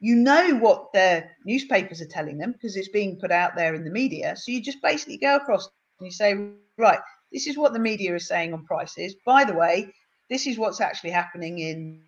you 0.00 0.14
know 0.14 0.56
what 0.56 0.92
the 0.92 1.24
newspapers 1.44 2.00
are 2.00 2.06
telling 2.06 2.38
them 2.38 2.52
because 2.52 2.76
it's 2.76 2.88
being 2.88 3.18
put 3.18 3.30
out 3.30 3.56
there 3.56 3.74
in 3.74 3.84
the 3.84 3.90
media. 3.90 4.36
So 4.36 4.52
you 4.52 4.62
just 4.62 4.82
basically 4.82 5.16
go 5.16 5.36
across 5.36 5.68
and 5.98 6.06
you 6.06 6.12
say, 6.12 6.36
right, 6.76 6.98
this 7.32 7.46
is 7.46 7.56
what 7.56 7.72
the 7.72 7.78
media 7.78 8.14
is 8.14 8.28
saying 8.28 8.52
on 8.52 8.64
prices. 8.64 9.14
By 9.24 9.44
the 9.44 9.54
way, 9.54 9.92
this 10.28 10.46
is 10.46 10.58
what's 10.58 10.80
actually 10.80 11.10
happening 11.10 11.60
in 11.60 12.00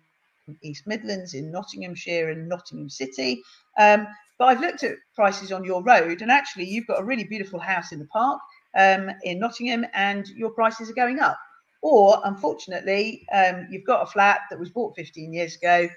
East 0.61 0.85
Midlands, 0.87 1.33
in 1.33 1.51
Nottinghamshire, 1.51 2.29
and 2.29 2.47
Nottingham 2.47 2.89
City. 2.89 3.41
Um, 3.77 4.07
but 4.37 4.45
I've 4.45 4.61
looked 4.61 4.83
at 4.83 4.95
prices 5.15 5.51
on 5.51 5.63
your 5.63 5.83
road, 5.83 6.21
and 6.21 6.31
actually, 6.31 6.65
you've 6.65 6.87
got 6.87 7.01
a 7.01 7.03
really 7.03 7.23
beautiful 7.23 7.59
house 7.59 7.91
in 7.91 7.99
the 7.99 8.05
park 8.05 8.39
um, 8.77 9.11
in 9.23 9.39
Nottingham, 9.39 9.85
and 9.93 10.27
your 10.29 10.51
prices 10.51 10.89
are 10.89 10.93
going 10.93 11.19
up. 11.19 11.37
Or, 11.81 12.21
unfortunately, 12.25 13.25
um, 13.33 13.67
you've 13.69 13.85
got 13.85 14.03
a 14.03 14.11
flat 14.11 14.41
that 14.49 14.59
was 14.59 14.69
bought 14.69 14.95
15 14.95 15.33
years 15.33 15.55
ago 15.55 15.87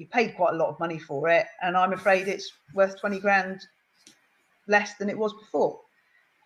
you 0.00 0.06
paid 0.06 0.34
quite 0.34 0.54
a 0.54 0.56
lot 0.56 0.70
of 0.70 0.80
money 0.80 0.98
for 0.98 1.28
it, 1.28 1.46
and 1.60 1.76
I'm 1.76 1.92
afraid 1.92 2.26
it's 2.26 2.50
worth 2.72 2.98
20 2.98 3.20
grand 3.20 3.60
less 4.66 4.94
than 4.94 5.10
it 5.10 5.18
was 5.18 5.34
before. 5.34 5.78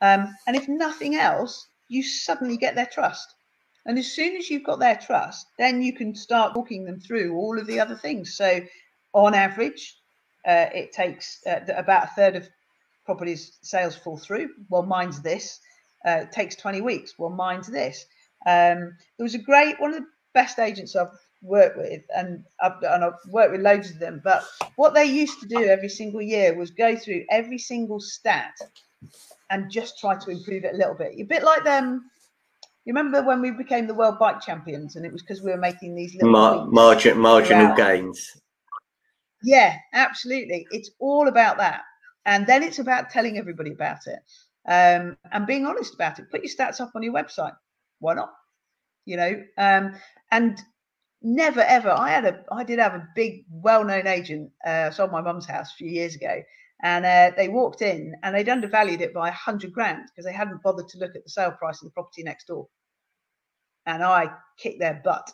Um, 0.03 0.35
and 0.49 0.57
if 0.57 0.69
nothing 0.69 1.15
else, 1.15 1.69
you 1.89 2.03
suddenly 2.03 2.57
get 2.57 2.75
their 2.75 2.89
trust. 2.93 3.33
And 3.87 3.97
as 3.97 4.11
soon 4.11 4.35
as 4.35 4.51
you've 4.51 4.65
got 4.65 4.81
their 4.81 4.97
trust, 4.97 5.47
then 5.57 5.83
you 5.83 5.93
can 5.93 6.17
start 6.17 6.57
walking 6.57 6.85
them 6.85 6.99
through 6.99 7.37
all 7.37 7.57
of 7.57 7.69
the 7.69 7.79
other 7.79 7.95
things. 7.95 8.37
So, 8.37 8.61
on 9.13 9.35
average, 9.35 9.99
uh, 10.49 10.67
it 10.75 10.93
takes 10.93 11.39
uh, 11.47 11.61
about 11.77 12.05
a 12.05 12.11
third 12.17 12.35
of 12.35 12.49
properties 13.07 13.59
sales 13.63 13.95
fall 13.95 14.19
through. 14.19 14.49
Well, 14.69 14.83
mine's 14.83 15.23
this. 15.23 15.61
Uh, 16.05 16.23
it 16.23 16.33
takes 16.33 16.57
20 16.57 16.81
weeks. 16.81 17.15
Well, 17.19 17.31
mine's 17.31 17.69
this. 17.69 18.05
Um, 18.47 18.97
there 19.17 19.25
was 19.25 19.37
a 19.37 19.39
great 19.39 19.81
one 19.81 19.95
of 19.95 20.01
the 20.01 20.09
best 20.33 20.59
agents 20.59 20.97
I've 20.97 21.17
worked 21.45 21.77
with, 21.77 22.03
and 22.17 22.45
I've, 22.61 22.83
and 22.83 23.05
I've 23.05 23.13
worked 23.29 23.53
with 23.53 23.61
loads 23.61 23.91
of 23.91 23.99
them. 23.99 24.21
But 24.25 24.45
what 24.77 24.95
they 24.95 25.05
used 25.05 25.41
to 25.41 25.47
do 25.47 25.65
every 25.65 25.89
single 25.89 26.23
year 26.23 26.57
was 26.57 26.71
go 26.71 26.97
through 26.97 27.25
every 27.31 27.59
single 27.59 28.01
stat 28.01 28.55
and 29.51 29.71
just 29.71 29.99
try 29.99 30.17
to 30.17 30.31
improve 30.31 30.65
it 30.65 30.75
a 30.75 30.77
little 30.77 30.95
bit. 30.95 31.15
A 31.19 31.23
bit 31.23 31.45
like 31.45 31.65
them. 31.65 32.11
You 32.85 32.93
remember 32.93 33.23
when 33.23 33.41
we 33.41 33.51
became 33.51 33.87
the 33.87 33.95
world 33.95 34.19
bike 34.19 34.41
champions, 34.41 34.97
and 34.97 35.07
it 35.07 35.13
was 35.13 35.23
because 35.23 35.43
we 35.43 35.51
were 35.51 35.57
making 35.57 35.95
these 35.95 36.15
little 36.15 36.31
Mar- 36.31 36.67
margin, 36.67 37.19
marginal 37.19 37.75
gains. 37.75 38.41
Yeah, 39.43 39.77
absolutely. 39.93 40.67
It's 40.71 40.91
all 40.99 41.29
about 41.29 41.59
that, 41.59 41.83
and 42.27 42.47
then 42.47 42.63
it's 42.63 42.79
about 42.79 43.11
telling 43.11 43.39
everybody 43.39 43.73
about 43.73 44.07
it 44.07 44.21
um, 44.67 45.17
and 45.33 45.47
being 45.47 45.67
honest 45.67 45.95
about 45.95 46.19
it. 46.19 46.31
Put 46.31 46.43
your 46.45 46.55
stats 46.55 46.81
up 46.81 46.93
on 46.95 47.03
your 47.03 47.13
website. 47.13 47.57
Why 48.01 48.15
not? 48.15 48.33
You 49.07 49.17
know, 49.19 49.43
um, 49.59 49.95
and 50.31 50.61
never 51.25 51.63
ever. 51.63 51.91
I 51.91 52.11
had 52.11 52.25
a, 52.25 52.45
I 52.53 52.63
did 52.63 52.79
have 52.79 52.95
a 52.95 53.09
big, 53.17 53.45
well-known 53.51 54.07
agent. 54.07 54.51
Uh, 54.65 54.91
sold 54.91 55.11
my 55.11 55.23
mum's 55.23 55.47
house 55.47 55.73
a 55.73 55.77
few 55.77 55.89
years 55.89 56.15
ago, 56.15 56.43
and 56.83 57.05
uh, 57.05 57.33
they 57.37 57.49
walked 57.49 57.83
in 57.83 58.15
and 58.23 58.35
they'd 58.35 58.49
undervalued 58.49 59.01
it 59.01 59.15
by 59.15 59.29
a 59.29 59.33
hundred 59.33 59.73
grand 59.73 60.03
because 60.07 60.27
they 60.27 60.33
hadn't 60.33 60.63
bothered 60.63 60.89
to 60.89 60.99
look 60.99 61.17
at 61.17 61.25
the 61.25 61.31
sale 61.31 61.53
price 61.53 61.83
of 61.83 61.89
the 61.89 61.93
property 61.93 62.23
next 62.23 62.47
door. 62.47 62.69
And 63.87 64.03
I 64.03 64.31
kicked 64.59 64.81
their 64.81 65.01
butt 65.03 65.31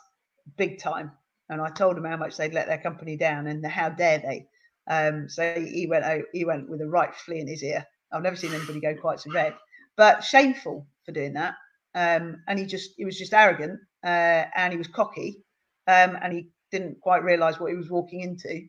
big 0.57 0.79
time. 0.79 1.11
And 1.49 1.61
I 1.61 1.69
told 1.69 1.97
them 1.97 2.05
how 2.05 2.15
much 2.15 2.37
they'd 2.37 2.53
let 2.53 2.67
their 2.67 2.77
company 2.77 3.17
down 3.17 3.47
and 3.47 3.65
how 3.65 3.89
dare 3.89 4.19
they. 4.19 4.47
Um, 4.89 5.27
so 5.27 5.53
he 5.59 5.85
went 5.85 6.05
he 6.33 6.45
went 6.45 6.69
with 6.69 6.81
a 6.81 6.87
right 6.87 7.13
flea 7.13 7.41
in 7.41 7.47
his 7.47 7.61
ear. 7.61 7.85
I've 8.11 8.23
never 8.23 8.37
seen 8.37 8.53
anybody 8.53 8.79
go 8.79 8.95
quite 8.95 9.19
so 9.19 9.31
red, 9.31 9.53
but 9.97 10.23
shameful 10.23 10.87
for 11.05 11.11
doing 11.11 11.33
that. 11.33 11.55
Um, 11.93 12.41
and 12.47 12.57
he 12.57 12.65
just, 12.65 12.91
he 12.97 13.03
was 13.03 13.17
just 13.17 13.33
arrogant 13.33 13.79
uh, 14.03 14.45
and 14.55 14.71
he 14.71 14.77
was 14.77 14.87
cocky 14.87 15.43
um, 15.87 16.17
and 16.21 16.33
he 16.33 16.47
didn't 16.71 17.01
quite 17.01 17.23
realize 17.23 17.59
what 17.59 17.71
he 17.71 17.77
was 17.77 17.89
walking 17.89 18.21
into. 18.21 18.67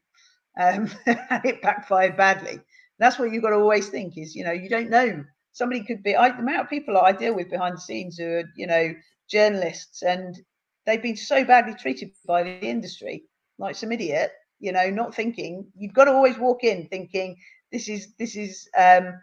Um, 0.58 0.90
and 1.06 1.44
it 1.44 1.62
backfired 1.62 2.16
badly. 2.16 2.60
That's 2.98 3.18
what 3.18 3.32
you've 3.32 3.42
got 3.42 3.50
to 3.50 3.56
always 3.56 3.88
think 3.88 4.16
is, 4.16 4.34
you 4.34 4.44
know, 4.44 4.52
you 4.52 4.68
don't 4.68 4.90
know. 4.90 5.24
Somebody 5.52 5.84
could 5.84 6.02
be, 6.02 6.16
I, 6.16 6.30
the 6.30 6.38
amount 6.38 6.60
of 6.60 6.70
people 6.70 6.96
I 6.96 7.12
deal 7.12 7.34
with 7.34 7.50
behind 7.50 7.76
the 7.76 7.80
scenes 7.80 8.16
who 8.16 8.26
are, 8.26 8.44
you 8.56 8.66
know, 8.66 8.94
journalists 9.28 10.02
and 10.02 10.38
they've 10.86 11.02
been 11.02 11.16
so 11.16 11.44
badly 11.44 11.74
treated 11.74 12.10
by 12.26 12.42
the 12.42 12.60
industry, 12.60 13.24
like 13.58 13.76
some 13.76 13.92
idiot, 13.92 14.32
you 14.60 14.72
know, 14.72 14.90
not 14.90 15.14
thinking. 15.14 15.66
You've 15.76 15.94
got 15.94 16.04
to 16.04 16.12
always 16.12 16.38
walk 16.38 16.64
in 16.64 16.86
thinking 16.88 17.36
this 17.70 17.88
is 17.88 18.14
this 18.18 18.36
is 18.36 18.68
um, 18.76 19.14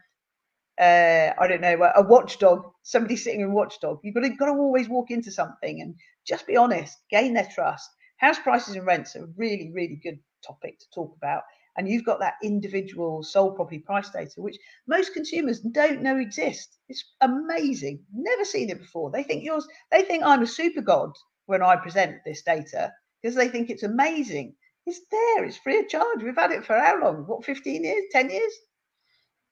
uh, 0.80 1.32
I 1.38 1.48
don't 1.48 1.62
know 1.62 1.92
a 1.96 2.02
watchdog, 2.02 2.64
somebody 2.84 3.16
sitting 3.16 3.42
in 3.42 3.54
watchdog. 3.54 4.00
You've 4.04 4.16
got 4.16 4.22
to, 4.22 4.30
got 4.30 4.46
to 4.46 4.54
always 4.54 4.90
walk 4.90 5.12
into 5.12 5.32
something 5.32 5.82
and 5.82 5.96
just 6.30 6.48
be 6.48 6.56
honest, 6.56 6.98
gain 7.10 7.34
their 7.34 7.50
trust. 7.54 7.90
House 8.18 8.40
prices 8.40 8.76
and 8.76 8.86
rents 8.86 9.16
are 9.16 9.28
really 9.36 9.72
really 9.74 10.00
good 10.02 10.20
topic 10.46 10.80
to 10.80 10.86
talk 10.94 11.14
about. 11.18 11.42
And 11.78 11.88
you've 11.88 12.06
got 12.06 12.20
that 12.20 12.36
individual 12.44 13.24
sold 13.24 13.56
property 13.56 13.80
price 13.80 14.10
data, 14.10 14.42
which 14.42 14.58
most 14.88 15.14
consumers 15.14 15.62
don't 15.62 16.02
know 16.02 16.18
exists. 16.18 16.78
It's 16.90 17.04
amazing. 17.22 18.04
Never 18.14 18.44
seen 18.44 18.70
it 18.70 18.80
before. 18.80 19.12
They 19.12 19.24
think 19.24 19.44
yours. 19.44 19.68
They 19.92 20.02
think 20.02 20.24
I'm 20.24 20.42
a 20.42 20.48
super 20.48 20.82
god 20.82 21.12
when 21.46 21.64
I 21.64 21.78
present 21.78 22.18
this 22.26 22.42
data 22.42 22.92
because 23.22 23.36
they 23.36 23.48
think 23.48 23.70
it's 23.70 23.84
amazing. 23.84 24.56
It's 24.86 25.00
there. 25.12 25.46
It's 25.46 25.58
free 25.58 25.80
of 25.80 25.90
charge. 25.90 26.24
We've 26.24 26.36
had 26.36 26.52
it 26.52 26.66
for 26.66 26.78
how 26.78 27.00
long? 27.00 27.24
What, 27.28 27.46
15 27.46 27.84
years? 27.84 28.04
10 28.12 28.30
years? 28.30 28.54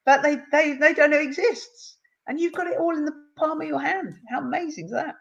But 0.05 0.23
they, 0.23 0.37
they, 0.51 0.73
they 0.73 0.93
don't 0.93 1.11
know 1.11 1.19
it 1.19 1.27
exists. 1.27 1.97
And 2.27 2.39
you've 2.39 2.53
got 2.53 2.67
it 2.67 2.79
all 2.79 2.95
in 2.95 3.05
the 3.05 3.15
palm 3.37 3.61
of 3.61 3.67
your 3.67 3.79
hand. 3.79 4.15
How 4.29 4.39
amazing 4.39 4.85
is 4.85 4.91
that? 4.91 5.15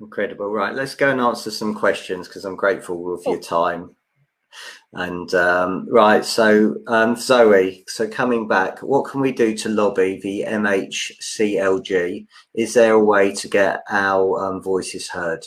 Incredible. 0.00 0.48
Right. 0.50 0.74
Let's 0.74 0.94
go 0.94 1.10
and 1.10 1.20
answer 1.20 1.50
some 1.50 1.74
questions 1.74 2.28
because 2.28 2.44
I'm 2.44 2.56
grateful 2.56 3.20
oh. 3.26 3.30
your 3.30 3.40
time. 3.40 3.94
And 4.94 5.32
um, 5.34 5.86
right, 5.90 6.24
so 6.24 6.76
um, 6.86 7.16
Zoe, 7.16 7.84
so 7.86 8.08
coming 8.08 8.48
back, 8.48 8.78
what 8.78 9.04
can 9.04 9.20
we 9.20 9.32
do 9.32 9.54
to 9.58 9.68
lobby 9.68 10.18
the 10.22 10.44
MHCLG? 10.48 12.26
Is 12.54 12.74
there 12.74 12.94
a 12.94 13.04
way 13.04 13.34
to 13.34 13.48
get 13.48 13.82
our 13.90 14.42
um, 14.42 14.62
voices 14.62 15.08
heard? 15.08 15.44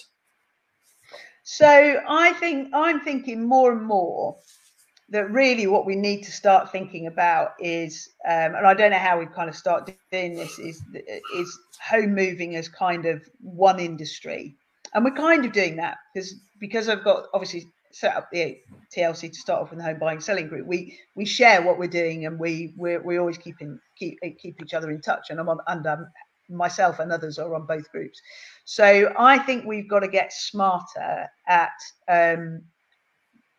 So 1.44 2.00
I 2.08 2.34
think 2.34 2.70
I'm 2.74 3.00
thinking 3.02 3.44
more 3.44 3.72
and 3.72 3.86
more 3.86 4.38
that 5.12 5.30
really 5.30 5.68
what 5.68 5.86
we 5.86 5.96
need 5.96 6.24
to 6.24 6.32
start 6.32 6.72
thinking 6.72 7.08
about 7.08 7.52
is, 7.60 8.10
um, 8.26 8.56
and 8.56 8.66
I 8.66 8.74
don't 8.74 8.92
know 8.92 8.98
how 8.98 9.20
we 9.20 9.26
kind 9.26 9.50
of 9.50 9.56
start 9.56 9.92
doing 10.12 10.36
this, 10.36 10.58
is 10.58 10.82
is 11.36 11.60
home 11.82 12.16
moving 12.16 12.56
as 12.56 12.68
kind 12.68 13.06
of 13.06 13.22
one 13.42 13.80
industry, 13.80 14.56
and 14.94 15.04
we're 15.04 15.12
kind 15.12 15.46
of 15.46 15.52
doing 15.52 15.76
that 15.76 15.98
because 16.14 16.36
because 16.60 16.90
I've 16.90 17.04
got 17.04 17.26
obviously 17.34 17.68
set 17.92 18.16
up 18.16 18.30
the 18.32 18.58
TLC 18.96 19.30
to 19.30 19.38
start 19.38 19.62
off 19.62 19.70
with 19.70 19.80
the 19.80 19.86
home 19.86 20.00
buying 20.00 20.20
selling 20.20 20.48
group. 20.48 20.66
We 20.66 20.98
we 21.16 21.26
share 21.26 21.62
what 21.62 21.78
we're 21.78 21.88
doing 21.88 22.26
and 22.26 22.40
we 22.40 22.74
we 22.78 22.98
we 22.98 23.18
always 23.18 23.38
keep 23.38 23.62
in 23.62 23.80
keep 23.98 24.18
keep 24.40 24.62
each 24.62 24.74
other 24.74 24.92
in 24.92 25.02
touch. 25.02 25.30
And 25.30 25.40
I'm 25.40 25.50
on 25.50 25.60
and 25.68 25.86
um, 25.88 26.08
myself 26.50 27.00
and 27.00 27.12
others 27.12 27.40
are 27.40 27.54
on 27.56 27.66
both 27.66 27.92
groups. 27.92 28.22
So 28.66 29.14
I 29.18 29.40
think 29.40 29.66
we've 29.66 29.90
got 29.90 30.00
to 30.00 30.08
get 30.08 30.34
smarter 30.34 31.28
at 31.48 31.72
um, 32.08 32.62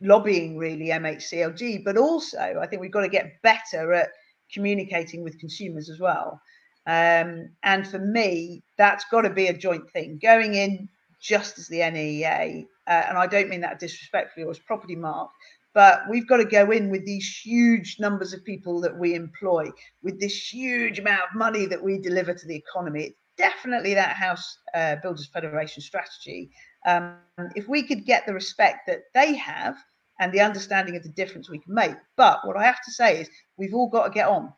lobbying 0.02 0.58
really 0.58 0.86
MHCLG, 0.86 1.84
but 1.84 1.96
also 1.96 2.58
I 2.60 2.66
think 2.66 2.82
we've 2.82 2.92
got 2.92 3.02
to 3.02 3.08
get 3.08 3.40
better 3.42 3.92
at 3.92 4.10
communicating 4.52 5.22
with 5.22 5.38
consumers 5.38 5.88
as 5.88 5.98
well. 5.98 6.40
Um, 6.86 7.50
and 7.62 7.86
for 7.86 7.98
me, 7.98 8.62
that's 8.76 9.04
got 9.10 9.22
to 9.22 9.30
be 9.30 9.46
a 9.46 9.56
joint 9.56 9.88
thing. 9.90 10.18
Going 10.20 10.54
in 10.54 10.88
just 11.20 11.58
as 11.58 11.68
the 11.68 11.78
NEA, 11.78 12.64
uh, 12.88 13.04
and 13.08 13.16
I 13.16 13.26
don't 13.26 13.48
mean 13.48 13.60
that 13.60 13.78
disrespectfully 13.78 14.44
or 14.44 14.50
as 14.50 14.58
Propertymark, 14.58 15.28
but 15.74 16.02
we've 16.10 16.26
got 16.26 16.38
to 16.38 16.44
go 16.44 16.70
in 16.70 16.90
with 16.90 17.06
these 17.06 17.38
huge 17.38 17.96
numbers 18.00 18.32
of 18.32 18.44
people 18.44 18.80
that 18.80 18.98
we 18.98 19.14
employ, 19.14 19.70
with 20.02 20.20
this 20.20 20.52
huge 20.52 20.98
amount 20.98 21.22
of 21.22 21.36
money 21.36 21.66
that 21.66 21.82
we 21.82 21.98
deliver 21.98 22.34
to 22.34 22.46
the 22.46 22.56
economy. 22.56 23.14
Definitely 23.38 23.94
that 23.94 24.16
House 24.16 24.58
uh, 24.74 24.96
Builders 24.96 25.30
Federation 25.32 25.82
strategy. 25.82 26.50
Um, 26.84 27.16
if 27.54 27.68
we 27.68 27.82
could 27.82 28.04
get 28.04 28.26
the 28.26 28.34
respect 28.34 28.80
that 28.88 29.04
they 29.14 29.34
have 29.36 29.76
and 30.20 30.32
the 30.32 30.40
understanding 30.40 30.96
of 30.96 31.02
the 31.02 31.08
difference 31.10 31.50
we 31.50 31.58
can 31.58 31.74
make. 31.74 31.94
But 32.16 32.46
what 32.46 32.56
I 32.56 32.64
have 32.64 32.82
to 32.84 32.90
say 32.90 33.20
is, 33.20 33.28
we've 33.56 33.74
all 33.74 33.88
got 33.88 34.04
to 34.04 34.10
get 34.10 34.28
on, 34.28 34.52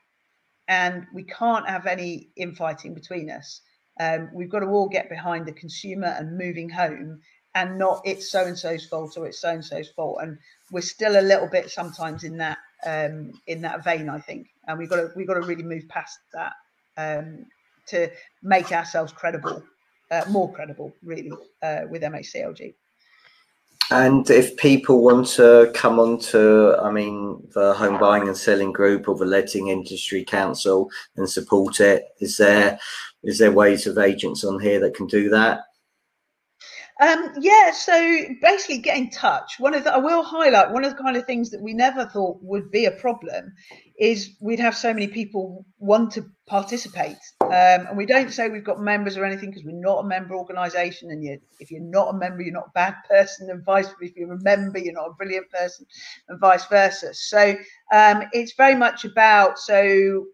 and 0.68 1.07
we 1.12 1.24
can't 1.24 1.68
have 1.68 1.86
any 1.86 2.28
infighting 2.36 2.94
between 2.94 3.30
us. 3.30 3.61
Um, 4.00 4.30
we've 4.34 4.50
got 4.50 4.61
to 4.61 4.66
all 4.66 4.88
get 4.88 5.09
behind 5.09 5.46
the 5.46 5.52
consumer 5.52 6.09
and 6.18 6.36
moving 6.36 6.68
home 6.68 7.20
and 7.55 7.78
not 7.78 8.02
it's 8.05 8.30
so 8.30 8.44
and 8.44 8.59
so's 8.59 8.84
fault 8.84 9.16
or 9.16 9.26
it's 9.26 9.40
so 9.40 9.50
and 9.50 9.64
so's 9.64 9.88
fault. 9.90 10.18
And 10.20 10.38
we're 10.70 10.80
still 10.80 11.20
a 11.20 11.22
little 11.22 11.46
bit 11.46 11.70
sometimes 11.70 12.24
in 12.24 12.36
that 12.38 12.59
um, 12.84 13.32
in 13.46 13.62
that 13.62 13.84
vein, 13.84 14.09
I 14.09 14.18
think. 14.18 14.48
And 14.66 14.78
we've 14.78 14.88
got 14.88 14.96
to 14.96 15.11
we've 15.14 15.26
got 15.26 15.34
to 15.34 15.42
really 15.42 15.62
move 15.62 15.88
past 15.88 16.18
that 16.32 16.52
um, 16.96 17.46
to 17.88 18.11
make 18.42 18.72
ourselves 18.72 19.12
credible, 19.12 19.62
uh, 20.11 20.24
more 20.28 20.52
credible, 20.52 20.92
really, 21.02 21.32
uh, 21.62 21.82
with 21.88 22.02
MHCLG. 22.02 22.74
And 23.91 24.28
if 24.30 24.57
people 24.57 25.03
want 25.03 25.26
to 25.28 25.70
come 25.74 26.01
on 26.01 26.18
to, 26.20 26.76
I 26.82 26.91
mean, 26.91 27.47
the 27.53 27.74
home 27.74 27.99
buying 27.99 28.28
and 28.28 28.37
selling 28.37 28.72
group 28.72 29.09
or 29.09 29.14
the 29.14 29.26
letting 29.26 29.68
industry 29.68 30.24
council 30.24 30.91
and 31.16 31.28
support 31.28 31.80
it, 31.80 32.05
is 32.20 32.37
there 32.37 32.78
is 33.22 33.39
there 33.39 33.53
ways 33.53 33.87
of 33.87 33.99
agents 33.99 34.45
on 34.45 34.61
here 34.61 34.80
that 34.80 34.95
can 34.95 35.07
do 35.07 35.28
that? 35.30 35.61
Um, 37.01 37.32
yeah, 37.40 37.72
so 37.72 38.24
basically 38.40 38.78
get 38.78 38.97
in 38.97 39.11
touch. 39.11 39.57
One 39.59 39.74
of 39.74 39.82
the, 39.82 39.92
I 39.92 39.99
will 39.99 40.22
highlight 40.22 40.70
one 40.70 40.84
of 40.84 40.97
the 40.97 41.03
kind 41.03 41.16
of 41.16 41.24
things 41.24 41.51
that 41.51 41.61
we 41.61 41.74
never 41.74 42.07
thought 42.07 42.38
would 42.40 42.70
be 42.70 42.84
a 42.84 42.92
problem 42.92 43.53
is 43.99 44.36
we'd 44.40 44.61
have 44.61 44.76
so 44.76 44.95
many 44.95 45.09
people 45.09 45.66
want 45.78 46.12
to 46.12 46.24
participate. 46.47 47.18
Um, 47.40 47.51
and 47.88 47.97
we 47.97 48.07
don't 48.07 48.32
say 48.32 48.49
we've 48.49 48.64
got 48.64 48.80
members 48.80 49.16
or 49.16 49.24
anything 49.24 49.51
because 49.51 49.64
we're 49.64 49.72
not 49.72 50.05
a 50.05 50.07
member 50.07 50.36
organisation. 50.36 51.11
And 51.11 51.24
you, 51.24 51.40
if 51.59 51.72
you're 51.72 51.80
not 51.80 52.14
a 52.14 52.16
member, 52.16 52.42
you're 52.42 52.53
not 52.53 52.68
a 52.68 52.74
bad 52.74 52.95
person, 53.09 53.51
and 53.51 53.64
vice 53.64 53.86
versa. 53.86 53.97
If 54.01 54.16
you're 54.16 54.32
a 54.32 54.42
member, 54.42 54.78
you're 54.78 54.95
not 54.95 55.11
a 55.11 55.14
brilliant 55.14 55.51
person, 55.51 55.86
and 56.28 56.40
vice 56.40 56.66
versa. 56.66 57.12
So 57.12 57.57
um, 57.92 58.22
it's 58.32 58.55
very 58.57 58.76
much 58.76 59.05
about 59.05 59.59
so 59.59 60.26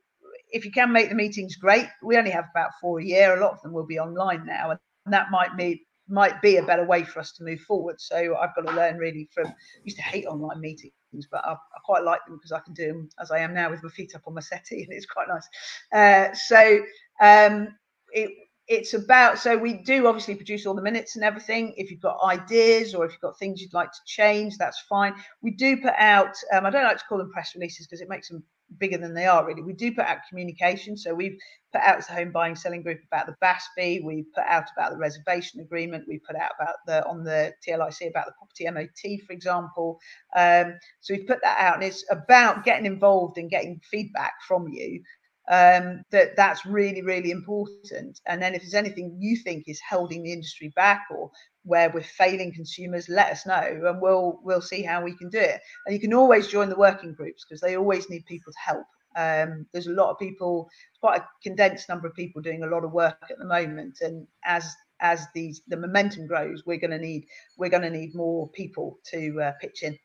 if 0.53 0.65
you 0.65 0.73
can 0.73 0.93
make 0.93 1.09
the 1.09 1.15
meetings, 1.15 1.57
great. 1.57 1.89
We 2.03 2.17
only 2.17 2.31
have 2.31 2.47
about 2.51 2.71
four 2.81 3.01
a 3.01 3.05
year. 3.05 3.37
A 3.37 3.41
lot 3.41 3.53
of 3.53 3.63
them 3.63 3.73
will 3.73 3.87
be 3.87 3.99
online 3.99 4.45
now, 4.45 4.71
and 4.71 4.79
that 5.07 5.31
might 5.31 5.55
mean 5.55 5.79
might 6.11 6.41
be 6.43 6.57
a 6.57 6.63
better 6.63 6.85
way 6.85 7.05
for 7.05 7.21
us 7.21 7.33
to 7.33 7.45
move 7.45 7.61
forward. 7.61 8.01
So 8.01 8.37
I've 8.37 8.55
got 8.55 8.67
to 8.67 8.73
learn 8.73 8.99
really 8.99 9.29
from. 9.33 9.47
I 9.47 9.55
used 9.85 9.97
to 9.97 10.03
hate 10.03 10.27
online 10.27 10.61
meetings, 10.61 10.93
but 11.31 11.45
I, 11.45 11.53
I 11.53 11.79
quite 11.85 12.03
like 12.03 12.21
them 12.27 12.37
because 12.37 12.53
I 12.53 12.61
can 12.61 12.75
do 12.75 12.89
them 12.89 13.09
as 13.21 13.31
I 13.31 13.39
am 13.39 13.55
now 13.55 13.71
with 13.71 13.83
my 13.83 13.91
feet 13.91 14.15
up 14.15 14.23
on 14.27 14.35
my 14.35 14.41
settee, 14.41 14.83
and 14.89 14.93
it's 14.93 15.07
quite 15.07 15.29
nice. 15.29 15.49
Uh, 15.93 16.35
so 16.35 16.81
um, 17.21 17.69
it 18.13 18.31
it's 18.71 18.95
about 18.95 19.37
so 19.37 19.59
we 19.59 19.73
do 19.73 20.07
obviously 20.07 20.35
produce 20.37 20.65
all 20.65 20.75
the 20.75 20.81
minutes 20.81 21.17
and 21.17 21.25
everything 21.25 21.75
if 21.77 21.91
you've 21.91 22.01
got 22.01 22.17
ideas 22.25 22.95
or 22.95 23.05
if 23.05 23.11
you've 23.11 23.21
got 23.21 23.37
things 23.37 23.61
you'd 23.61 23.75
like 23.75 23.91
to 23.91 23.99
change 24.07 24.57
that's 24.59 24.81
fine 24.89 25.13
we 25.43 25.51
do 25.51 25.77
put 25.77 25.93
out 25.99 26.37
um, 26.53 26.65
i 26.65 26.71
don't 26.71 26.85
like 26.85 26.97
to 26.97 27.05
call 27.09 27.19
them 27.19 27.33
press 27.33 27.53
releases 27.57 27.87
because 27.87 28.01
it 28.01 28.09
makes 28.09 28.29
them 28.29 28.45
bigger 28.79 28.99
than 28.99 29.15
they 29.15 29.27
are 29.27 29.47
really. 29.47 29.63
We 29.63 29.73
do 29.73 29.93
put 29.93 30.05
out 30.05 30.19
communication. 30.29 30.97
So 30.97 31.15
we've 31.15 31.39
put 31.73 31.83
out 31.83 32.09
a 32.09 32.13
home 32.13 32.33
buying 32.33 32.57
selling 32.57 32.83
group 32.83 33.01
about 33.07 33.27
the 33.27 33.35
BASPI. 33.43 34.05
We've 34.05 34.33
put 34.35 34.45
out 34.45 34.65
about 34.77 34.93
the 34.93 34.99
reservation 34.99 35.61
agreement. 35.61 36.05
We 36.09 36.19
put 36.19 36.37
out 36.37 36.53
about 36.61 36.77
the 36.87 37.07
on 37.07 37.25
the 37.25 37.53
TLIC 37.67 38.09
about 38.09 38.27
the 38.27 38.33
property 38.39 38.71
MOT, 38.71 39.21
for 39.27 39.33
example. 39.33 39.99
Um, 40.37 40.75
so 41.01 41.15
we've 41.15 41.27
put 41.27 41.41
that 41.43 41.59
out, 41.59 41.75
and 41.75 41.85
it's 41.85 42.05
about 42.11 42.65
getting 42.65 42.87
involved 42.87 43.39
and 43.39 43.51
getting 43.51 43.81
feedback 43.91 44.35
from 44.47 44.69
you. 44.69 45.03
Um, 45.51 46.05
that 46.13 46.37
that's 46.37 46.65
really 46.65 47.03
really 47.03 47.33
important. 47.33 48.21
And 48.27 48.41
then 48.41 48.55
if 48.55 48.63
there's 48.63 48.75
anything 48.75 49.17
you 49.19 49.37
think 49.37 49.65
is 49.67 49.81
holding 49.89 50.23
the 50.23 50.33
industry 50.33 50.73
back 50.77 51.07
or 51.11 51.29
where 51.65 51.91
we're 51.91 52.03
failing 52.03 52.53
consumers, 52.55 53.09
let 53.09 53.33
us 53.33 53.47
know, 53.47 53.81
and 53.87 54.01
we'll 54.01 54.39
we'll 54.45 54.61
see 54.61 54.83
how 54.83 55.03
we 55.03 55.17
can 55.17 55.29
do 55.29 55.41
it. 55.41 55.61
And 55.85 55.95
you 55.95 56.01
can 56.01 56.15
always 56.15 56.47
join 56.47 56.69
the 56.69 56.77
working 56.77 57.15
groups 57.15 57.45
because 57.45 57.61
they 57.61 57.77
always 57.77 58.09
need 58.09 58.25
people 58.27 58.53
to 58.53 58.59
help. 58.59 58.87
Um, 59.17 59.67
there's 59.73 59.89
a 59.89 59.93
lot 59.93 60.11
of 60.11 60.19
people, 60.21 60.71
quite 61.01 61.21
a 61.21 61.29
condensed 61.43 61.89
number 61.89 62.07
of 62.07 62.15
people 62.15 62.41
doing 62.41 62.63
a 62.63 62.69
lot 62.69 62.85
of 62.85 62.93
work 62.93 63.19
at 63.29 63.39
the 63.39 63.45
moment, 63.45 63.99
and 64.03 64.27
as 64.45 64.73
as 65.01 65.27
these 65.35 65.63
the 65.67 65.77
momentum 65.77 66.27
grows, 66.27 66.65
we're 66.65 66.79
going 66.79 66.91
to 66.93 66.99
need 66.99 67.27
we're 67.59 67.71
going 67.71 67.83
to 67.83 67.91
need 67.91 68.15
more 68.15 68.49
people 68.51 68.99
to 69.11 69.41
uh, 69.43 69.53
pitch 69.61 69.83
in. 69.83 69.99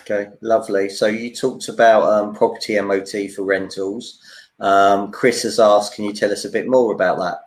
Okay, 0.00 0.28
lovely. 0.42 0.88
So 0.88 1.06
you 1.06 1.34
talked 1.34 1.68
about 1.68 2.02
um, 2.02 2.34
property 2.34 2.78
MOT 2.80 3.30
for 3.34 3.44
rentals. 3.44 4.20
Um, 4.60 5.10
Chris 5.10 5.42
has 5.42 5.58
asked, 5.58 5.94
can 5.94 6.04
you 6.04 6.12
tell 6.12 6.30
us 6.30 6.44
a 6.44 6.50
bit 6.50 6.68
more 6.68 6.92
about 6.92 7.18
that? 7.18 7.38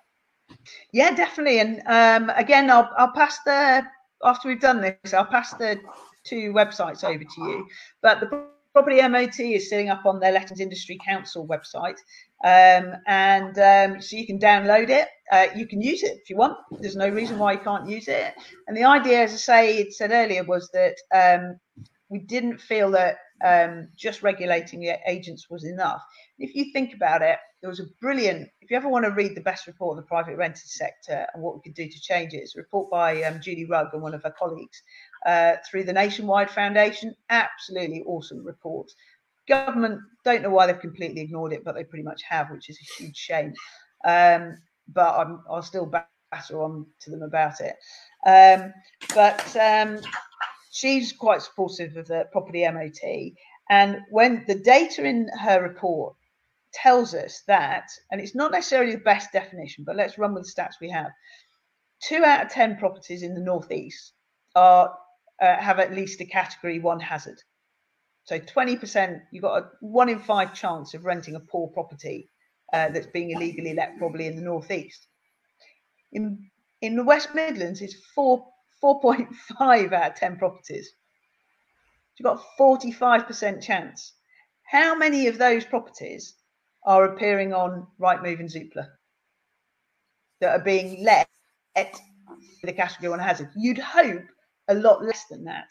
Yeah, 0.91 1.15
definitely. 1.15 1.59
And 1.59 1.81
um, 1.87 2.35
again, 2.35 2.69
I'll, 2.69 2.89
I'll 2.97 3.11
pass 3.11 3.39
the 3.45 3.85
after 4.23 4.47
we've 4.47 4.61
done 4.61 4.81
this, 4.81 5.13
I'll 5.13 5.25
pass 5.25 5.53
the 5.53 5.79
two 6.23 6.51
websites 6.53 7.03
over 7.03 7.23
to 7.23 7.41
you. 7.41 7.67
But 8.01 8.19
the 8.19 8.45
property 8.73 9.05
MOT 9.07 9.39
is 9.39 9.69
sitting 9.69 9.89
up 9.89 10.05
on 10.05 10.19
their 10.19 10.31
Lettings 10.31 10.59
Industry 10.59 10.99
Council 11.05 11.47
website, 11.47 11.97
um, 12.43 12.93
and 13.07 13.57
um, 13.57 14.01
so 14.01 14.15
you 14.15 14.25
can 14.25 14.39
download 14.39 14.89
it. 14.89 15.07
Uh, 15.31 15.47
you 15.55 15.67
can 15.67 15.81
use 15.81 16.03
it 16.03 16.19
if 16.21 16.29
you 16.29 16.37
want. 16.37 16.57
There's 16.79 16.95
no 16.95 17.09
reason 17.09 17.37
why 17.37 17.53
you 17.53 17.59
can't 17.59 17.89
use 17.89 18.07
it. 18.07 18.33
And 18.67 18.75
the 18.75 18.83
idea, 18.83 19.23
as 19.23 19.33
I 19.33 19.37
say, 19.37 19.89
said 19.89 20.11
earlier, 20.11 20.43
was 20.43 20.69
that 20.73 20.95
um, 21.13 21.59
we 22.09 22.19
didn't 22.19 22.59
feel 22.59 22.91
that 22.91 23.17
um, 23.45 23.89
just 23.95 24.23
regulating 24.23 24.79
the 24.79 24.97
agents 25.05 25.49
was 25.49 25.63
enough. 25.63 26.01
If 26.39 26.55
you 26.55 26.71
think 26.71 26.93
about 26.93 27.21
it, 27.21 27.37
there 27.61 27.69
was 27.69 27.79
a 27.79 27.85
brilliant, 27.99 28.49
if 28.61 28.71
you 28.71 28.77
ever 28.77 28.87
want 28.87 29.05
to 29.05 29.11
read 29.11 29.35
the 29.35 29.41
best 29.41 29.67
report 29.67 29.91
on 29.91 29.97
the 29.97 30.07
private 30.07 30.37
rented 30.37 30.67
sector 30.67 31.25
and 31.33 31.43
what 31.43 31.55
we 31.55 31.61
could 31.61 31.73
do 31.73 31.89
to 31.89 32.01
change 32.01 32.33
it, 32.33 32.37
it's 32.37 32.55
a 32.55 32.59
report 32.59 32.89
by 32.89 33.21
um, 33.23 33.41
Julie 33.41 33.65
Rugg 33.65 33.87
and 33.93 34.01
one 34.01 34.13
of 34.13 34.23
her 34.23 34.33
colleagues 34.37 34.81
uh, 35.25 35.53
through 35.69 35.83
the 35.83 35.93
Nationwide 35.93 36.49
Foundation. 36.51 37.15
Absolutely 37.29 38.03
awesome 38.05 38.45
report. 38.45 38.89
Government 39.47 39.99
don't 40.23 40.43
know 40.43 40.49
why 40.49 40.67
they've 40.67 40.79
completely 40.79 41.21
ignored 41.21 41.53
it, 41.53 41.63
but 41.63 41.73
they 41.73 41.83
pretty 41.83 42.03
much 42.03 42.21
have, 42.23 42.51
which 42.51 42.69
is 42.69 42.79
a 42.79 43.03
huge 43.03 43.15
shame. 43.15 43.53
Um, 44.05 44.57
but 44.93 45.15
I'm, 45.15 45.41
I'll 45.49 45.61
still 45.61 45.85
batter 45.85 46.61
on 46.61 46.85
to 47.01 47.09
them 47.09 47.23
about 47.23 47.59
it. 47.61 47.75
Um, 48.25 48.73
but 49.15 49.55
um, 49.55 49.99
she's 50.77 51.11
quite 51.11 51.41
supportive 51.41 51.97
of 51.97 52.07
the 52.07 52.27
property 52.31 52.63
MOT. 52.69 53.33
And 53.69 54.01
when 54.11 54.43
the 54.47 54.55
data 54.55 55.03
in 55.03 55.27
her 55.39 55.61
report 55.61 56.15
tells 56.71 57.15
us 57.15 57.41
that, 57.47 57.89
and 58.11 58.21
it's 58.21 58.35
not 58.35 58.51
necessarily 58.51 58.91
the 58.91 59.01
best 59.01 59.31
definition, 59.33 59.83
but 59.83 59.95
let's 59.95 60.19
run 60.19 60.35
with 60.35 60.43
the 60.43 60.61
stats 60.61 60.75
we 60.79 60.89
have. 60.91 61.11
Two 61.99 62.23
out 62.23 62.45
of 62.45 62.51
10 62.51 62.77
properties 62.77 63.23
in 63.23 63.33
the 63.33 63.41
Northeast 63.41 64.13
are 64.55 64.95
uh, 65.41 65.57
have 65.57 65.79
at 65.79 65.93
least 65.93 66.21
a 66.21 66.25
category 66.25 66.79
one 66.79 66.99
hazard. 66.99 67.41
So 68.25 68.39
20%, 68.39 69.21
you've 69.31 69.43
got 69.43 69.63
a 69.63 69.69
one 69.79 70.09
in 70.09 70.19
five 70.19 70.53
chance 70.53 70.93
of 70.93 71.05
renting 71.05 71.35
a 71.35 71.39
poor 71.39 71.69
property 71.69 72.29
uh, 72.71 72.89
that's 72.89 73.07
being 73.07 73.31
illegally 73.31 73.73
let, 73.73 73.97
probably 73.97 74.27
in 74.27 74.35
the 74.35 74.41
Northeast. 74.43 75.07
In, 76.11 76.49
in 76.81 76.95
the 76.95 77.03
West 77.03 77.33
Midlands, 77.33 77.81
it's 77.81 77.95
four 78.13 78.45
4.5 78.83 79.93
out 79.93 80.11
of 80.11 80.15
10 80.15 80.37
properties. 80.37 80.91
You've 82.17 82.25
got 82.25 82.39
a 82.39 82.61
45% 82.61 83.61
chance. 83.61 84.13
How 84.63 84.95
many 84.95 85.27
of 85.27 85.37
those 85.37 85.65
properties 85.65 86.35
are 86.85 87.05
appearing 87.05 87.53
on 87.53 87.87
Rightmove 87.99 88.39
and 88.39 88.49
Zoopla 88.49 88.87
that 90.41 90.59
are 90.59 90.63
being 90.63 91.03
let 91.03 91.27
at 91.75 91.99
the 92.63 92.73
category 92.73 93.09
one 93.09 93.19
hazard? 93.19 93.49
You'd 93.55 93.77
hope 93.77 94.23
a 94.67 94.75
lot 94.75 95.03
less 95.03 95.25
than 95.29 95.43
that 95.45 95.69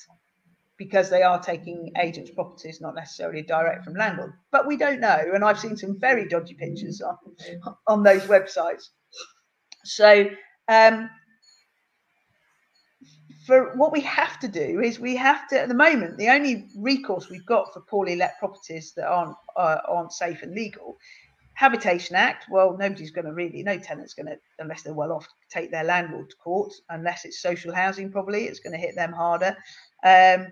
because 0.79 1.09
they 1.09 1.23
are 1.23 1.41
taking 1.41 1.91
agents' 1.99 2.31
properties, 2.31 2.81
not 2.81 2.95
necessarily 2.95 3.43
direct 3.43 3.85
from 3.85 3.95
landlord. 3.95 4.33
But 4.53 4.67
we 4.67 4.77
don't 4.77 5.01
know, 5.01 5.23
and 5.35 5.45
I've 5.45 5.59
seen 5.59 5.77
some 5.77 5.99
very 5.99 6.29
dodgy 6.29 6.55
pictures 6.55 7.01
on 7.01 7.17
on 7.87 8.03
those 8.03 8.23
websites. 8.23 8.89
So 9.85 10.29
um, 10.69 11.11
for 13.47 13.77
what 13.77 13.93
we 13.93 14.01
have 14.01 14.41
to 14.41 14.49
do 14.49 14.81
is 14.81 14.99
we 14.99 15.15
have 15.15 15.49
to 15.49 15.61
at 15.61 15.69
the 15.69 15.75
moment 15.75 16.19
the 16.19 16.29
only 16.29 16.67
recourse 16.77 17.31
we've 17.31 17.47
got 17.47 17.73
for 17.73 17.81
poorly 17.81 18.17
let 18.17 18.39
properties 18.39 18.93
that 18.95 19.07
aren't 19.07 19.37
uh, 19.57 19.79
aren't 19.89 20.13
safe 20.13 20.43
and 20.43 20.55
legal 20.55 20.99
habitation 21.55 22.17
act. 22.17 22.47
Well 22.51 22.77
nobody's 22.77 23.13
going 23.13 23.27
to 23.27 23.33
really 23.33 23.63
no 23.63 23.79
tenant's 23.79 24.15
going 24.15 24.27
to 24.27 24.37
unless 24.59 24.83
they're 24.83 24.95
well 24.95 25.13
off 25.13 25.29
take 25.49 25.71
their 25.71 25.85
landlord 25.85 26.29
to 26.31 26.37
court 26.37 26.73
unless 26.91 27.25
it's 27.25 27.41
social 27.41 27.73
housing 27.73 28.11
probably 28.11 28.45
it's 28.45 28.61
going 28.61 28.73
to 28.73 28.79
hit 28.79 28.97
them 28.97 29.13
harder. 29.13 29.57
Um, 30.05 30.49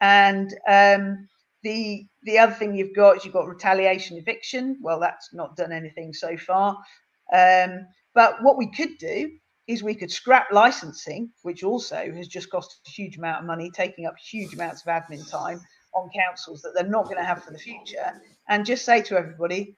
and 0.00 0.54
um, 0.66 1.28
the 1.62 2.06
the 2.22 2.38
other 2.38 2.52
thing 2.52 2.74
you've 2.74 2.96
got 2.96 3.18
is 3.18 3.24
you've 3.24 3.34
got 3.34 3.46
retaliation 3.46 4.16
eviction. 4.16 4.78
Well 4.80 5.00
that's 5.00 5.34
not 5.34 5.56
done 5.56 5.72
anything 5.72 6.14
so 6.14 6.36
far. 6.38 6.78
Um, 7.32 7.86
but 8.14 8.42
what 8.42 8.56
we 8.56 8.70
could 8.70 8.96
do 8.98 9.30
is 9.68 9.82
we 9.82 9.94
could 9.94 10.10
scrap 10.10 10.50
licensing, 10.50 11.30
which 11.42 11.62
also 11.62 12.10
has 12.16 12.26
just 12.26 12.50
cost 12.50 12.80
a 12.86 12.90
huge 12.90 13.18
amount 13.18 13.40
of 13.40 13.46
money, 13.46 13.70
taking 13.70 14.06
up 14.06 14.16
huge 14.18 14.54
amounts 14.54 14.82
of 14.82 14.88
admin 14.88 15.30
time 15.30 15.60
on 15.94 16.08
councils 16.14 16.62
that 16.62 16.72
they're 16.74 16.88
not 16.88 17.04
going 17.04 17.18
to 17.18 17.24
have 17.24 17.44
for 17.44 17.52
the 17.52 17.58
future, 17.58 18.20
and 18.48 18.64
just 18.64 18.84
say 18.84 19.02
to 19.02 19.16
everybody, 19.16 19.76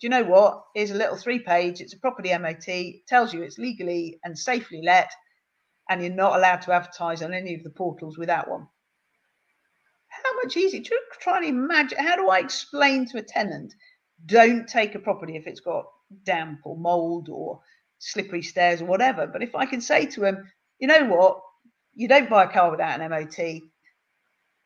do 0.00 0.06
you 0.06 0.08
know 0.10 0.24
what? 0.24 0.62
Here's 0.74 0.90
a 0.90 0.94
little 0.94 1.16
three 1.16 1.38
page, 1.38 1.80
it's 1.80 1.94
a 1.94 1.98
property 1.98 2.36
MOT, 2.36 3.02
tells 3.08 3.32
you 3.32 3.42
it's 3.42 3.58
legally 3.58 4.18
and 4.24 4.38
safely 4.38 4.82
let, 4.84 5.10
and 5.88 6.02
you're 6.02 6.12
not 6.12 6.36
allowed 6.36 6.62
to 6.62 6.72
advertise 6.72 7.22
on 7.22 7.32
any 7.32 7.54
of 7.54 7.62
the 7.62 7.70
portals 7.70 8.18
without 8.18 8.48
one. 8.48 8.66
How 10.08 10.42
much 10.42 10.56
easier? 10.56 10.82
Try 11.20 11.38
and 11.38 11.46
imagine 11.46 11.98
how 11.98 12.16
do 12.16 12.28
I 12.28 12.40
explain 12.40 13.06
to 13.06 13.18
a 13.18 13.22
tenant, 13.22 13.74
don't 14.26 14.68
take 14.68 14.94
a 14.94 14.98
property 14.98 15.36
if 15.36 15.46
it's 15.46 15.60
got 15.60 15.86
damp 16.24 16.60
or 16.64 16.76
mold 16.76 17.28
or 17.30 17.60
slippery 18.00 18.42
stairs 18.42 18.82
or 18.82 18.86
whatever. 18.86 19.26
But 19.26 19.42
if 19.42 19.54
I 19.54 19.66
can 19.66 19.80
say 19.80 20.06
to 20.06 20.24
him, 20.24 20.50
you 20.80 20.88
know 20.88 21.04
what, 21.04 21.40
you 21.94 22.08
don't 22.08 22.28
buy 22.28 22.44
a 22.44 22.48
car 22.48 22.70
without 22.70 23.00
an 23.00 23.08
MOT, 23.08 23.62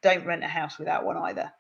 don't 0.03 0.25
rent 0.25 0.45
a 0.45 0.49
house 0.49 0.79
without 0.79 1.05
one 1.05 1.19
either. 1.19 1.53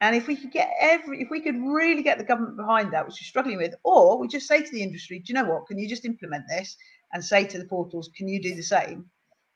And 0.00 0.14
if 0.14 0.26
we 0.26 0.36
could 0.36 0.52
get 0.52 0.70
every, 0.78 1.22
if 1.22 1.30
we 1.30 1.40
could 1.40 1.56
really 1.56 2.02
get 2.02 2.18
the 2.18 2.24
government 2.24 2.56
behind 2.56 2.92
that, 2.92 3.06
which 3.06 3.14
we're 3.14 3.26
struggling 3.26 3.56
with, 3.56 3.74
or 3.82 4.18
we 4.18 4.28
just 4.28 4.46
say 4.48 4.62
to 4.62 4.72
the 4.72 4.82
industry, 4.82 5.20
do 5.20 5.24
you 5.28 5.34
know 5.34 5.48
what? 5.48 5.66
Can 5.66 5.78
you 5.78 5.88
just 5.88 6.04
implement 6.04 6.44
this 6.48 6.76
and 7.12 7.24
say 7.24 7.44
to 7.44 7.58
the 7.58 7.64
portals, 7.64 8.10
can 8.14 8.28
you 8.28 8.42
do 8.42 8.54
the 8.54 8.62
same? 8.62 9.06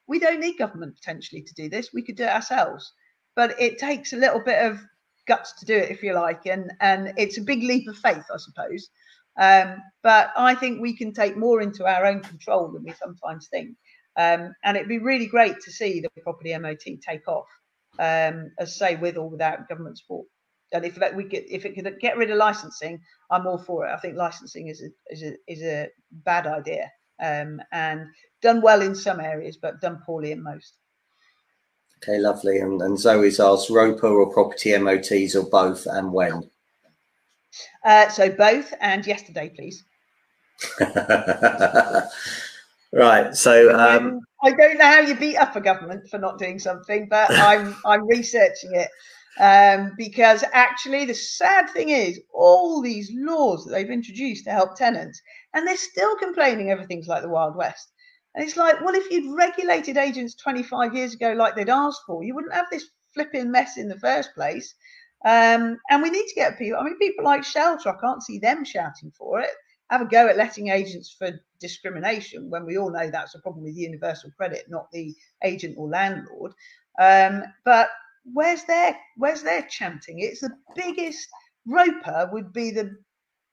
We 0.06 0.18
don't 0.18 0.40
need 0.40 0.56
government 0.56 0.94
potentially 0.94 1.42
to 1.42 1.54
do 1.54 1.68
this. 1.68 1.92
We 1.92 2.02
could 2.02 2.16
do 2.16 2.24
it 2.24 2.30
ourselves, 2.30 2.92
but 3.36 3.60
it 3.60 3.78
takes 3.78 4.12
a 4.12 4.16
little 4.16 4.42
bit 4.42 4.64
of 4.64 4.80
guts 5.26 5.52
to 5.58 5.66
do 5.66 5.76
it, 5.76 5.90
if 5.90 6.02
you 6.02 6.14
like, 6.14 6.46
and 6.46 6.72
and 6.80 7.12
it's 7.16 7.38
a 7.38 7.42
big 7.42 7.62
leap 7.62 7.86
of 7.88 7.96
faith, 7.96 8.24
I 8.32 8.38
suppose. 8.38 8.88
Um, 9.38 9.82
but 10.02 10.32
I 10.36 10.54
think 10.54 10.80
we 10.80 10.96
can 10.96 11.12
take 11.12 11.36
more 11.36 11.60
into 11.60 11.86
our 11.86 12.04
own 12.04 12.20
control 12.20 12.68
than 12.68 12.84
we 12.84 12.92
sometimes 12.92 13.48
think. 13.48 13.76
Um, 14.16 14.54
and 14.64 14.76
it'd 14.76 14.88
be 14.88 14.98
really 14.98 15.26
great 15.26 15.60
to 15.60 15.70
see 15.70 16.00
the 16.00 16.10
property 16.22 16.56
MOT 16.56 16.80
take 17.00 17.26
off, 17.28 17.46
um, 17.98 18.50
as 18.58 18.76
say, 18.76 18.96
with 18.96 19.16
or 19.16 19.30
without 19.30 19.68
government 19.68 19.98
support. 19.98 20.26
And 20.72 20.84
if 20.84 20.98
we 21.14 21.24
get 21.24 21.50
if 21.50 21.64
it 21.64 21.74
could 21.74 21.98
get 22.00 22.16
rid 22.16 22.30
of 22.30 22.36
licensing, 22.36 23.00
I'm 23.30 23.46
all 23.46 23.58
for 23.58 23.86
it. 23.86 23.92
I 23.92 23.96
think 23.96 24.16
licensing 24.16 24.68
is 24.68 24.82
a 24.82 24.88
is 25.12 25.22
a, 25.22 25.36
is 25.48 25.62
a 25.62 25.88
bad 26.12 26.46
idea 26.46 26.90
um, 27.20 27.60
and 27.72 28.06
done 28.42 28.60
well 28.60 28.82
in 28.82 28.94
some 28.94 29.20
areas, 29.20 29.56
but 29.56 29.80
done 29.80 30.02
poorly 30.04 30.32
in 30.32 30.42
most. 30.42 30.76
Okay, 32.02 32.18
lovely. 32.18 32.58
And, 32.58 32.80
and 32.80 32.98
Zoe's 32.98 33.40
asked 33.40 33.68
RoPA 33.68 34.04
or 34.04 34.32
property 34.32 34.76
MOTs 34.78 35.36
or 35.36 35.48
both, 35.50 35.86
and 35.86 36.12
when? 36.12 36.50
Uh, 37.84 38.08
so 38.08 38.30
both 38.30 38.72
and 38.80 39.06
yesterday, 39.06 39.52
please. 39.54 39.84
right. 42.92 43.34
So 43.34 43.74
um, 43.78 44.20
I 44.42 44.52
don't 44.52 44.78
know 44.78 44.84
how 44.84 45.00
you 45.00 45.14
beat 45.14 45.36
up 45.36 45.56
a 45.56 45.60
government 45.60 46.08
for 46.08 46.18
not 46.18 46.38
doing 46.38 46.58
something, 46.58 47.08
but 47.08 47.30
I'm 47.34 47.76
I'm 47.84 48.06
researching 48.06 48.74
it 48.74 48.90
um, 49.38 49.92
because 49.96 50.44
actually 50.52 51.04
the 51.04 51.14
sad 51.14 51.70
thing 51.70 51.90
is 51.90 52.20
all 52.32 52.82
these 52.82 53.10
laws 53.14 53.64
that 53.64 53.70
they've 53.72 53.90
introduced 53.90 54.44
to 54.44 54.50
help 54.50 54.76
tenants, 54.76 55.20
and 55.54 55.66
they're 55.66 55.76
still 55.76 56.16
complaining 56.16 56.70
everything's 56.70 57.08
like 57.08 57.22
the 57.22 57.28
Wild 57.28 57.56
West. 57.56 57.92
And 58.34 58.44
it's 58.44 58.56
like, 58.56 58.80
well, 58.80 58.94
if 58.94 59.10
you'd 59.10 59.36
regulated 59.36 59.96
agents 59.96 60.36
25 60.36 60.94
years 60.94 61.14
ago 61.14 61.32
like 61.32 61.56
they'd 61.56 61.68
asked 61.68 62.02
for, 62.06 62.22
you 62.22 62.34
wouldn't 62.34 62.54
have 62.54 62.66
this 62.70 62.84
flipping 63.12 63.50
mess 63.50 63.76
in 63.76 63.88
the 63.88 63.98
first 63.98 64.34
place. 64.34 64.74
Um, 65.24 65.78
and 65.90 66.02
we 66.02 66.10
need 66.10 66.26
to 66.28 66.34
get 66.34 66.58
people. 66.58 66.80
I 66.80 66.84
mean, 66.84 66.98
people 66.98 67.24
like 67.24 67.44
Shelter. 67.44 67.90
I 67.90 68.00
can't 68.00 68.22
see 68.22 68.38
them 68.38 68.64
shouting 68.64 69.12
for 69.16 69.40
it. 69.40 69.50
Have 69.90 70.02
a 70.02 70.06
go 70.06 70.28
at 70.28 70.36
letting 70.36 70.68
agents 70.68 71.14
for 71.18 71.32
discrimination 71.60 72.48
when 72.48 72.64
we 72.64 72.78
all 72.78 72.90
know 72.90 73.10
that's 73.10 73.34
a 73.34 73.40
problem 73.40 73.64
with 73.64 73.76
universal 73.76 74.30
credit, 74.36 74.66
not 74.68 74.90
the 74.92 75.14
agent 75.44 75.74
or 75.76 75.88
landlord. 75.88 76.52
Um, 76.98 77.42
but 77.64 77.90
where's 78.24 78.64
their 78.64 78.96
where's 79.16 79.42
their 79.42 79.62
chanting? 79.62 80.20
It's 80.20 80.40
the 80.40 80.56
biggest 80.74 81.28
RoPA 81.68 82.32
would 82.32 82.52
be 82.52 82.70
the 82.70 82.96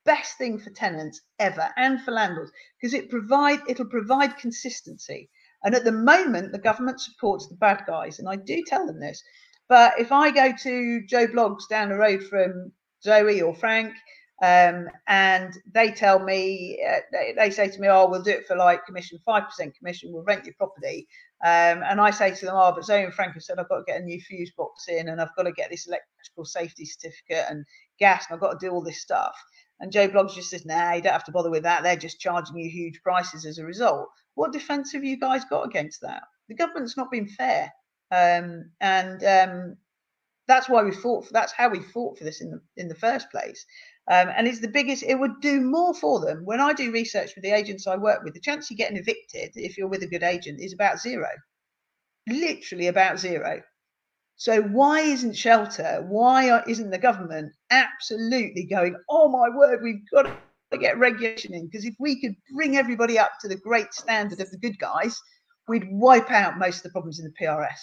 best 0.05 0.37
thing 0.37 0.57
for 0.57 0.69
tenants 0.69 1.21
ever 1.39 1.69
and 1.75 2.01
for 2.01 2.11
landlords 2.11 2.51
because 2.79 2.93
it 2.93 3.09
provide 3.09 3.59
it'll 3.67 3.85
provide 3.85 4.37
consistency. 4.37 5.29
And 5.63 5.75
at 5.75 5.83
the 5.83 5.91
moment, 5.91 6.51
the 6.51 6.59
government 6.59 7.01
supports 7.01 7.47
the 7.47 7.55
bad 7.55 7.83
guys, 7.87 8.19
and 8.19 8.29
I 8.29 8.35
do 8.37 8.63
tell 8.67 8.85
them 8.85 8.99
this. 8.99 9.21
But 9.69 9.99
if 9.99 10.11
I 10.11 10.31
go 10.31 10.53
to 10.63 11.05
Joe 11.05 11.27
Bloggs 11.27 11.67
down 11.69 11.89
the 11.89 11.95
road 11.95 12.23
from 12.23 12.71
Zoe 13.03 13.41
or 13.41 13.53
Frank, 13.53 13.93
um, 14.41 14.87
and 15.07 15.57
they 15.73 15.91
tell 15.91 16.19
me, 16.19 16.79
uh, 16.87 16.99
they, 17.11 17.33
they, 17.35 17.49
say 17.49 17.69
to 17.69 17.79
me, 17.79 17.87
"Oh, 17.87 18.07
we'll 18.07 18.21
do 18.21 18.31
it 18.31 18.45
for 18.45 18.55
like 18.55 18.85
commission, 18.85 19.17
five 19.25 19.45
percent 19.45 19.75
commission. 19.75 20.13
We'll 20.13 20.23
rent 20.23 20.45
your 20.45 20.53
property." 20.53 21.07
Um, 21.43 21.81
and 21.83 21.99
I 21.99 22.11
say 22.11 22.35
to 22.35 22.45
them, 22.45 22.55
"Oh, 22.55 22.71
but 22.71 22.85
Zoe 22.85 23.03
and 23.03 23.13
Frank 23.13 23.33
have 23.33 23.43
said 23.43 23.57
I've 23.57 23.69
got 23.69 23.79
to 23.79 23.83
get 23.87 24.01
a 24.01 24.05
new 24.05 24.21
fuse 24.21 24.51
box 24.55 24.87
in, 24.89 25.09
and 25.09 25.19
I've 25.19 25.35
got 25.35 25.43
to 25.43 25.51
get 25.51 25.71
this 25.71 25.87
electrical 25.87 26.45
safety 26.45 26.85
certificate 26.85 27.45
and 27.49 27.65
gas, 27.99 28.25
and 28.29 28.35
I've 28.35 28.41
got 28.41 28.59
to 28.59 28.65
do 28.65 28.71
all 28.71 28.83
this 28.83 29.01
stuff." 29.01 29.35
And 29.79 29.91
Joe 29.91 30.07
Bloggs 30.07 30.35
just 30.35 30.51
says, 30.51 30.65
"Nah, 30.65 30.93
you 30.93 31.01
don't 31.01 31.13
have 31.13 31.23
to 31.25 31.31
bother 31.31 31.49
with 31.49 31.63
that. 31.63 31.81
They're 31.81 31.95
just 31.95 32.19
charging 32.19 32.57
you 32.57 32.69
huge 32.69 33.01
prices 33.01 33.43
as 33.43 33.57
a 33.57 33.65
result." 33.65 34.07
What 34.35 34.53
defence 34.53 34.93
have 34.93 35.03
you 35.03 35.17
guys 35.17 35.45
got 35.45 35.65
against 35.65 36.01
that? 36.01 36.21
The 36.47 36.53
government's 36.53 36.95
not 36.95 37.09
been 37.09 37.27
fair, 37.27 37.73
um, 38.11 38.71
and 38.81 39.23
um, 39.23 39.77
that's 40.47 40.69
why 40.69 40.83
we 40.83 40.91
fought. 40.91 41.25
For, 41.25 41.33
that's 41.33 41.51
how 41.51 41.69
we 41.69 41.81
fought 41.81 42.17
for 42.17 42.23
this 42.23 42.41
in 42.41 42.51
the 42.51 42.61
in 42.77 42.87
the 42.87 42.95
first 42.95 43.29
place. 43.31 43.65
Um, 44.09 44.29
and 44.35 44.47
it's 44.47 44.61
the 44.61 44.69
biggest. 44.69 45.03
It 45.03 45.19
would 45.19 45.41
do 45.41 45.61
more 45.61 45.93
for 45.93 46.19
them. 46.19 46.45
When 46.45 46.61
I 46.61 46.73
do 46.73 46.91
research 46.91 47.35
with 47.35 47.43
the 47.43 47.51
agents 47.51 47.87
I 47.87 47.97
work 47.97 48.23
with, 48.23 48.33
the 48.33 48.39
chance 48.39 48.71
of 48.71 48.77
getting 48.77 48.97
evicted 48.97 49.51
if 49.55 49.77
you're 49.77 49.89
with 49.89 50.03
a 50.03 50.07
good 50.07 50.23
agent 50.23 50.61
is 50.61 50.73
about 50.73 50.99
zero, 50.99 51.29
literally 52.27 52.87
about 52.87 53.19
zero. 53.19 53.61
So 54.37 54.61
why 54.61 55.01
isn't 55.01 55.33
shelter? 55.33 56.05
Why 56.07 56.61
isn't 56.67 56.91
the 56.91 56.99
government 56.99 57.51
absolutely 57.71 58.65
going? 58.65 58.95
Oh 59.09 59.29
my 59.29 59.49
word, 59.49 59.81
we've 59.81 60.07
got 60.13 60.27
to 60.71 60.77
get 60.77 60.99
regulation 60.99 61.53
in 61.53 61.65
because 61.65 61.85
if 61.85 61.95
we 61.99 62.21
could 62.21 62.35
bring 62.53 62.77
everybody 62.77 63.17
up 63.17 63.31
to 63.41 63.47
the 63.47 63.57
great 63.57 63.93
standard 63.93 64.39
of 64.39 64.51
the 64.51 64.57
good 64.57 64.77
guys, 64.79 65.19
we'd 65.67 65.87
wipe 65.91 66.31
out 66.31 66.59
most 66.59 66.77
of 66.77 66.83
the 66.83 66.89
problems 66.91 67.19
in 67.19 67.25
the 67.25 67.45
PRS. 67.45 67.79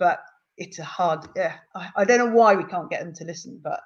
But 0.00 0.20
it's 0.56 0.80
a 0.80 0.84
hard. 0.84 1.26
Yeah, 1.36 1.54
I, 1.76 1.90
I 1.94 2.04
don't 2.04 2.18
know 2.18 2.34
why 2.34 2.56
we 2.56 2.64
can't 2.64 2.90
get 2.90 3.04
them 3.04 3.14
to 3.14 3.24
listen, 3.24 3.60
but 3.62 3.80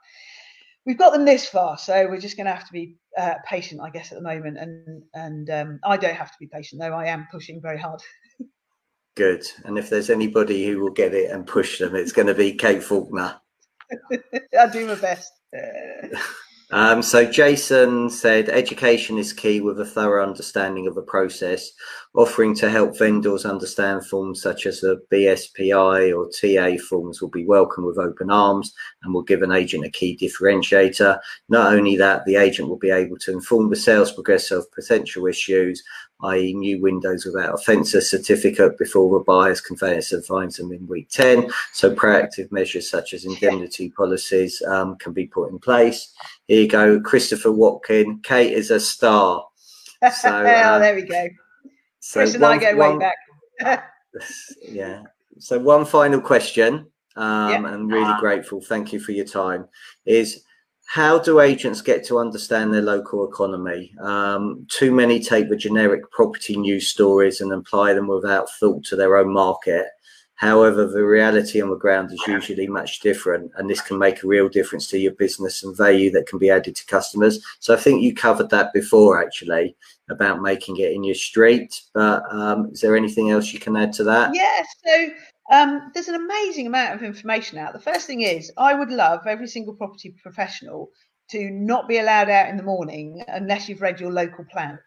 we've 0.87 0.99
got 0.99 1.13
them 1.13 1.27
this 1.27 1.47
far, 1.47 1.77
so 1.77 2.07
we're 2.09 2.19
just 2.19 2.37
going 2.37 2.47
to 2.47 2.53
have 2.53 2.67
to 2.67 2.73
be 2.73 2.97
uh, 3.19 3.35
patient, 3.47 3.83
I 3.83 3.91
guess, 3.91 4.11
at 4.11 4.19
the 4.19 4.25
moment. 4.25 4.57
And 4.57 5.03
and 5.13 5.51
um, 5.51 5.81
I 5.85 5.99
don't 5.99 6.17
have 6.17 6.31
to 6.31 6.39
be 6.41 6.47
patient 6.47 6.81
though. 6.81 6.95
I 6.95 7.07
am 7.07 7.29
pushing 7.31 7.61
very 7.61 7.79
hard. 7.79 8.01
Good. 9.17 9.45
And 9.65 9.79
if 9.79 9.91
there's 9.91 10.11
anybody 10.11 10.67
who 10.67 10.81
will 10.81 10.91
get 10.91 11.15
it 11.15 11.31
and 11.31 11.47
push 11.47 11.79
them, 11.79 11.95
it's 11.95 12.13
going 12.13 12.27
to 12.27 12.35
be 12.35 12.55
Kate 12.55 12.83
Faulkner. 12.83 13.37
I'll 14.59 14.71
do 14.71 14.87
my 14.87 14.97
best. 14.97 15.33
Um, 16.71 17.03
so 17.03 17.31
Jason 17.31 18.11
said 18.11 18.49
education 18.49 19.17
is 19.17 19.33
key 19.33 19.61
with 19.61 19.79
a 19.81 19.85
thorough 19.85 20.27
understanding 20.27 20.89
of 20.89 20.97
the 20.97 21.03
process, 21.03 21.71
offering 22.15 22.55
to 22.55 22.71
help 22.71 22.97
vendors 22.97 23.45
understand 23.45 24.07
forms 24.07 24.41
such 24.41 24.67
as 24.67 24.81
the 24.81 25.03
BASPI 25.11 26.17
or 26.17 26.31
TA 26.31 26.83
forms 26.89 27.21
will 27.21 27.31
be 27.31 27.45
welcome 27.45 27.85
with 27.85 27.99
open 27.99 28.31
arms 28.31 28.73
and 29.03 29.13
will 29.13 29.23
give 29.23 29.43
an 29.43 29.51
agent 29.51 29.85
a 29.85 29.91
key 29.91 30.17
differentiator. 30.17 31.19
Not 31.49 31.73
only 31.73 31.97
that, 31.97 32.25
the 32.25 32.37
agent 32.37 32.69
will 32.69 32.79
be 32.79 32.91
able 32.91 33.19
to 33.19 33.33
inform 33.33 33.69
the 33.69 33.77
sales 33.77 34.15
progressor 34.15 34.59
of 34.59 34.73
potential 34.73 35.27
issues 35.27 35.83
i.e. 36.23 36.55
new 36.55 36.81
windows 36.81 37.25
without 37.25 37.55
a 37.55 37.71
FENSA 37.71 38.03
certificate 38.03 38.79
before 38.79 39.19
the 39.19 39.25
buyer's 39.25 39.61
conveyancer 39.61 40.23
finds 40.23 40.57
them 40.57 40.73
in 40.73 40.87
week 40.87 41.09
10. 41.11 41.51
So 41.73 41.95
proactive 41.95 42.51
measures 42.51 42.89
such 42.89 43.13
as 43.13 43.25
indemnity 43.25 43.91
policies 43.91 44.63
um, 44.63 44.97
can 44.97 45.13
be 45.13 45.27
put 45.27 45.51
in 45.51 45.59
place. 45.59 46.13
Here 46.47 46.63
you 46.63 46.69
go, 46.69 47.01
Christopher 47.01 47.53
Watkin. 47.53 48.21
Kate 48.23 48.53
is 48.53 48.71
a 48.71 48.81
star. 48.81 49.45
So, 50.21 50.29
oh, 50.29 50.79
there 50.81 50.95
we 50.95 51.01
go. 51.01 51.29
So 52.05 52.21
Chris 52.21 52.35
and 52.35 52.43
one, 52.43 52.53
I 52.53 52.59
go 52.59 52.77
one, 52.77 52.99
way 52.99 53.11
back. 53.63 53.85
yeah. 54.63 55.05
So 55.39 55.59
one 55.59 55.87
final 55.87 56.21
question, 56.21 56.87
um, 57.17 57.51
yeah. 57.65 57.73
and 57.73 57.91
really 57.91 58.13
grateful. 58.21 58.61
Thank 58.61 58.93
you 58.93 59.01
for 59.01 59.13
your 59.13 59.25
time. 59.25 59.67
Is 60.05 60.45
how 60.85 61.19
do 61.19 61.41
agents 61.41 61.81
get 61.81 62.05
to 62.09 62.19
understand 62.19 62.75
their 62.75 62.83
local 62.83 63.27
economy? 63.27 63.95
Um, 64.03 64.67
too 64.69 64.93
many 64.93 65.19
take 65.19 65.49
the 65.49 65.57
generic 65.57 66.11
property 66.11 66.59
news 66.59 66.89
stories 66.89 67.41
and 67.41 67.51
apply 67.55 67.95
them 67.95 68.09
without 68.09 68.51
thought 68.61 68.85
to 68.85 68.97
their 68.97 69.17
own 69.17 69.33
market. 69.33 69.87
However, 70.45 70.87
the 70.87 71.07
reality 71.07 71.63
on 71.63 71.71
the 71.71 71.77
ground 71.77 72.13
is 72.13 72.21
usually 72.29 72.67
much 72.67 73.01
different, 73.01 73.51
and 73.57 73.69
this 73.69 73.81
can 73.81 73.99
make 73.99 74.23
a 74.23 74.27
real 74.27 74.47
difference 74.47 74.87
to 74.89 74.99
your 74.99 75.13
business 75.13 75.65
and 75.65 75.75
value 75.75 76.11
that 76.11 76.27
can 76.27 76.39
be 76.39 76.51
added 76.51 76.77
to 76.77 76.85
customers. 76.85 77.43
So, 77.61 77.73
I 77.73 77.79
think 77.79 78.03
you 78.03 78.15
covered 78.15 78.51
that 78.51 78.75
before 78.75 79.23
actually 79.23 79.75
about 80.11 80.43
making 80.43 80.77
it 80.77 80.93
in 80.93 81.03
your 81.03 81.15
street. 81.15 81.81
But 81.95 82.31
um, 82.31 82.67
is 82.67 82.83
there 82.83 82.95
anything 82.95 83.31
else 83.31 83.55
you 83.55 83.59
can 83.59 83.75
add 83.75 83.95
to 83.95 84.05
that? 84.05 84.35
Yeah. 84.35 84.63
So, 84.85 85.09
um, 85.51 85.91
there's 85.95 86.09
an 86.09 86.15
amazing 86.17 86.67
amount 86.67 86.95
of 86.95 87.03
information 87.03 87.57
out. 87.57 87.73
The 87.73 87.81
first 87.91 88.07
thing 88.07 88.21
is, 88.21 88.53
I 88.59 88.75
would 88.75 88.91
love 88.91 89.27
every 89.27 89.49
single 89.49 89.73
property 89.73 90.15
professional 90.23 90.91
to 91.31 91.49
not 91.53 91.89
be 91.89 92.01
allowed 92.01 92.29
out 92.29 92.51
in 92.51 92.59
the 92.59 92.63
morning 92.63 93.25
unless 93.29 93.67
you've 93.67 93.81
read 93.81 93.99
your 93.99 94.13
local 94.13 94.45
plan, 94.53 94.79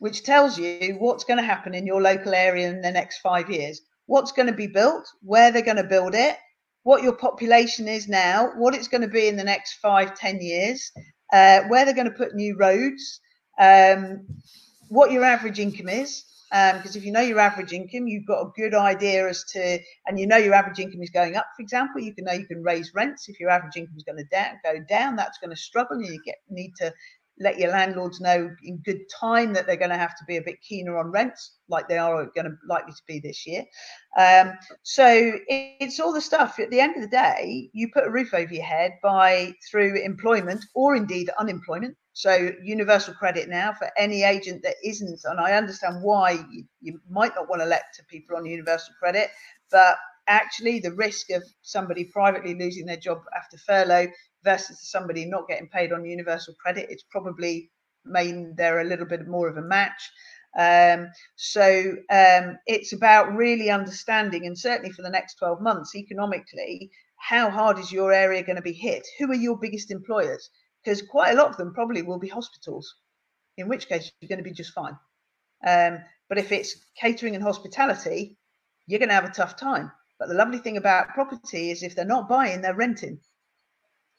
which 0.00 0.24
tells 0.24 0.58
you 0.58 0.96
what's 0.98 1.24
going 1.24 1.38
to 1.38 1.42
happen 1.42 1.72
in 1.72 1.86
your 1.86 2.02
local 2.02 2.34
area 2.34 2.68
in 2.68 2.82
the 2.82 2.92
next 2.92 3.20
five 3.20 3.48
years, 3.48 3.80
what's 4.06 4.32
going 4.32 4.46
to 4.46 4.54
be 4.54 4.66
built, 4.66 5.06
where 5.22 5.50
they're 5.50 5.62
going 5.62 5.76
to 5.76 5.84
build 5.84 6.14
it, 6.14 6.36
what 6.82 7.02
your 7.02 7.14
population 7.14 7.88
is 7.88 8.08
now, 8.08 8.50
what 8.56 8.74
it's 8.74 8.88
going 8.88 9.00
to 9.00 9.08
be 9.08 9.26
in 9.28 9.36
the 9.36 9.44
next 9.44 9.74
five, 9.74 10.14
ten 10.14 10.40
years, 10.40 10.90
uh, 11.32 11.62
where 11.68 11.84
they're 11.84 11.94
going 11.94 12.10
to 12.10 12.16
put 12.16 12.34
new 12.34 12.56
roads, 12.56 13.20
um, 13.58 14.26
what 14.88 15.10
your 15.10 15.24
average 15.24 15.58
income 15.58 15.88
is, 15.88 16.24
because 16.50 16.94
um, 16.94 16.96
if 16.96 17.04
you 17.04 17.10
know 17.10 17.20
your 17.20 17.40
average 17.40 17.72
income, 17.72 18.06
you've 18.06 18.26
got 18.26 18.42
a 18.42 18.52
good 18.54 18.74
idea 18.74 19.26
as 19.28 19.42
to, 19.44 19.78
and 20.06 20.20
you 20.20 20.26
know 20.26 20.36
your 20.36 20.54
average 20.54 20.78
income 20.78 21.02
is 21.02 21.10
going 21.10 21.36
up. 21.36 21.46
For 21.56 21.62
example, 21.62 22.00
you 22.00 22.14
can 22.14 22.26
know 22.26 22.32
you 22.32 22.46
can 22.46 22.62
raise 22.62 22.92
rents. 22.94 23.28
If 23.28 23.40
your 23.40 23.50
average 23.50 23.76
income 23.76 23.96
is 23.96 24.04
going 24.04 24.18
to 24.18 24.24
da- 24.30 24.54
go 24.62 24.78
down, 24.88 25.16
that's 25.16 25.38
going 25.38 25.50
to 25.50 25.56
struggle, 25.56 25.96
and 25.96 26.06
you 26.06 26.20
get 26.24 26.36
need 26.48 26.72
to 26.76 26.92
let 27.38 27.58
your 27.58 27.70
landlords 27.70 28.20
know 28.20 28.50
in 28.62 28.78
good 28.84 29.00
time 29.08 29.52
that 29.52 29.66
they're 29.66 29.76
going 29.76 29.90
to 29.90 29.96
have 29.96 30.16
to 30.16 30.24
be 30.26 30.36
a 30.36 30.42
bit 30.42 30.62
keener 30.62 30.96
on 30.96 31.10
rents, 31.10 31.56
like 31.68 31.88
they 31.88 31.98
are 31.98 32.26
going 32.34 32.46
to 32.46 32.56
likely 32.68 32.92
to 32.92 33.02
be 33.06 33.18
this 33.18 33.46
year. 33.46 33.64
Um, 34.16 34.52
so 34.82 35.06
it, 35.06 35.76
it's 35.80 35.98
all 35.98 36.12
the 36.12 36.20
stuff. 36.20 36.58
At 36.58 36.70
the 36.70 36.80
end 36.80 36.96
of 36.96 37.02
the 37.02 37.08
day, 37.08 37.70
you 37.72 37.90
put 37.92 38.06
a 38.06 38.10
roof 38.10 38.34
over 38.34 38.52
your 38.52 38.64
head 38.64 38.92
by 39.02 39.52
through 39.68 40.00
employment 40.02 40.64
or 40.74 40.94
indeed 40.94 41.30
unemployment. 41.38 41.96
So 42.12 42.52
universal 42.62 43.12
credit 43.14 43.48
now 43.48 43.72
for 43.72 43.90
any 43.98 44.22
agent 44.22 44.62
that 44.62 44.76
isn't, 44.84 45.20
and 45.24 45.40
I 45.40 45.54
understand 45.54 46.00
why 46.00 46.44
you, 46.52 46.64
you 46.80 47.00
might 47.10 47.34
not 47.34 47.48
want 47.48 47.60
to 47.62 47.66
let 47.66 47.92
to 47.94 48.04
people 48.04 48.36
on 48.36 48.46
universal 48.46 48.94
credit, 49.00 49.30
but 49.72 49.96
actually 50.28 50.78
the 50.78 50.92
risk 50.92 51.30
of 51.30 51.42
somebody 51.62 52.04
privately 52.04 52.54
losing 52.54 52.86
their 52.86 52.96
job 52.96 53.18
after 53.36 53.58
furlough 53.58 54.06
versus 54.44 54.78
somebody 54.82 55.24
not 55.24 55.48
getting 55.48 55.68
paid 55.68 55.92
on 55.92 56.04
universal 56.04 56.54
credit, 56.54 56.86
it's 56.90 57.04
probably 57.10 57.70
mean 58.04 58.54
they're 58.56 58.80
a 58.80 58.84
little 58.84 59.06
bit 59.06 59.26
more 59.26 59.48
of 59.48 59.56
a 59.56 59.62
match. 59.62 60.10
Um, 60.56 61.08
so 61.36 61.96
um, 62.10 62.58
it's 62.66 62.92
about 62.92 63.34
really 63.34 63.70
understanding, 63.70 64.46
and 64.46 64.56
certainly 64.56 64.92
for 64.92 65.02
the 65.02 65.10
next 65.10 65.34
12 65.36 65.60
months, 65.60 65.94
economically, 65.96 66.90
how 67.16 67.50
hard 67.50 67.78
is 67.78 67.90
your 67.90 68.12
area 68.12 68.42
going 68.42 68.56
to 68.56 68.62
be 68.62 68.72
hit? 68.72 69.06
Who 69.18 69.30
are 69.30 69.34
your 69.34 69.58
biggest 69.58 69.90
employers? 69.90 70.50
Because 70.84 71.02
quite 71.02 71.32
a 71.32 71.36
lot 71.36 71.48
of 71.48 71.56
them 71.56 71.72
probably 71.72 72.02
will 72.02 72.18
be 72.18 72.28
hospitals, 72.28 72.94
in 73.56 73.68
which 73.68 73.88
case 73.88 74.12
you're 74.20 74.28
going 74.28 74.44
to 74.44 74.48
be 74.48 74.52
just 74.52 74.74
fine. 74.74 74.96
Um, 75.66 75.98
but 76.28 76.38
if 76.38 76.52
it's 76.52 76.76
catering 76.96 77.34
and 77.34 77.42
hospitality, 77.42 78.36
you're 78.86 78.98
going 78.98 79.08
to 79.08 79.14
have 79.14 79.24
a 79.24 79.30
tough 79.30 79.56
time. 79.56 79.90
But 80.18 80.28
the 80.28 80.34
lovely 80.34 80.58
thing 80.58 80.76
about 80.76 81.08
property 81.08 81.70
is 81.70 81.82
if 81.82 81.94
they're 81.94 82.04
not 82.04 82.28
buying, 82.28 82.60
they're 82.60 82.74
renting. 82.74 83.18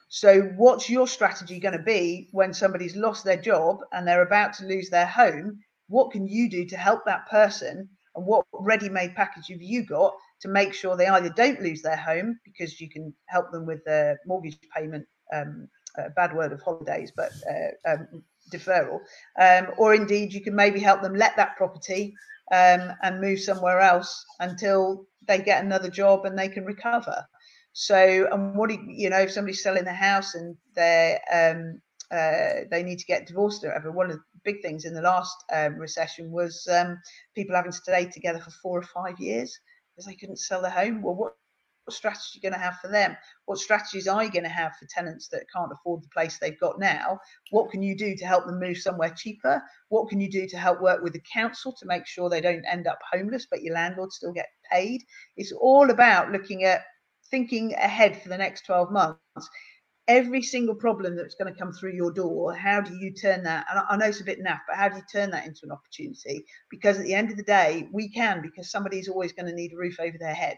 So, 0.08 0.42
what's 0.56 0.90
your 0.90 1.08
strategy 1.08 1.60
going 1.60 1.78
to 1.78 1.84
be 1.84 2.30
when 2.32 2.54
somebody's 2.54 2.96
lost 2.96 3.24
their 3.24 3.42
job 3.42 3.80
and 3.92 4.08
they're 4.08 4.22
about 4.22 4.54
to 4.54 4.66
lose 4.66 4.90
their 4.90 5.06
home? 5.06 5.60
What 5.88 6.12
can 6.12 6.28
you 6.28 6.50
do 6.50 6.66
to 6.66 6.78
help 6.78 7.06
that 7.06 7.28
person? 7.30 7.90
And 8.16 8.26
what 8.26 8.46
ready 8.54 8.88
made 8.90 9.16
package 9.16 9.48
have 9.50 9.62
you 9.62 9.86
got 9.86 10.14
to 10.42 10.48
make 10.48 10.74
sure 10.74 10.96
they 10.96 11.08
either 11.08 11.30
don't 11.30 11.62
lose 11.62 11.82
their 11.82 11.98
home 11.98 12.40
because 12.46 12.80
you 12.80 12.90
can 12.90 13.14
help 13.28 13.52
them 13.52 13.66
with 13.66 13.84
their 13.84 14.20
mortgage 14.26 14.58
payment, 14.76 15.06
um, 15.34 15.68
bad 16.16 16.34
word 16.36 16.54
of 16.54 16.62
holidays, 16.62 17.12
but 17.16 17.32
uh, 17.50 17.92
um, 17.92 18.24
deferral, 18.52 19.00
um, 19.40 19.68
or 19.78 19.94
indeed 19.94 20.34
you 20.34 20.42
can 20.42 20.56
maybe 20.56 20.80
help 20.80 21.02
them 21.02 21.16
let 21.16 21.36
that 21.36 21.58
property 21.58 22.14
um, 22.52 22.94
and 23.04 23.20
move 23.20 23.40
somewhere 23.40 23.80
else 23.80 24.24
until 24.40 25.06
they 25.28 25.40
get 25.40 25.64
another 25.64 25.90
job 25.90 26.26
and 26.26 26.38
they 26.38 26.48
can 26.48 26.64
recover. 26.66 27.26
So, 27.78 28.26
and 28.32 28.56
what 28.56 28.70
do 28.70 28.76
you, 28.76 28.86
you 28.88 29.10
know, 29.10 29.20
if 29.20 29.34
somebody's 29.34 29.62
selling 29.62 29.84
the 29.84 29.92
house 29.92 30.34
and 30.34 30.56
they 30.76 31.20
um, 31.30 31.82
uh, 32.10 32.64
they 32.72 32.82
need 32.84 33.00
to 33.00 33.06
get 33.06 33.28
divorced 33.28 33.66
or 33.66 33.68
whatever, 33.68 33.92
one 33.92 34.10
of 34.10 34.16
the 34.16 34.24
big 34.46 34.62
things 34.62 34.86
in 34.86 34.94
the 34.94 35.02
last 35.02 35.36
um, 35.54 35.76
recession 35.76 36.32
was 36.32 36.66
um, 36.72 36.98
people 37.36 37.54
having 37.54 37.74
to 37.74 37.78
stay 37.78 38.06
together 38.06 38.40
for 38.40 38.52
four 38.52 38.80
or 38.80 38.84
five 38.84 39.20
years 39.20 39.60
because 39.92 40.06
they 40.06 40.16
couldn't 40.16 40.40
sell 40.40 40.62
their 40.62 40.72
home. 40.72 41.02
Well, 41.02 41.16
what 41.16 41.34
what 41.84 41.94
strategy 41.94 42.24
are 42.24 42.36
you 42.36 42.42
going 42.42 42.60
to 42.60 42.66
have 42.66 42.80
for 42.82 42.88
them? 42.88 43.16
What 43.46 43.60
strategies 43.60 44.08
are 44.08 44.24
you 44.24 44.32
going 44.32 44.44
to 44.44 44.50
have 44.50 44.72
for 44.78 44.88
tenants 44.90 45.28
that 45.28 45.44
can't 45.54 45.72
afford 45.72 46.02
the 46.02 46.10
place 46.14 46.40
they've 46.40 46.60
got 46.60 46.80
now? 46.80 47.20
What 47.52 47.70
can 47.70 47.84
you 47.84 47.96
do 47.96 48.16
to 48.16 48.26
help 48.26 48.46
them 48.46 48.60
move 48.60 48.78
somewhere 48.78 49.14
cheaper? 49.16 49.62
What 49.90 50.10
can 50.10 50.20
you 50.22 50.32
do 50.32 50.48
to 50.48 50.58
help 50.58 50.82
work 50.82 51.04
with 51.04 51.14
the 51.14 51.22
council 51.32 51.76
to 51.78 51.86
make 51.86 52.08
sure 52.08 52.30
they 52.30 52.42
don't 52.42 52.66
end 52.66 52.88
up 52.88 53.00
homeless, 53.12 53.48
but 53.52 53.62
your 53.62 53.76
landlord 53.76 54.14
still 54.14 54.32
get 54.32 54.48
paid? 54.72 55.04
It's 55.38 55.52
all 55.52 55.92
about 55.92 56.32
looking 56.32 56.64
at 56.64 56.82
thinking 57.32 57.74
ahead 57.74 58.22
for 58.22 58.30
the 58.30 58.38
next 58.38 58.66
12 58.66 58.92
months. 58.92 59.50
Every 60.08 60.42
single 60.42 60.76
problem 60.76 61.16
that's 61.16 61.34
going 61.36 61.52
to 61.52 61.60
come 61.60 61.74
through 61.74 61.94
your 61.94 62.12
door, 62.12 62.54
how 62.54 62.80
do 62.80 62.96
you 62.96 63.12
turn 63.12 63.44
that? 63.44 63.66
And 63.72 63.82
I 63.90 63.98
know 63.98 64.06
it's 64.06 64.22
a 64.22 64.26
bit 64.26 64.44
naff, 64.44 64.60
but 64.68 64.78
how 64.78 64.90
do 64.90 64.98
you 64.98 65.04
turn 65.12 65.32
that 65.32 65.48
into 65.48 65.62
an 65.64 65.72
opportunity? 65.72 66.46
Because 66.70 67.00
at 67.00 67.06
the 67.06 67.16
end 67.16 67.32
of 67.32 67.38
the 67.38 67.44
day, 67.44 67.90
we 67.92 68.10
can, 68.10 68.42
because 68.42 68.70
somebody's 68.70 69.10
always 69.10 69.34
going 69.34 69.48
to 69.48 69.56
need 69.56 69.74
a 69.74 69.78
roof 69.78 70.00
over 70.00 70.18
their 70.20 70.36
head. 70.36 70.58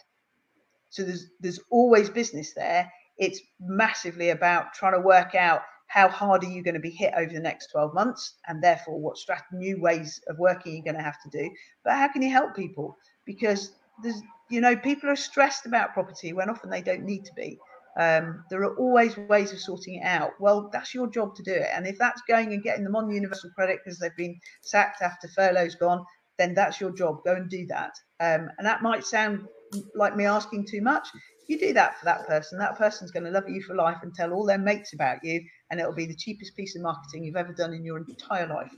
So 0.89 1.03
there's 1.03 1.28
there's 1.39 1.59
always 1.70 2.09
business 2.09 2.53
there. 2.53 2.91
It's 3.18 3.39
massively 3.59 4.30
about 4.30 4.74
trying 4.74 4.93
to 4.93 5.01
work 5.01 5.34
out 5.36 5.61
how 5.88 6.09
hard 6.09 6.43
are 6.43 6.49
you 6.49 6.61
going 6.61 6.74
to 6.76 6.80
be 6.80 6.91
hit 6.91 7.13
over 7.18 7.32
the 7.32 7.39
next 7.39 7.68
12 7.72 7.93
months 7.93 8.36
and 8.47 8.61
therefore 8.61 8.99
what 8.99 9.18
strat- 9.18 9.43
new 9.53 9.80
ways 9.82 10.22
of 10.28 10.38
working 10.38 10.74
you're 10.74 10.84
going 10.84 10.95
to 10.95 11.01
have 11.01 11.22
to 11.24 11.30
do 11.30 11.49
but 11.84 11.93
how 11.93 12.07
can 12.09 12.22
you 12.22 12.30
help 12.30 12.55
people 12.55 12.97
because 13.26 13.72
there's 14.03 14.22
you 14.49 14.61
know 14.61 14.75
people 14.75 15.09
are 15.09 15.15
stressed 15.15 15.65
about 15.65 15.93
property 15.93 16.33
when 16.33 16.49
often 16.49 16.69
they 16.69 16.81
don't 16.81 17.03
need 17.03 17.25
to 17.25 17.33
be 17.35 17.57
um, 17.99 18.43
there 18.51 18.61
are 18.61 18.75
always 18.77 19.17
ways 19.17 19.51
of 19.51 19.59
sorting 19.59 19.95
it 19.95 20.05
out 20.05 20.31
well 20.39 20.69
that's 20.71 20.93
your 20.93 21.07
job 21.07 21.35
to 21.35 21.43
do 21.43 21.53
it 21.53 21.67
and 21.73 21.87
if 21.87 21.97
that's 21.97 22.21
going 22.27 22.53
and 22.53 22.63
getting 22.63 22.83
them 22.83 22.95
on 22.95 23.09
universal 23.09 23.49
credit 23.55 23.79
because 23.83 23.99
they've 23.99 24.15
been 24.15 24.39
sacked 24.61 25.01
after 25.01 25.27
furlough's 25.29 25.75
gone 25.75 26.05
then 26.37 26.53
that's 26.53 26.79
your 26.79 26.91
job 26.91 27.17
go 27.25 27.33
and 27.33 27.49
do 27.49 27.65
that 27.65 27.91
um, 28.19 28.49
and 28.57 28.65
that 28.65 28.83
might 28.83 29.03
sound 29.03 29.47
like 29.95 30.15
me 30.15 30.25
asking 30.25 30.65
too 30.65 30.81
much, 30.81 31.07
you 31.47 31.59
do 31.59 31.73
that 31.73 31.97
for 31.97 32.05
that 32.05 32.27
person. 32.27 32.59
That 32.59 32.77
person's 32.77 33.11
going 33.11 33.25
to 33.25 33.31
love 33.31 33.47
you 33.47 33.61
for 33.61 33.75
life 33.75 33.97
and 34.01 34.13
tell 34.13 34.33
all 34.33 34.45
their 34.45 34.57
mates 34.57 34.93
about 34.93 35.23
you, 35.23 35.41
and 35.69 35.79
it'll 35.79 35.93
be 35.93 36.05
the 36.05 36.15
cheapest 36.15 36.55
piece 36.55 36.75
of 36.75 36.81
marketing 36.81 37.23
you've 37.23 37.35
ever 37.35 37.53
done 37.53 37.73
in 37.73 37.83
your 37.83 37.97
entire 37.97 38.47
life. 38.47 38.71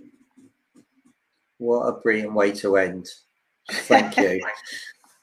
What 1.58 1.86
a 1.88 2.00
brilliant 2.00 2.34
way 2.34 2.52
to 2.54 2.78
end. 2.78 3.08
Thank 3.70 4.18
you. 4.18 4.42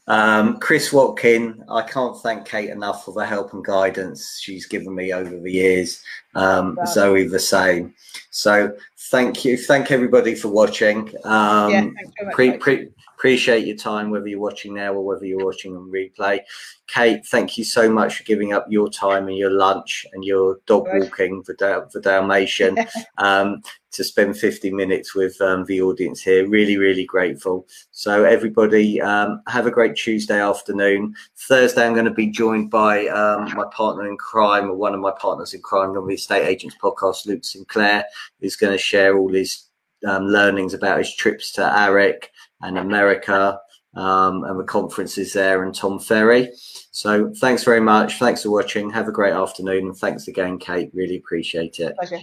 Um, 0.09 0.59
Chris 0.59 0.93
Watkin, 0.93 1.65
I 1.69 1.83
can't 1.83 2.17
thank 2.21 2.47
Kate 2.47 2.71
enough 2.71 3.05
for 3.05 3.13
the 3.13 3.27
help 3.27 3.53
and 3.53 3.65
guidance 3.65 4.39
she's 4.41 4.67
given 4.67 4.95
me 4.95 5.13
over 5.13 5.37
the 5.39 5.53
years. 5.53 6.03
Um, 6.35 6.79
Zoe, 6.87 7.27
the 7.27 7.41
same. 7.41 7.95
So 8.31 8.77
thank 8.99 9.44
you. 9.44 9.57
Thank 9.57 9.90
everybody 9.90 10.34
for 10.34 10.49
watching. 10.49 11.12
Um, 11.24 11.70
yeah, 11.70 11.90
pre, 12.32 12.59
pre, 12.59 12.88
appreciate 13.16 13.66
your 13.66 13.76
time, 13.76 14.11
whether 14.11 14.28
you're 14.28 14.40
watching 14.40 14.74
now 14.74 14.92
or 14.92 15.03
whether 15.03 15.24
you're 15.24 15.44
watching 15.44 15.74
on 15.74 15.90
replay. 15.90 16.40
Kate, 16.86 17.24
thank 17.26 17.59
you 17.59 17.64
so 17.64 17.90
much 17.90 18.18
for 18.18 18.24
giving 18.24 18.53
up 18.53 18.66
your 18.68 18.88
time 18.90 19.26
and 19.26 19.36
your 19.36 19.51
lunch 19.51 20.07
and 20.12 20.24
your 20.24 20.61
dog 20.66 20.86
walking 20.92 21.42
for, 21.42 21.55
Dal- 21.55 21.88
for 21.88 22.01
Dalmatian 22.01 22.78
um, 23.18 23.61
to 23.92 24.05
spend 24.05 24.38
50 24.38 24.70
minutes 24.70 25.14
with 25.14 25.40
um, 25.40 25.64
the 25.64 25.80
audience 25.80 26.20
here. 26.20 26.47
Really, 26.47 26.76
really 26.76 27.05
grateful. 27.05 27.66
So, 27.90 28.24
everybody, 28.24 29.01
um, 29.01 29.42
have 29.49 29.66
a 29.66 29.70
great 29.70 29.97
Tuesday 29.97 30.40
afternoon. 30.40 31.14
Thursday, 31.36 31.86
I'm 31.86 31.94
going 31.94 32.05
to 32.05 32.11
be 32.11 32.30
joined 32.30 32.70
by 32.70 33.07
um, 33.09 33.53
my 33.55 33.64
partner 33.72 34.07
in 34.09 34.16
crime, 34.18 34.68
or 34.70 34.74
one 34.74 34.94
of 34.94 35.01
my 35.01 35.12
partners 35.18 35.55
in 35.55 35.62
crime 35.62 35.97
on 35.97 36.07
the 36.07 36.14
Estate 36.14 36.47
Agents 36.47 36.76
podcast, 36.80 37.26
Luke 37.26 37.44
Sinclair, 37.44 38.05
who's 38.40 38.57
going 38.57 38.72
to 38.72 38.78
share 38.87 39.16
all 39.16 39.32
his 39.32 39.66
um, 40.07 40.26
learnings 40.26 40.74
about 40.74 40.99
his 40.99 41.14
trips 41.14 41.53
to 41.53 41.62
AREC 41.62 42.26
and 42.62 42.78
America 42.78 43.59
um, 43.95 44.45
and 44.45 44.61
the 44.61 44.64
conferences 44.64 45.32
there 45.32 45.64
and 45.64 45.74
Tom 45.74 45.99
Ferry. 45.99 46.51
So 46.91 47.32
thanks 47.41 47.64
very 47.64 47.80
much. 47.80 48.18
Thanks 48.18 48.43
for 48.43 48.51
watching. 48.51 48.91
Have 48.91 49.09
a 49.09 49.12
great 49.12 49.34
afternoon. 49.34 49.87
And 49.87 49.97
thanks 49.97 50.28
again, 50.28 50.59
Kate. 50.59 50.91
Really 50.95 51.16
appreciate 51.16 51.78
it. 51.80 51.97
Pleasure. 51.97 52.20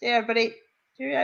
See 0.00 0.06
everybody. 0.06 0.54